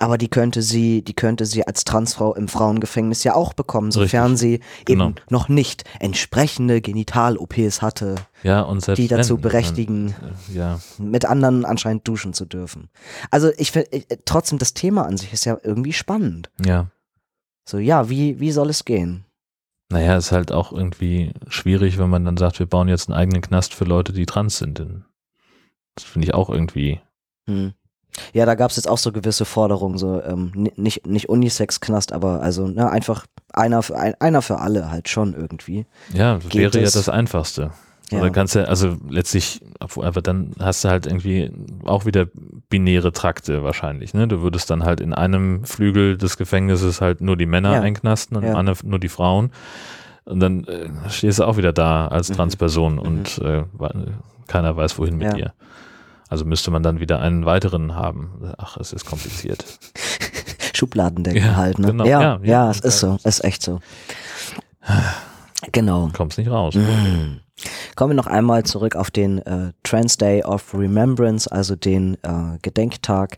[0.00, 4.34] Aber die könnte sie, die könnte sie als Transfrau im Frauengefängnis ja auch bekommen, sofern
[4.34, 5.08] sie genau.
[5.08, 10.14] eben noch nicht entsprechende Genital-OPs hatte, Ja, und die dazu berechtigen,
[10.48, 12.88] äh, Ja, mit anderen anscheinend duschen zu dürfen.
[13.30, 16.50] Also ich finde, äh, trotzdem das Thema an sich ist ja irgendwie spannend.
[16.64, 16.86] ja.
[17.68, 19.26] So, ja, wie, wie soll es gehen?
[19.90, 23.42] Naja, ist halt auch irgendwie schwierig, wenn man dann sagt, wir bauen jetzt einen eigenen
[23.42, 24.80] Knast für Leute, die trans sind.
[25.94, 27.00] Das finde ich auch irgendwie.
[27.46, 27.74] Hm.
[28.32, 32.12] Ja, da gab es jetzt auch so gewisse Forderungen, so ähm, ni- nicht, nicht Unisex-Knast,
[32.12, 35.86] aber also ne, einfach einer für, ein, einer für alle halt schon irgendwie.
[36.12, 36.94] Ja, das Geht wäre es?
[36.94, 37.70] ja das Einfachste.
[38.12, 38.18] Ja.
[38.20, 41.52] Oder kannst du, also letztlich, aber dann hast du halt irgendwie
[41.84, 42.26] auch wieder
[42.68, 44.14] binäre Trakte wahrscheinlich.
[44.14, 44.26] Ne?
[44.26, 47.80] Du würdest dann halt in einem Flügel des Gefängnisses halt nur die Männer Ja.
[47.82, 48.56] einknasten und im Ja.
[48.56, 49.52] anderen nur die Frauen.
[50.24, 52.34] Und dann äh, stehst du auch wieder da als Mhm.
[52.34, 53.62] Transperson und äh,
[54.48, 55.32] keiner weiß, wohin mit Ja.
[55.34, 55.52] dir.
[56.30, 58.52] Also müsste man dann wieder einen weiteren haben.
[58.56, 59.64] Ach, es ist kompliziert.
[60.74, 61.88] Schubladendenken Ja, halt, ne?
[61.88, 62.04] genau.
[62.06, 63.80] Ja, Ja, ja, es ist so, ist echt so.
[65.72, 66.08] Genau.
[66.16, 66.74] Kommst nicht raus.
[66.76, 67.40] Mhm.
[67.96, 72.58] Kommen wir noch einmal zurück auf den äh, Trans Day of Remembrance, also den äh,
[72.62, 73.36] Gedenktag,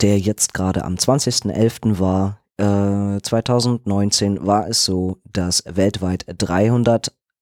[0.00, 1.98] der jetzt gerade am 20.11.
[1.98, 2.38] war.
[2.58, 6.26] Äh, 2019 war es so, dass weltweit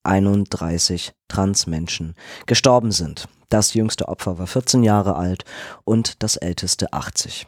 [0.08, 2.14] 331 Transmenschen
[2.46, 3.28] gestorben sind.
[3.50, 5.44] Das jüngste Opfer war 14 Jahre alt
[5.84, 7.46] und das älteste 80.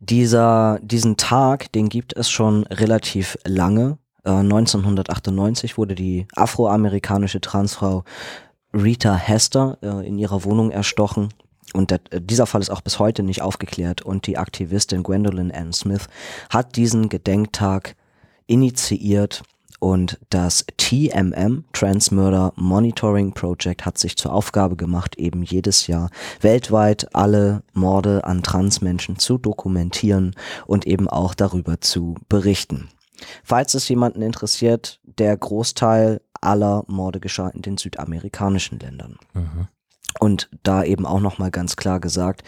[0.00, 3.98] Dieser, diesen Tag, den gibt es schon relativ lange.
[4.24, 8.04] Äh, 1998 wurde die afroamerikanische Transfrau
[8.72, 11.30] Rita Hester äh, in ihrer Wohnung erstochen.
[11.72, 14.02] Und der, äh, dieser Fall ist auch bis heute nicht aufgeklärt.
[14.02, 16.08] Und die Aktivistin Gwendolyn Ann Smith
[16.50, 17.96] hat diesen Gedenktag
[18.46, 19.42] initiiert.
[19.86, 26.10] Und das TMM, Trans Murder Monitoring Project, hat sich zur Aufgabe gemacht, eben jedes Jahr
[26.40, 30.34] weltweit alle Morde an Transmenschen zu dokumentieren
[30.66, 32.88] und eben auch darüber zu berichten.
[33.44, 39.18] Falls es jemanden interessiert, der Großteil aller Morde geschah in den südamerikanischen Ländern.
[39.34, 39.68] Mhm.
[40.18, 42.42] Und da eben auch nochmal ganz klar gesagt,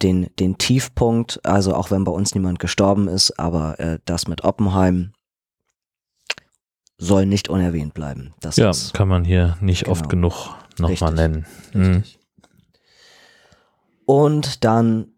[0.00, 4.42] den, den Tiefpunkt, also auch wenn bei uns niemand gestorben ist, aber äh, das mit
[4.42, 5.12] Oppenheim
[6.98, 8.34] soll nicht unerwähnt bleiben.
[8.40, 9.92] Das Ja, ist kann man hier nicht Genau.
[9.92, 11.46] oft genug nochmal nennen.
[11.72, 11.82] Mhm.
[11.96, 12.18] Richtig.
[14.06, 15.08] Und dann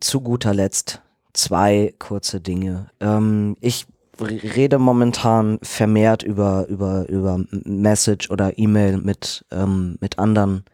[0.00, 1.02] zu guter Letzt
[1.32, 2.90] zwei kurze Dinge.
[3.00, 3.86] Ähm, ich
[4.20, 10.64] rede momentan vermehrt über, über, über Message oder E-Mail mit, ähm, mit anderen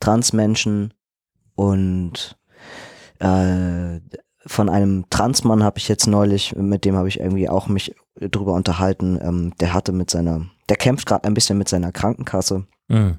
[0.00, 0.94] Transmenschen
[1.54, 2.38] und
[3.18, 4.00] äh,
[4.46, 7.94] von einem Transmann habe ich jetzt neulich, mit dem habe ich irgendwie auch mich
[8.28, 9.18] drüber unterhalten.
[9.22, 13.18] Ähm, der hatte mit seiner, der kämpft gerade ein bisschen mit seiner Krankenkasse Mhm.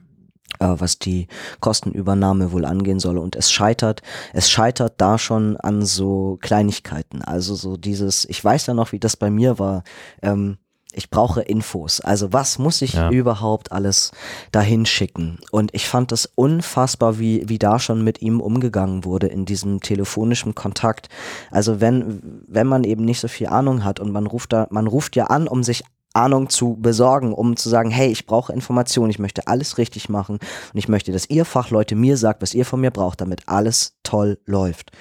[0.60, 1.28] äh, was die
[1.62, 3.18] Kostenübernahme wohl angehen soll.
[3.18, 4.02] Und es scheitert,
[4.34, 7.22] es scheitert da schon an so Kleinigkeiten.
[7.22, 9.84] Also so dieses, ich weiß ja noch, wie das bei mir war.
[10.22, 10.58] Ähm,
[10.94, 12.02] ich brauche Infos.
[12.02, 13.10] Also was muss ich Ja.
[13.10, 14.12] überhaupt alles
[14.52, 15.40] dahin schicken?
[15.52, 19.80] Und ich fand es unfassbar, wie, wie da schon mit ihm umgegangen wurde in diesem
[19.82, 21.10] telefonischen Kontakt.
[21.50, 24.88] Also wenn, wenn man eben nicht so viel Ahnung hat und man ruft da, man
[24.88, 25.84] ruft ja an, um sich
[26.14, 30.40] Ahnung zu besorgen, um zu sagen, hey, ich brauche Informationen, ich möchte alles richtig machen
[30.74, 33.94] und ich möchte, dass ihr Fachleute mir sagt, was ihr von mir braucht, damit alles
[34.04, 34.92] toll läuft.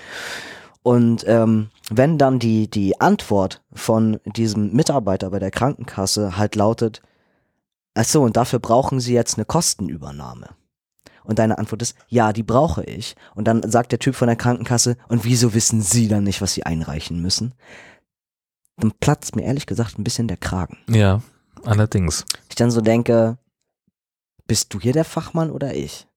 [0.83, 7.03] Und ähm, wenn dann die, die Antwort von diesem Mitarbeiter bei der Krankenkasse halt lautet,
[7.95, 10.49] ach so, und dafür brauchen Sie jetzt eine Kostenübernahme.
[11.23, 13.15] Und deine Antwort ist, ja, die brauche ich.
[13.35, 16.55] Und dann sagt der Typ von der Krankenkasse, und wieso wissen Sie dann nicht, was
[16.55, 17.55] Sie einreichen müssen?
[18.79, 20.79] Dann platzt mir ehrlich gesagt ein bisschen der Kragen.
[20.89, 21.21] Ja,
[21.65, 22.25] allerdings.
[22.49, 23.37] Ich dann so denke,
[24.47, 26.09] bist du hier der Fachmann oder ich?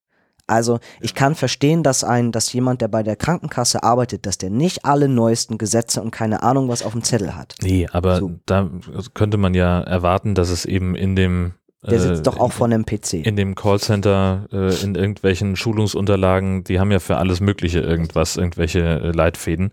[0.47, 4.49] Also ich kann verstehen, dass ein, dass jemand, der bei der Krankenkasse arbeitet, dass der
[4.49, 7.55] nicht alle neuesten Gesetze und keine Ahnung was auf dem Zettel hat.
[7.61, 8.31] Nee, aber So.
[8.45, 8.69] da
[9.13, 11.53] könnte man ja erwarten, dass es eben in dem
[11.89, 13.25] Der sitzt äh, doch auch in, vor einem PC.
[13.25, 18.79] in dem Callcenter, äh, in irgendwelchen Schulungsunterlagen, die haben ja für alles Mögliche irgendwas, irgendwelche
[18.81, 19.71] äh, Leitfäden.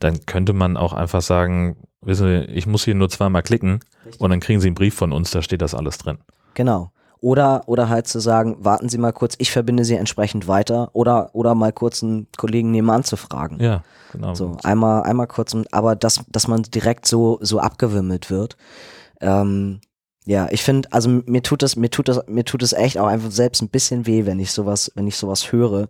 [0.00, 3.80] dann könnte man auch einfach sagen, wissen Sie, ich muss hier nur zweimal klicken
[4.18, 6.18] und dann kriegen Sie einen Brief von uns, da steht das alles drin.
[6.54, 6.90] Genau.
[7.20, 11.30] Oder, oder halt zu sagen, warten Sie mal kurz, ich verbinde Sie entsprechend weiter oder,
[11.34, 13.58] oder mal kurz einen Kollegen nebenan zu fragen.
[13.60, 13.82] Ja,
[14.12, 14.34] genau.
[14.34, 18.56] So, einmal, einmal kurz, aber dass, dass man direkt so, so abgewimmelt wird.
[19.20, 19.80] Ähm,
[20.26, 23.06] ja, ich finde, also mir tut das, mir tut das, mir tut es echt auch
[23.06, 25.88] einfach selbst ein bisschen weh, wenn ich sowas, wenn ich sowas höre.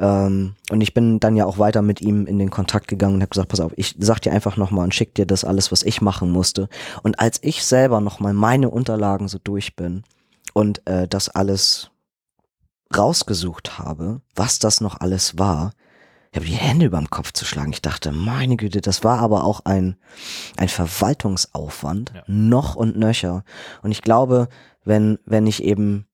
[0.00, 3.20] Ähm, und ich bin dann ja auch weiter mit ihm in den Kontakt gegangen und
[3.20, 5.82] habe gesagt, pass auf, ich sag dir einfach nochmal und schick dir das alles, was
[5.82, 6.68] ich machen musste.
[7.02, 10.02] Und als ich selber nochmal meine Unterlagen so durch bin
[10.56, 11.90] und äh, das alles
[12.96, 15.72] rausgesucht habe, was das noch alles war,
[16.32, 17.72] ich habe die Hände überm Kopf zu schlagen.
[17.74, 19.96] Ich dachte, meine Güte, das war aber auch ein,
[20.56, 22.22] ein Verwaltungsaufwand, Ja.
[22.26, 23.44] noch und nöcher.
[23.82, 24.48] Und ich glaube,
[24.82, 26.06] wenn, wenn ich eben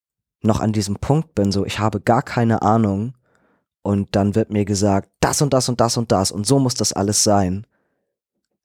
[0.42, 3.14] noch an diesem Punkt bin, so ich habe gar keine Ahnung
[3.82, 6.74] und dann wird mir gesagt, das und das und das und das und so muss
[6.74, 7.64] das alles sein,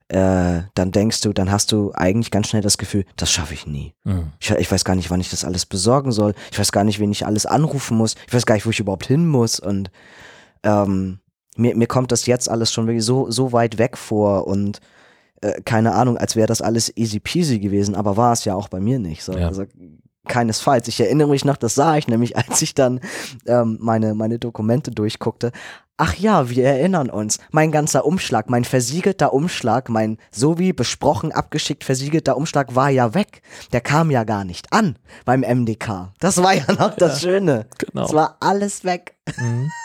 [0.08, 3.66] äh, dann denkst du, dann hast du eigentlich ganz schnell das Gefühl, das schaffe ich
[3.66, 3.94] nie.
[4.04, 4.32] Mhm.
[4.40, 6.34] Ich, ich weiß gar nicht, wann ich das alles besorgen soll.
[6.50, 8.14] Ich weiß gar nicht, wen ich alles anrufen muss.
[8.26, 9.60] Ich weiß gar nicht, wo ich überhaupt hin muss.
[9.60, 9.90] Und
[10.62, 11.18] ähm,
[11.56, 14.80] mir, mir kommt das jetzt alles schon wirklich so, so weit weg vor und
[15.42, 18.68] äh, keine Ahnung, als wäre das alles easy peasy gewesen, aber war es ja auch
[18.68, 19.22] bei mir nicht.
[19.22, 19.36] So.
[19.36, 19.48] Ja.
[19.48, 19.64] Also
[20.26, 20.88] keinesfalls.
[20.88, 23.00] Ich erinnere mich noch, das sah ich nämlich, als ich dann
[23.46, 25.52] ähm, meine, meine Dokumente durchguckte.
[26.00, 27.38] Ach ja, wir erinnern uns.
[27.50, 33.14] Mein ganzer Umschlag, mein versiegelter Umschlag, mein so wie besprochen abgeschickt versiegelter Umschlag war ja
[33.14, 33.42] weg.
[33.72, 36.12] Der kam ja gar nicht an beim MDK.
[36.20, 37.66] Das war ja noch das Schöne.
[37.78, 38.06] Genau.
[38.06, 39.16] Es war alles weg.
[39.36, 39.70] Mhm.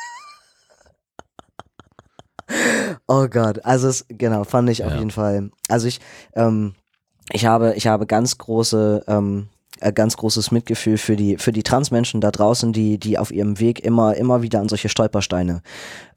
[3.07, 4.97] Oh Gott, also es, genau, fand ich auf Ja.
[4.97, 5.49] jeden Fall.
[5.69, 5.99] Also ich,
[6.35, 6.75] ähm,
[7.31, 9.52] ich habe, ich habe ganz große, ähm, äh,
[9.91, 13.83] ganz großes Mitgefühl für die, für die Transmenschen da draußen, die, die auf ihrem Weg
[13.83, 15.61] immer, immer wieder an solche Stolpersteine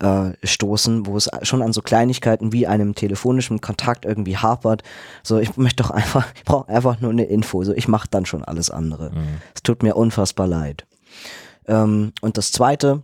[0.00, 4.82] äh, stoßen, wo es schon an so Kleinigkeiten wie einem telefonischen Kontakt irgendwie hapert.
[5.22, 7.64] So, ich möchte doch einfach, ich brauche einfach nur eine Info.
[7.64, 9.10] So, ich mache dann schon alles andere.
[9.10, 9.40] Mhm.
[9.54, 10.86] Es tut mir unfassbar leid.
[11.66, 13.02] Ähm, und das zweite,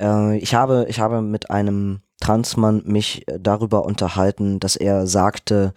[0.00, 5.72] äh, ich habe, ich habe mit einem Transmann mich äh, darüber unterhalten, dass er sagte,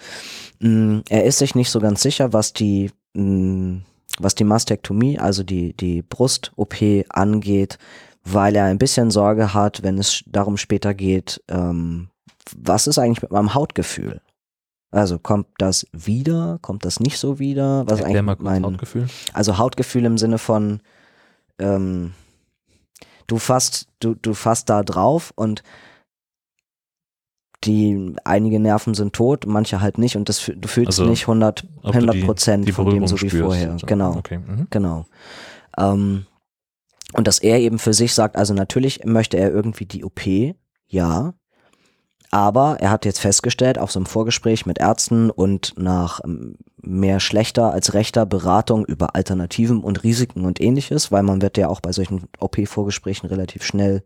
[0.60, 3.82] mh, er ist sich nicht so ganz sicher, was die, mh,
[4.20, 6.76] was die Mastektomie, also die, die Brust-OP
[7.10, 7.78] angeht,
[8.24, 12.10] weil er ein bisschen Sorge hat, wenn es darum später geht, ähm,
[12.56, 14.22] was ist eigentlich mit meinem Hautgefühl?
[14.92, 16.60] Also kommt das wieder?
[16.62, 17.84] Kommt das nicht so wieder?
[17.88, 19.08] Was ist Erklär eigentlich meinen- Hautgefühl.
[19.34, 20.82] also Hautgefühl im Sinne von,
[21.58, 22.14] ähm,
[23.28, 25.64] du fasst, du, du fasst da drauf und
[27.66, 31.64] die einige Nerven sind tot, manche halt nicht und das, du fühlst Also, nicht 100
[31.84, 33.78] Ob du 100 die- Prozent von dem so wie spürst vorher.
[33.80, 33.86] so.
[33.88, 34.40] Genau, Okay.
[34.40, 34.68] Mhm.
[34.70, 35.06] genau.
[35.78, 36.26] Ähm,
[37.14, 40.56] und dass er eben für sich sagt, also natürlich möchte er irgendwie die OP,
[40.88, 41.34] ja,
[42.34, 47.20] aber er hat jetzt festgestellt, auf so einem Vorgespräch mit Ärzten und nach ähm, mehr
[47.20, 51.80] schlechter als rechter Beratung über Alternativen und Risiken und ähnliches, weil man wird ja auch
[51.80, 54.02] bei solchen OP-Vorgesprächen relativ schnell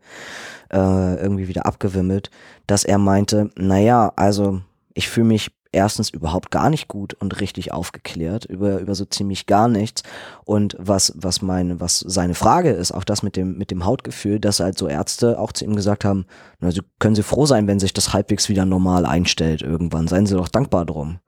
[0.70, 2.30] äh, irgendwie wieder abgewimmelt,
[2.66, 4.60] dass er meinte, naja, also
[4.92, 9.46] ich fühle mich erstens überhaupt gar nicht gut und richtig aufgeklärt über, über so ziemlich
[9.46, 10.02] gar nichts.
[10.44, 14.40] Und was, was meine, was seine Frage ist, auch das mit dem, mit dem Hautgefühl,
[14.40, 16.26] dass halt so Ärzte auch zu ihm gesagt haben,
[16.60, 20.08] na, Sie können Sie froh sein, wenn sich das halbwegs wieder normal einstellt irgendwann.
[20.08, 21.18] Seien Sie doch dankbar drum.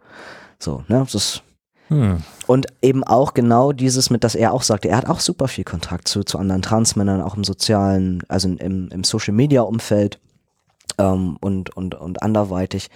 [0.59, 1.43] So, ne, das ist,
[1.89, 2.23] Hm.
[2.47, 5.65] und eben auch genau dieses mit, dass er auch sagte, er hat auch super viel
[5.65, 10.21] Kontakt zu, zu anderen Transmännern, auch im sozialen, also im, im Social Media Umfeld
[10.99, 12.89] ähm, und, und, und anderweitig.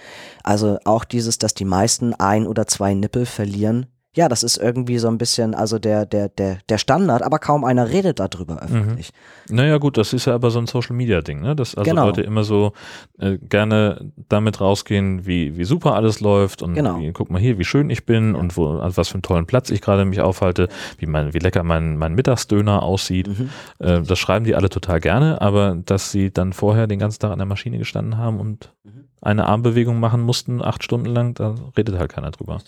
[0.43, 3.87] Also auch dieses, dass die meisten ein oder zwei Nippel verlieren.
[4.15, 7.65] Ja, das ist irgendwie so ein bisschen, also der, der, der, der Standard, aber kaum
[7.65, 9.11] einer redet darüber öffentlich.
[9.49, 11.55] Naja, gut, das ist ja aber so ein Social Media Ding, ne?
[11.55, 12.05] Dass also Genau.
[12.05, 12.71] Leute immer so
[13.19, 16.99] äh, gerne damit rausgehen, wie, wie super alles läuft und Genau.
[16.99, 19.45] wie, guck mal hier, wie schön ich bin und wo, also was für einen tollen
[19.45, 23.27] Platz ich gerade mich aufhalte, wie mein, wie lecker mein, mein Mittagsdöner aussieht.
[23.27, 23.49] Mhm.
[23.79, 27.31] Äh, das schreiben die alle total gerne, aber dass sie dann vorher den ganzen Tag
[27.31, 29.05] an der Maschine gestanden haben und Mhm.
[29.21, 32.59] eine Armbewegung machen mussten, acht Stunden lang, da redet halt keiner drüber.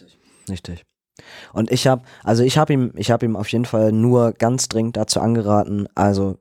[0.50, 0.84] Richtig.
[1.54, 4.70] Und ich habe, also ich habe ihm, ich habe ihm auf jeden Fall nur ganz
[4.70, 6.38] dringend dazu angeraten, also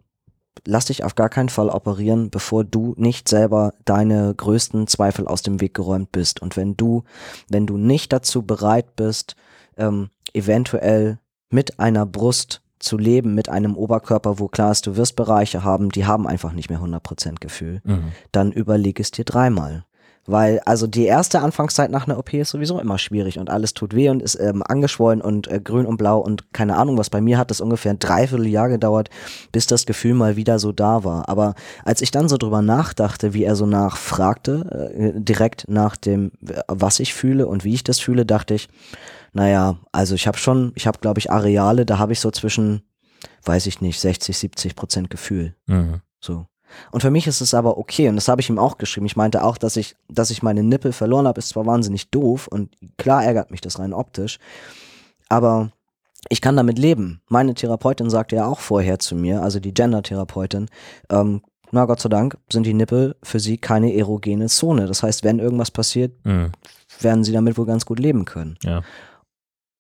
[0.67, 5.43] lass dich auf gar keinen Fall operieren, bevor du nicht selber deine größten Zweifel aus
[5.43, 6.41] dem Weg geräumt bist.
[6.43, 7.05] Und wenn du,
[7.49, 9.37] wenn du nicht dazu bereit bist,
[9.77, 11.19] ähm, eventuell
[11.51, 15.91] mit einer Brust zu leben, mit einem Oberkörper, wo klar ist, du wirst Bereiche haben,
[15.91, 18.13] die haben einfach nicht mehr 100% Gefühl Mhm.
[18.33, 19.85] dann überleg es dir dreimal.
[20.27, 23.95] Weil, also die erste Anfangszeit nach einer OP ist sowieso immer schwierig und alles tut
[23.95, 27.11] weh und ist ähm, angeschwollen und äh, grün und blau und keine Ahnung was.
[27.11, 29.09] Bei mir hat das ungefähr ein Dreivierteljahr gedauert,
[29.53, 31.29] bis das Gefühl mal wieder so da war.
[31.29, 31.55] Aber
[31.85, 36.33] als ich dann so drüber nachdachte, wie er so nachfragte, äh, direkt nach dem,
[36.67, 38.69] was ich fühle und wie ich das fühle, dachte ich,
[39.33, 42.83] naja, also ich habe schon, ich habe glaube ich Areale, da habe ich so zwischen,
[43.45, 45.55] weiß ich nicht, 60, 70 Prozent Gefühl.
[45.67, 46.01] Mhm.
[46.21, 46.47] So.
[46.93, 49.07] Und für mich ist es aber okay, und das habe ich ihm auch geschrieben.
[49.07, 52.49] Ich meinte auch, dass ich, dass ich meine Nippel verloren habe, ist zwar wahnsinnig doof
[52.49, 54.39] und klar ärgert mich das rein optisch,
[55.29, 55.71] aber
[56.29, 57.21] ich kann damit leben.
[57.29, 60.67] Meine Therapeutin sagte ja auch vorher zu mir, also die Gender-Therapeutin,
[61.11, 64.87] ähm, na Gott sei Dank sind die Nippel für sie keine erogene Zone.
[64.87, 66.53] Das heißt, wenn irgendwas passiert, Mhm.
[67.01, 68.57] werden sie damit wohl ganz gut leben können.
[68.63, 68.83] Ja.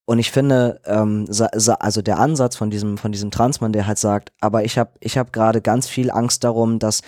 [0.07, 4.33] Und ich finde, ähm, also der Ansatz von diesem, von diesem Transmann, der halt sagt,
[4.41, 7.03] aber ich habe ich hab gerade ganz viel Angst darum, dass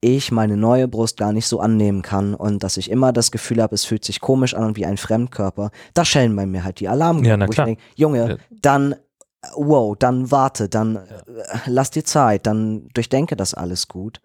[0.00, 3.60] ich meine neue Brust gar nicht so annehmen kann und dass ich immer das Gefühl
[3.60, 5.70] habe, es fühlt sich komisch an und wie ein Fremdkörper.
[5.92, 7.28] Da schellen bei mir halt die Alarmglocken.
[7.28, 7.76] Ja, na klar.
[7.96, 8.36] Junge, Ja.
[8.62, 8.94] dann,
[9.56, 11.00] wow, dann warte, dann äh,
[11.66, 14.20] lass dir Zeit, dann durchdenke das alles gut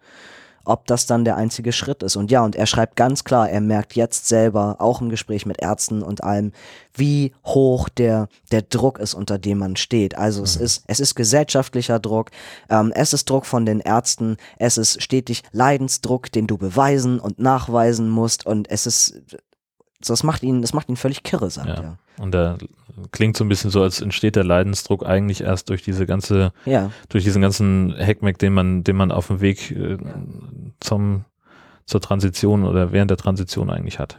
[0.66, 2.16] ob das dann der einzige Schritt ist.
[2.16, 5.62] Und ja, und er schreibt ganz klar, er merkt jetzt selber, auch im Gespräch mit
[5.62, 6.52] Ärzten und allem,
[6.94, 10.16] wie hoch der, der Druck ist, unter dem man steht.
[10.16, 12.30] Also es ist, es ist gesellschaftlicher Druck,
[12.68, 17.38] ähm, es ist Druck von den Ärzten, es ist stetig Leidensdruck, den du beweisen und
[17.38, 19.22] nachweisen musst und es ist,
[20.10, 21.74] das macht ihn, das macht ihn völlig kirre, sagt Ja.
[21.74, 21.98] er.
[22.18, 22.56] Und da
[23.12, 26.90] klingt so ein bisschen so, als entsteht der Leidensdruck eigentlich erst durch diese ganze, Ja,
[27.10, 29.98] durch diesen ganzen Hackmack, den man, den man auf dem Weg äh,
[30.80, 31.24] zum,
[31.84, 34.18] zur Transition oder während der Transition eigentlich hat.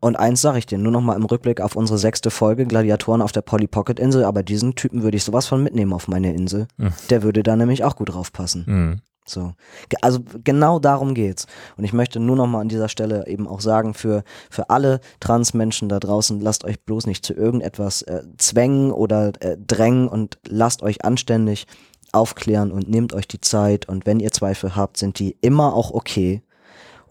[0.00, 3.20] und eins sage ich dir, nur noch mal im Rückblick auf unsere sechste Folge, Gladiatoren
[3.22, 6.32] auf der Polly Pocket Insel, aber diesen Typen würde ich sowas von mitnehmen auf meine
[6.32, 6.68] Insel.
[6.76, 6.92] Mhm.
[7.10, 8.64] Der würde da nämlich auch gut drauf passen.
[8.66, 9.00] Mhm.
[9.24, 9.52] So.
[10.00, 11.46] Also genau darum geht's.
[11.76, 15.00] Und ich möchte nur noch mal an dieser Stelle eben auch sagen, für, für alle
[15.20, 20.38] Transmenschen da draußen, lasst euch bloß nicht zu irgendetwas äh, zwängen oder äh, drängen und
[20.48, 21.66] lasst euch anständig
[22.12, 23.88] aufklären und nehmt euch die Zeit.
[23.88, 26.42] Und wenn ihr Zweifel habt, sind die immer auch okay.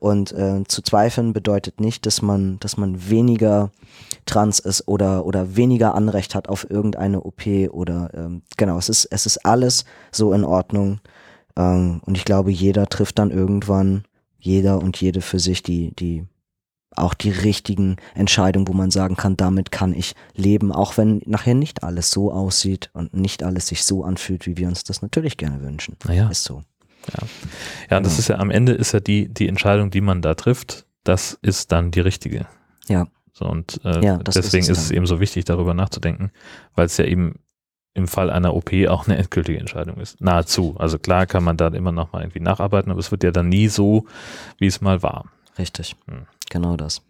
[0.02, 3.72] Und äh, zu zweifeln bedeutet nicht, dass man, dass man weniger
[4.26, 9.06] trans ist oder, oder weniger Anrecht hat auf irgendeine OP oder ähm, genau, es ist,
[9.06, 11.02] es ist alles so in Ordnung.
[11.58, 14.06] Ähm, und ich glaube, jeder trifft dann irgendwann,
[14.38, 16.26] jeder und jede für sich die, die
[16.96, 21.54] auch die richtigen Entscheidungen, wo man sagen kann, damit kann ich leben, auch wenn nachher
[21.54, 25.38] nicht alles so aussieht und nicht alles sich so anfühlt, wie wir uns das natürlich
[25.38, 25.96] gerne wünschen.
[26.06, 26.28] Naja.
[26.30, 26.64] Ist so.
[27.14, 28.08] Ja, das Genau.
[28.20, 31.72] ist ja am Ende ist ja die, die Entscheidung, die man da trifft, das ist
[31.72, 32.46] dann die richtige.
[32.88, 33.08] Ja.
[33.34, 36.32] So, und äh, Ja, das ist deswegen es ist es eben so wichtig, darüber nachzudenken,
[36.76, 37.40] weil es ja eben
[37.94, 40.22] im Fall einer OP auch eine endgültige Entscheidung ist.
[40.22, 40.76] Nahezu.
[40.80, 43.50] Also klar kann man da immer noch mal irgendwie nacharbeiten, aber es wird ja dann
[43.50, 44.06] nie so,
[44.58, 45.26] wie es mal war.
[45.58, 45.96] Richtig.
[46.08, 46.26] Hm.
[46.50, 47.02] Genau das.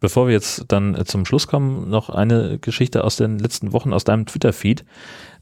[0.00, 3.92] Bevor wir jetzt dann äh, zum Schluss kommen, noch eine Geschichte aus den letzten Wochen
[3.94, 4.84] aus deinem Twitter-Feed.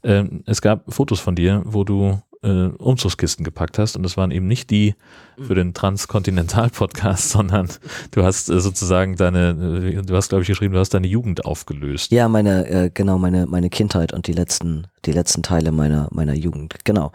[0.03, 4.31] Ähm, es gab Fotos von dir, wo du äh, Umzugskisten gepackt hast und das waren
[4.31, 4.95] eben nicht die
[5.39, 7.69] für den Transkontinental-Podcast, sondern
[8.11, 9.49] du hast äh, sozusagen deine,
[9.97, 12.11] äh, du hast glaube ich geschrieben, du hast deine Jugend aufgelöst.
[12.11, 16.33] Ja, meine, äh, genau, meine, meine Kindheit und die letzten, die letzten Teile meiner, meiner
[16.33, 16.75] Jugend.
[16.83, 17.11] Genau.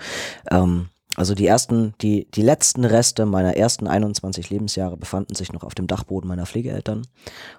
[0.50, 0.86] Ähm,
[1.16, 5.74] also die ersten, die, die letzten Reste meiner ersten 21 Lebensjahre befanden sich noch auf
[5.74, 7.06] dem Dachboden meiner Pflegeeltern.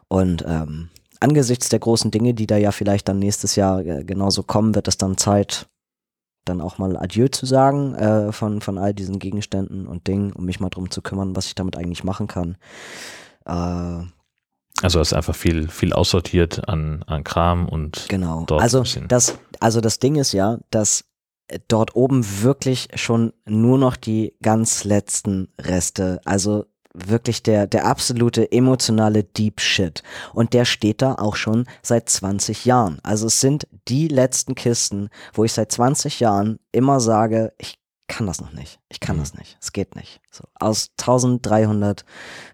[0.07, 0.89] Und ähm,
[1.19, 4.87] angesichts der großen Dinge, die da ja vielleicht dann nächstes Jahr äh, genauso kommen, wird
[4.87, 5.67] es dann Zeit,
[6.49, 10.45] dann auch mal Adieu zu sagen äh, von, von all diesen Gegenständen und Dingen, um
[10.45, 12.57] mich mal drum zu kümmern, was ich damit eigentlich machen kann.
[13.45, 14.05] Äh,
[14.81, 18.43] Also hast einfach viel, viel aussortiert an, an Kram und Genau.
[18.47, 19.07] dort ein also bisschen.
[19.07, 21.05] das, also das Ding ist ja, dass
[21.47, 27.85] äh, dort oben wirklich schon nur noch die ganz letzten Reste, also wirklich der, der
[27.85, 30.03] absolute emotionale Deep Shit.
[30.33, 32.99] Und der steht da auch schon seit 20 Jahren.
[33.03, 38.25] Also es sind die letzten Kisten, wo ich seit 20 Jahren immer sage, ich kann
[38.25, 38.79] das noch nicht.
[38.89, 39.19] Ich kann Mhm.
[39.21, 39.57] das nicht.
[39.61, 40.19] Es geht nicht.
[40.31, 42.03] So, aus 1300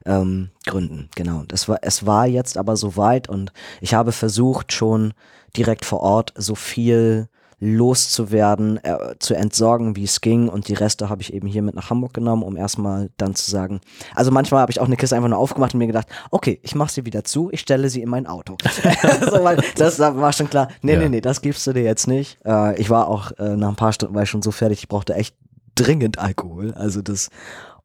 [0.05, 1.39] ähm, Gründen, genau.
[1.39, 5.13] Und es war, es war jetzt aber soweit und ich habe versucht schon
[5.55, 7.29] direkt vor Ort so viel
[7.59, 11.75] loszuwerden, äh, zu entsorgen, wie es ging und die Reste habe ich eben hier mit
[11.75, 13.79] nach Hamburg genommen, um erstmal dann zu sagen,
[14.13, 16.75] also manchmal habe ich auch eine Kiste einfach nur aufgemacht und mir gedacht, okay, ich
[16.75, 18.57] mache sie wieder zu, ich stelle sie in mein Auto.
[19.29, 20.99] so, weil das da war schon klar, nee, Ja.
[20.99, 22.37] nee, nee, das gibst du dir jetzt nicht.
[22.45, 24.87] Äh, ich war auch äh, nach ein paar Stunden war ich schon so fertig, ich
[24.87, 25.35] brauchte echt
[25.75, 26.73] dringend Alkohol.
[26.73, 27.29] Also das,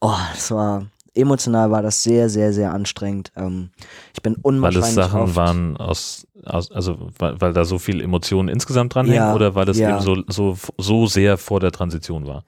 [0.01, 3.33] oh, das war emotional war das sehr, sehr, sehr anstrengend.
[3.37, 3.71] Ähm,
[4.15, 7.79] ich bin weil unwahrscheinlich es Sachen oft, waren aus, aus also weil, weil da so
[7.79, 9.91] viel Emotionen insgesamt dranhängen Ja, oder weil es ja.
[9.91, 12.45] eben so, so, so sehr vor der Transition war?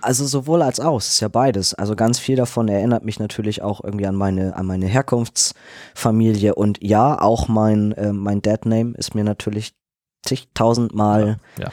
[0.00, 1.74] Also sowohl als auch, es ist ja beides.
[1.74, 6.82] Also ganz viel davon erinnert mich natürlich auch irgendwie an meine, an meine Herkunftsfamilie und
[6.82, 9.74] ja, auch mein, äh, mein Dad-Name ist mir natürlich
[10.24, 11.70] zigtausendmal Ja.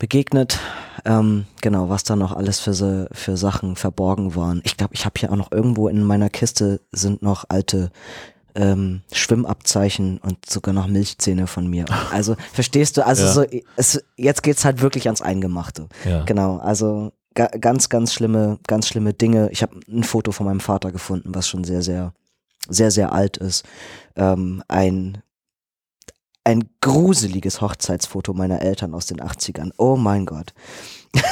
[0.00, 0.58] Begegnet.
[1.04, 4.60] Ähm, genau, was da noch alles für, so, für Sachen verborgen waren.
[4.64, 7.92] Ich glaube, ich habe hier auch noch irgendwo in meiner Kiste sind noch alte
[8.56, 11.84] ähm, Schwimmabzeichen und sogar noch Milchzähne von mir.
[12.12, 13.32] Also verstehst du, also Ja.
[13.32, 13.44] so,
[13.76, 15.86] es, jetzt geht's halt wirklich ans Eingemachte.
[16.04, 16.24] Ja.
[16.24, 19.50] Genau, also ga, ganz, ganz schlimme, ganz schlimme Dinge.
[19.52, 22.12] Ich habe ein Foto von meinem Vater gefunden, was schon sehr, sehr,
[22.68, 23.64] sehr, sehr alt ist.
[24.16, 25.22] Ähm, ein
[26.44, 29.70] ein gruseliges Hochzeitsfoto meiner Eltern aus den 80ern.
[29.76, 30.52] Oh mein Gott.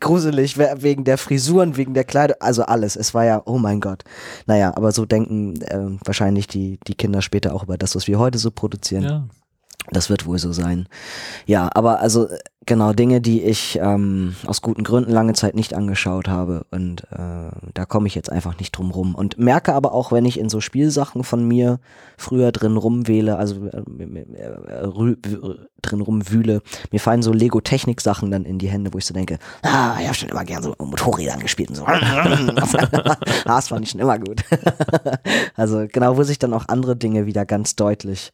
[0.00, 2.96] Gruselig we- wegen der Frisuren, wegen der Kleider, also alles.
[2.96, 4.04] Es war ja, oh mein Gott.
[4.46, 8.18] Naja, aber so denken ähm, wahrscheinlich die, die Kinder später auch über das, was wir
[8.18, 9.02] heute so produzieren.
[9.04, 9.24] Ja.
[9.92, 10.88] Das wird wohl so sein.
[11.46, 15.74] Ja, aber also äh, genau Dinge, die ich ähm, aus guten Gründen lange Zeit nicht
[15.74, 19.92] angeschaut habe und äh, da komme ich jetzt einfach nicht drum rum und merke aber
[19.94, 21.78] auch, wenn ich in so Spielsachen von mir
[22.18, 28.00] früher drin rumwähle, also äh, äh, rü- w- drin rumwühle, mir fallen so Lego Technik
[28.00, 30.64] Sachen dann in die Hände, wo ich so denke, ah, ich habe schon immer gern
[30.64, 31.86] so Motorrädern gespielt und so.
[31.86, 34.42] ah, das fand ich schon immer gut.
[35.54, 38.32] also genau, wo sich dann auch andere Dinge wieder ganz deutlich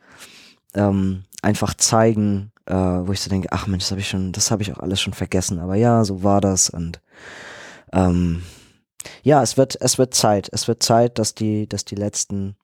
[0.75, 4.51] ähm, einfach zeigen, äh, wo ich so denke, ach Mensch, das habe ich schon, das
[4.51, 5.59] habe ich auch alles schon vergessen.
[5.59, 7.01] Aber ja, so war das und
[7.93, 8.43] ähm,
[9.23, 10.49] ja, es wird, es wird Zeit.
[10.53, 12.57] Es wird Zeit, dass die, dass die letzten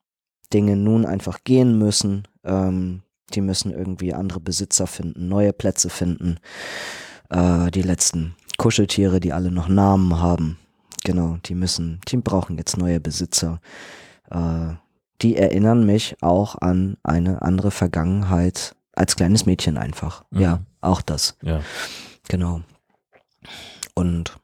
[0.52, 2.26] Dinge nun einfach gehen müssen.
[2.44, 3.02] Ähm,
[3.34, 6.38] die müssen irgendwie andere Besitzer finden, neue Plätze finden.
[7.28, 10.58] Äh, die letzten Kuscheltiere, die alle noch Namen haben.
[11.04, 13.60] Genau, die müssen, die brauchen jetzt neue Besitzer.
[14.30, 14.74] Äh,
[15.22, 20.24] die erinnern mich auch an eine andere Vergangenheit als kleines Mädchen einfach.
[20.30, 20.40] Mhm.
[20.40, 21.36] Ja, auch das.
[21.42, 21.60] Ja.
[22.28, 22.60] Genau.
[23.94, 24.38] Und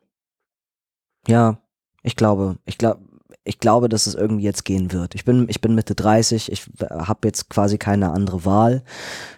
[1.27, 1.59] ja,
[2.03, 3.01] ich glaube, ich glaube,
[3.47, 5.15] ich glaube, dass es irgendwie jetzt gehen wird.
[5.15, 8.83] Ich bin, ich bin Mitte 30, ich habe jetzt quasi keine andere Wahl.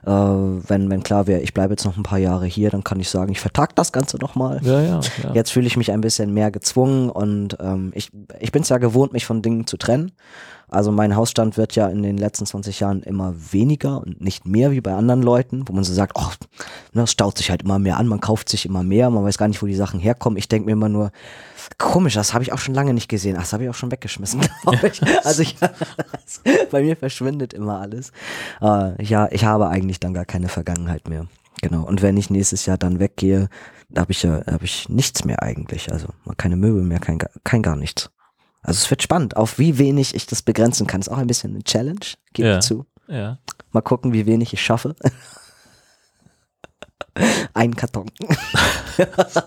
[0.04, 3.00] Äh, wenn, wenn klar wäre, ich bleibe jetzt noch ein paar Jahre hier, dann kann
[3.00, 4.60] ich sagen, ich vertag das Ganze nochmal.
[4.62, 5.00] Ja, ja.
[5.24, 5.34] ja.
[5.34, 8.78] Jetzt fühle ich mich ein bisschen mehr gezwungen und ähm, ich, ich bin es ja
[8.78, 10.12] gewohnt, mich von Dingen zu trennen.
[10.68, 14.72] Also mein Hausstand wird ja in den letzten 20 Jahren immer weniger und nicht mehr
[14.72, 16.30] wie bei anderen Leuten, wo man so sagt, oh,
[16.92, 19.38] ne, es staut sich halt immer mehr an, man kauft sich immer mehr, man weiß
[19.38, 20.36] gar nicht, wo die Sachen herkommen.
[20.36, 21.12] Ich denke mir immer nur,
[21.78, 23.36] komisch, das habe ich auch schon lange nicht gesehen.
[23.36, 25.00] Ach, das habe ich auch schon weggeschmissen, glaube ich.
[25.24, 25.56] Also ich,
[26.70, 28.10] bei mir verschwindet immer alles.
[28.60, 31.26] Äh, ja, ich habe eigentlich dann gar keine Vergangenheit mehr.
[31.62, 31.84] Genau.
[31.84, 33.48] Und wenn ich nächstes Jahr dann weggehe,
[33.88, 35.92] da habe ich ja, habe ich nichts mehr eigentlich.
[35.92, 38.10] Also keine Möbel mehr, kein, kein gar nichts.
[38.66, 41.00] Also es wird spannend, auf wie wenig ich das begrenzen kann.
[41.00, 42.00] Ist auch ein bisschen eine Challenge,
[42.32, 42.58] gebe Ja.
[42.58, 42.84] ich zu.
[43.08, 43.38] ja.
[43.72, 44.94] Mal gucken, wie wenig ich schaffe.
[47.54, 48.10] Ein Karton.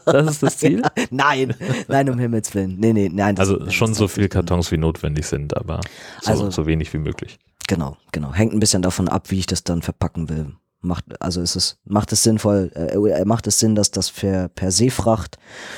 [0.05, 0.83] Das ist das Ziel.
[1.09, 1.55] nein,
[1.87, 2.77] nein, um Himmels Willen.
[2.79, 3.39] Nee, nee, nein.
[3.39, 5.79] Also schon so wirklich- viel Kartons wie notwendig sind, aber
[6.21, 7.39] so, Also- so wenig wie möglich.
[7.67, 8.31] Genau, genau.
[8.33, 10.53] Hängt ein bisschen davon ab, wie ich das dann verpacken will.
[10.81, 14.71] Macht, also ist es, macht es sinnvoll, äh, macht es Sinn, dass das per, per
[14.71, 15.37] Seefracht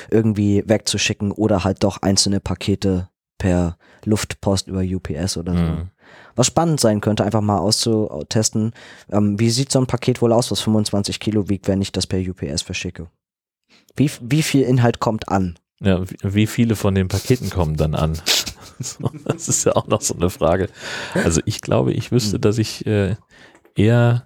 [0.10, 3.08] irgendwie wegzuschicken oder halt doch einzelne Pakete
[3.38, 5.60] per Luftpost über UPS oder so.
[5.60, 5.90] Mhm.
[6.36, 8.74] Was spannend sein könnte, einfach mal auszutesten,
[9.12, 12.08] ähm, wie sieht so ein Paket wohl aus, was 25 Kilo wiegt, wenn ich das
[12.08, 13.08] per UPS verschicke?
[13.96, 15.58] Wie, wie viel Inhalt kommt an?
[15.80, 18.18] Ja, wie, viele von den Paketen kommen dann an?
[19.26, 20.68] Das ist ja auch noch so eine Frage.
[21.14, 23.16] Also ich glaube, ich wüsste, dass ich äh,
[23.76, 24.26] eher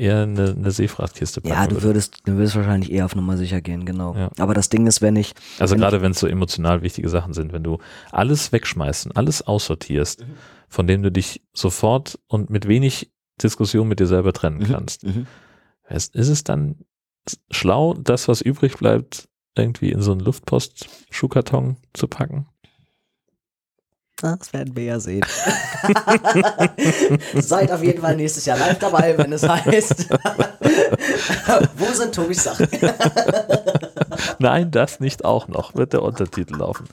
[0.00, 1.86] eher eine, eine Seefrachtkiste packen Ja, du würde.
[1.88, 4.14] würdest, du würdest wahrscheinlich eher auf Nummer sicher gehen, genau.
[4.16, 4.30] Ja.
[4.38, 7.32] Aber das Ding ist, wenn ich, Also wenn gerade wenn es so emotional wichtige Sachen
[7.34, 7.78] sind, wenn du
[8.10, 10.24] alles wegschmeißt und alles aussortierst, Mhm.
[10.68, 13.10] von dem du dich sofort und mit wenig
[13.42, 14.64] Diskussion mit dir selber trennen Mhm.
[14.72, 15.26] kannst, Mhm.
[15.88, 16.76] ist, ist es dann
[17.50, 22.46] schlau, das, was übrig bleibt, irgendwie in so einen Luftpost-Schuhkarton zu packen?
[24.20, 25.24] Das werden wir ja sehen.
[27.34, 30.08] Seid auf jeden Fall nächstes Jahr live dabei, wenn es heißt,
[31.76, 32.68] wo sind Tobis Sachen?
[34.38, 36.86] Nein, das nicht auch noch, wird der Untertitel laufen.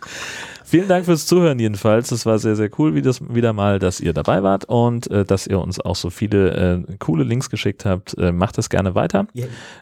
[0.67, 2.11] Vielen Dank fürs Zuhören jedenfalls.
[2.11, 5.23] Es war sehr, sehr cool, wie das wieder mal, dass ihr dabei wart und äh,
[5.23, 8.17] dass ihr uns auch so viele äh, coole Links geschickt habt.
[8.17, 9.27] Äh, macht es gerne weiter.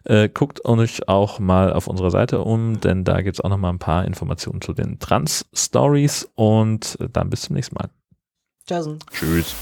[0.03, 3.57] Äh, guckt euch auch mal auf unserer Seite um, denn da gibt es auch noch
[3.57, 7.89] mal ein paar Informationen zu den Trans-Stories und äh, dann bis zum nächsten Mal.
[8.67, 8.99] Tschüss.
[9.11, 9.55] Tschüss.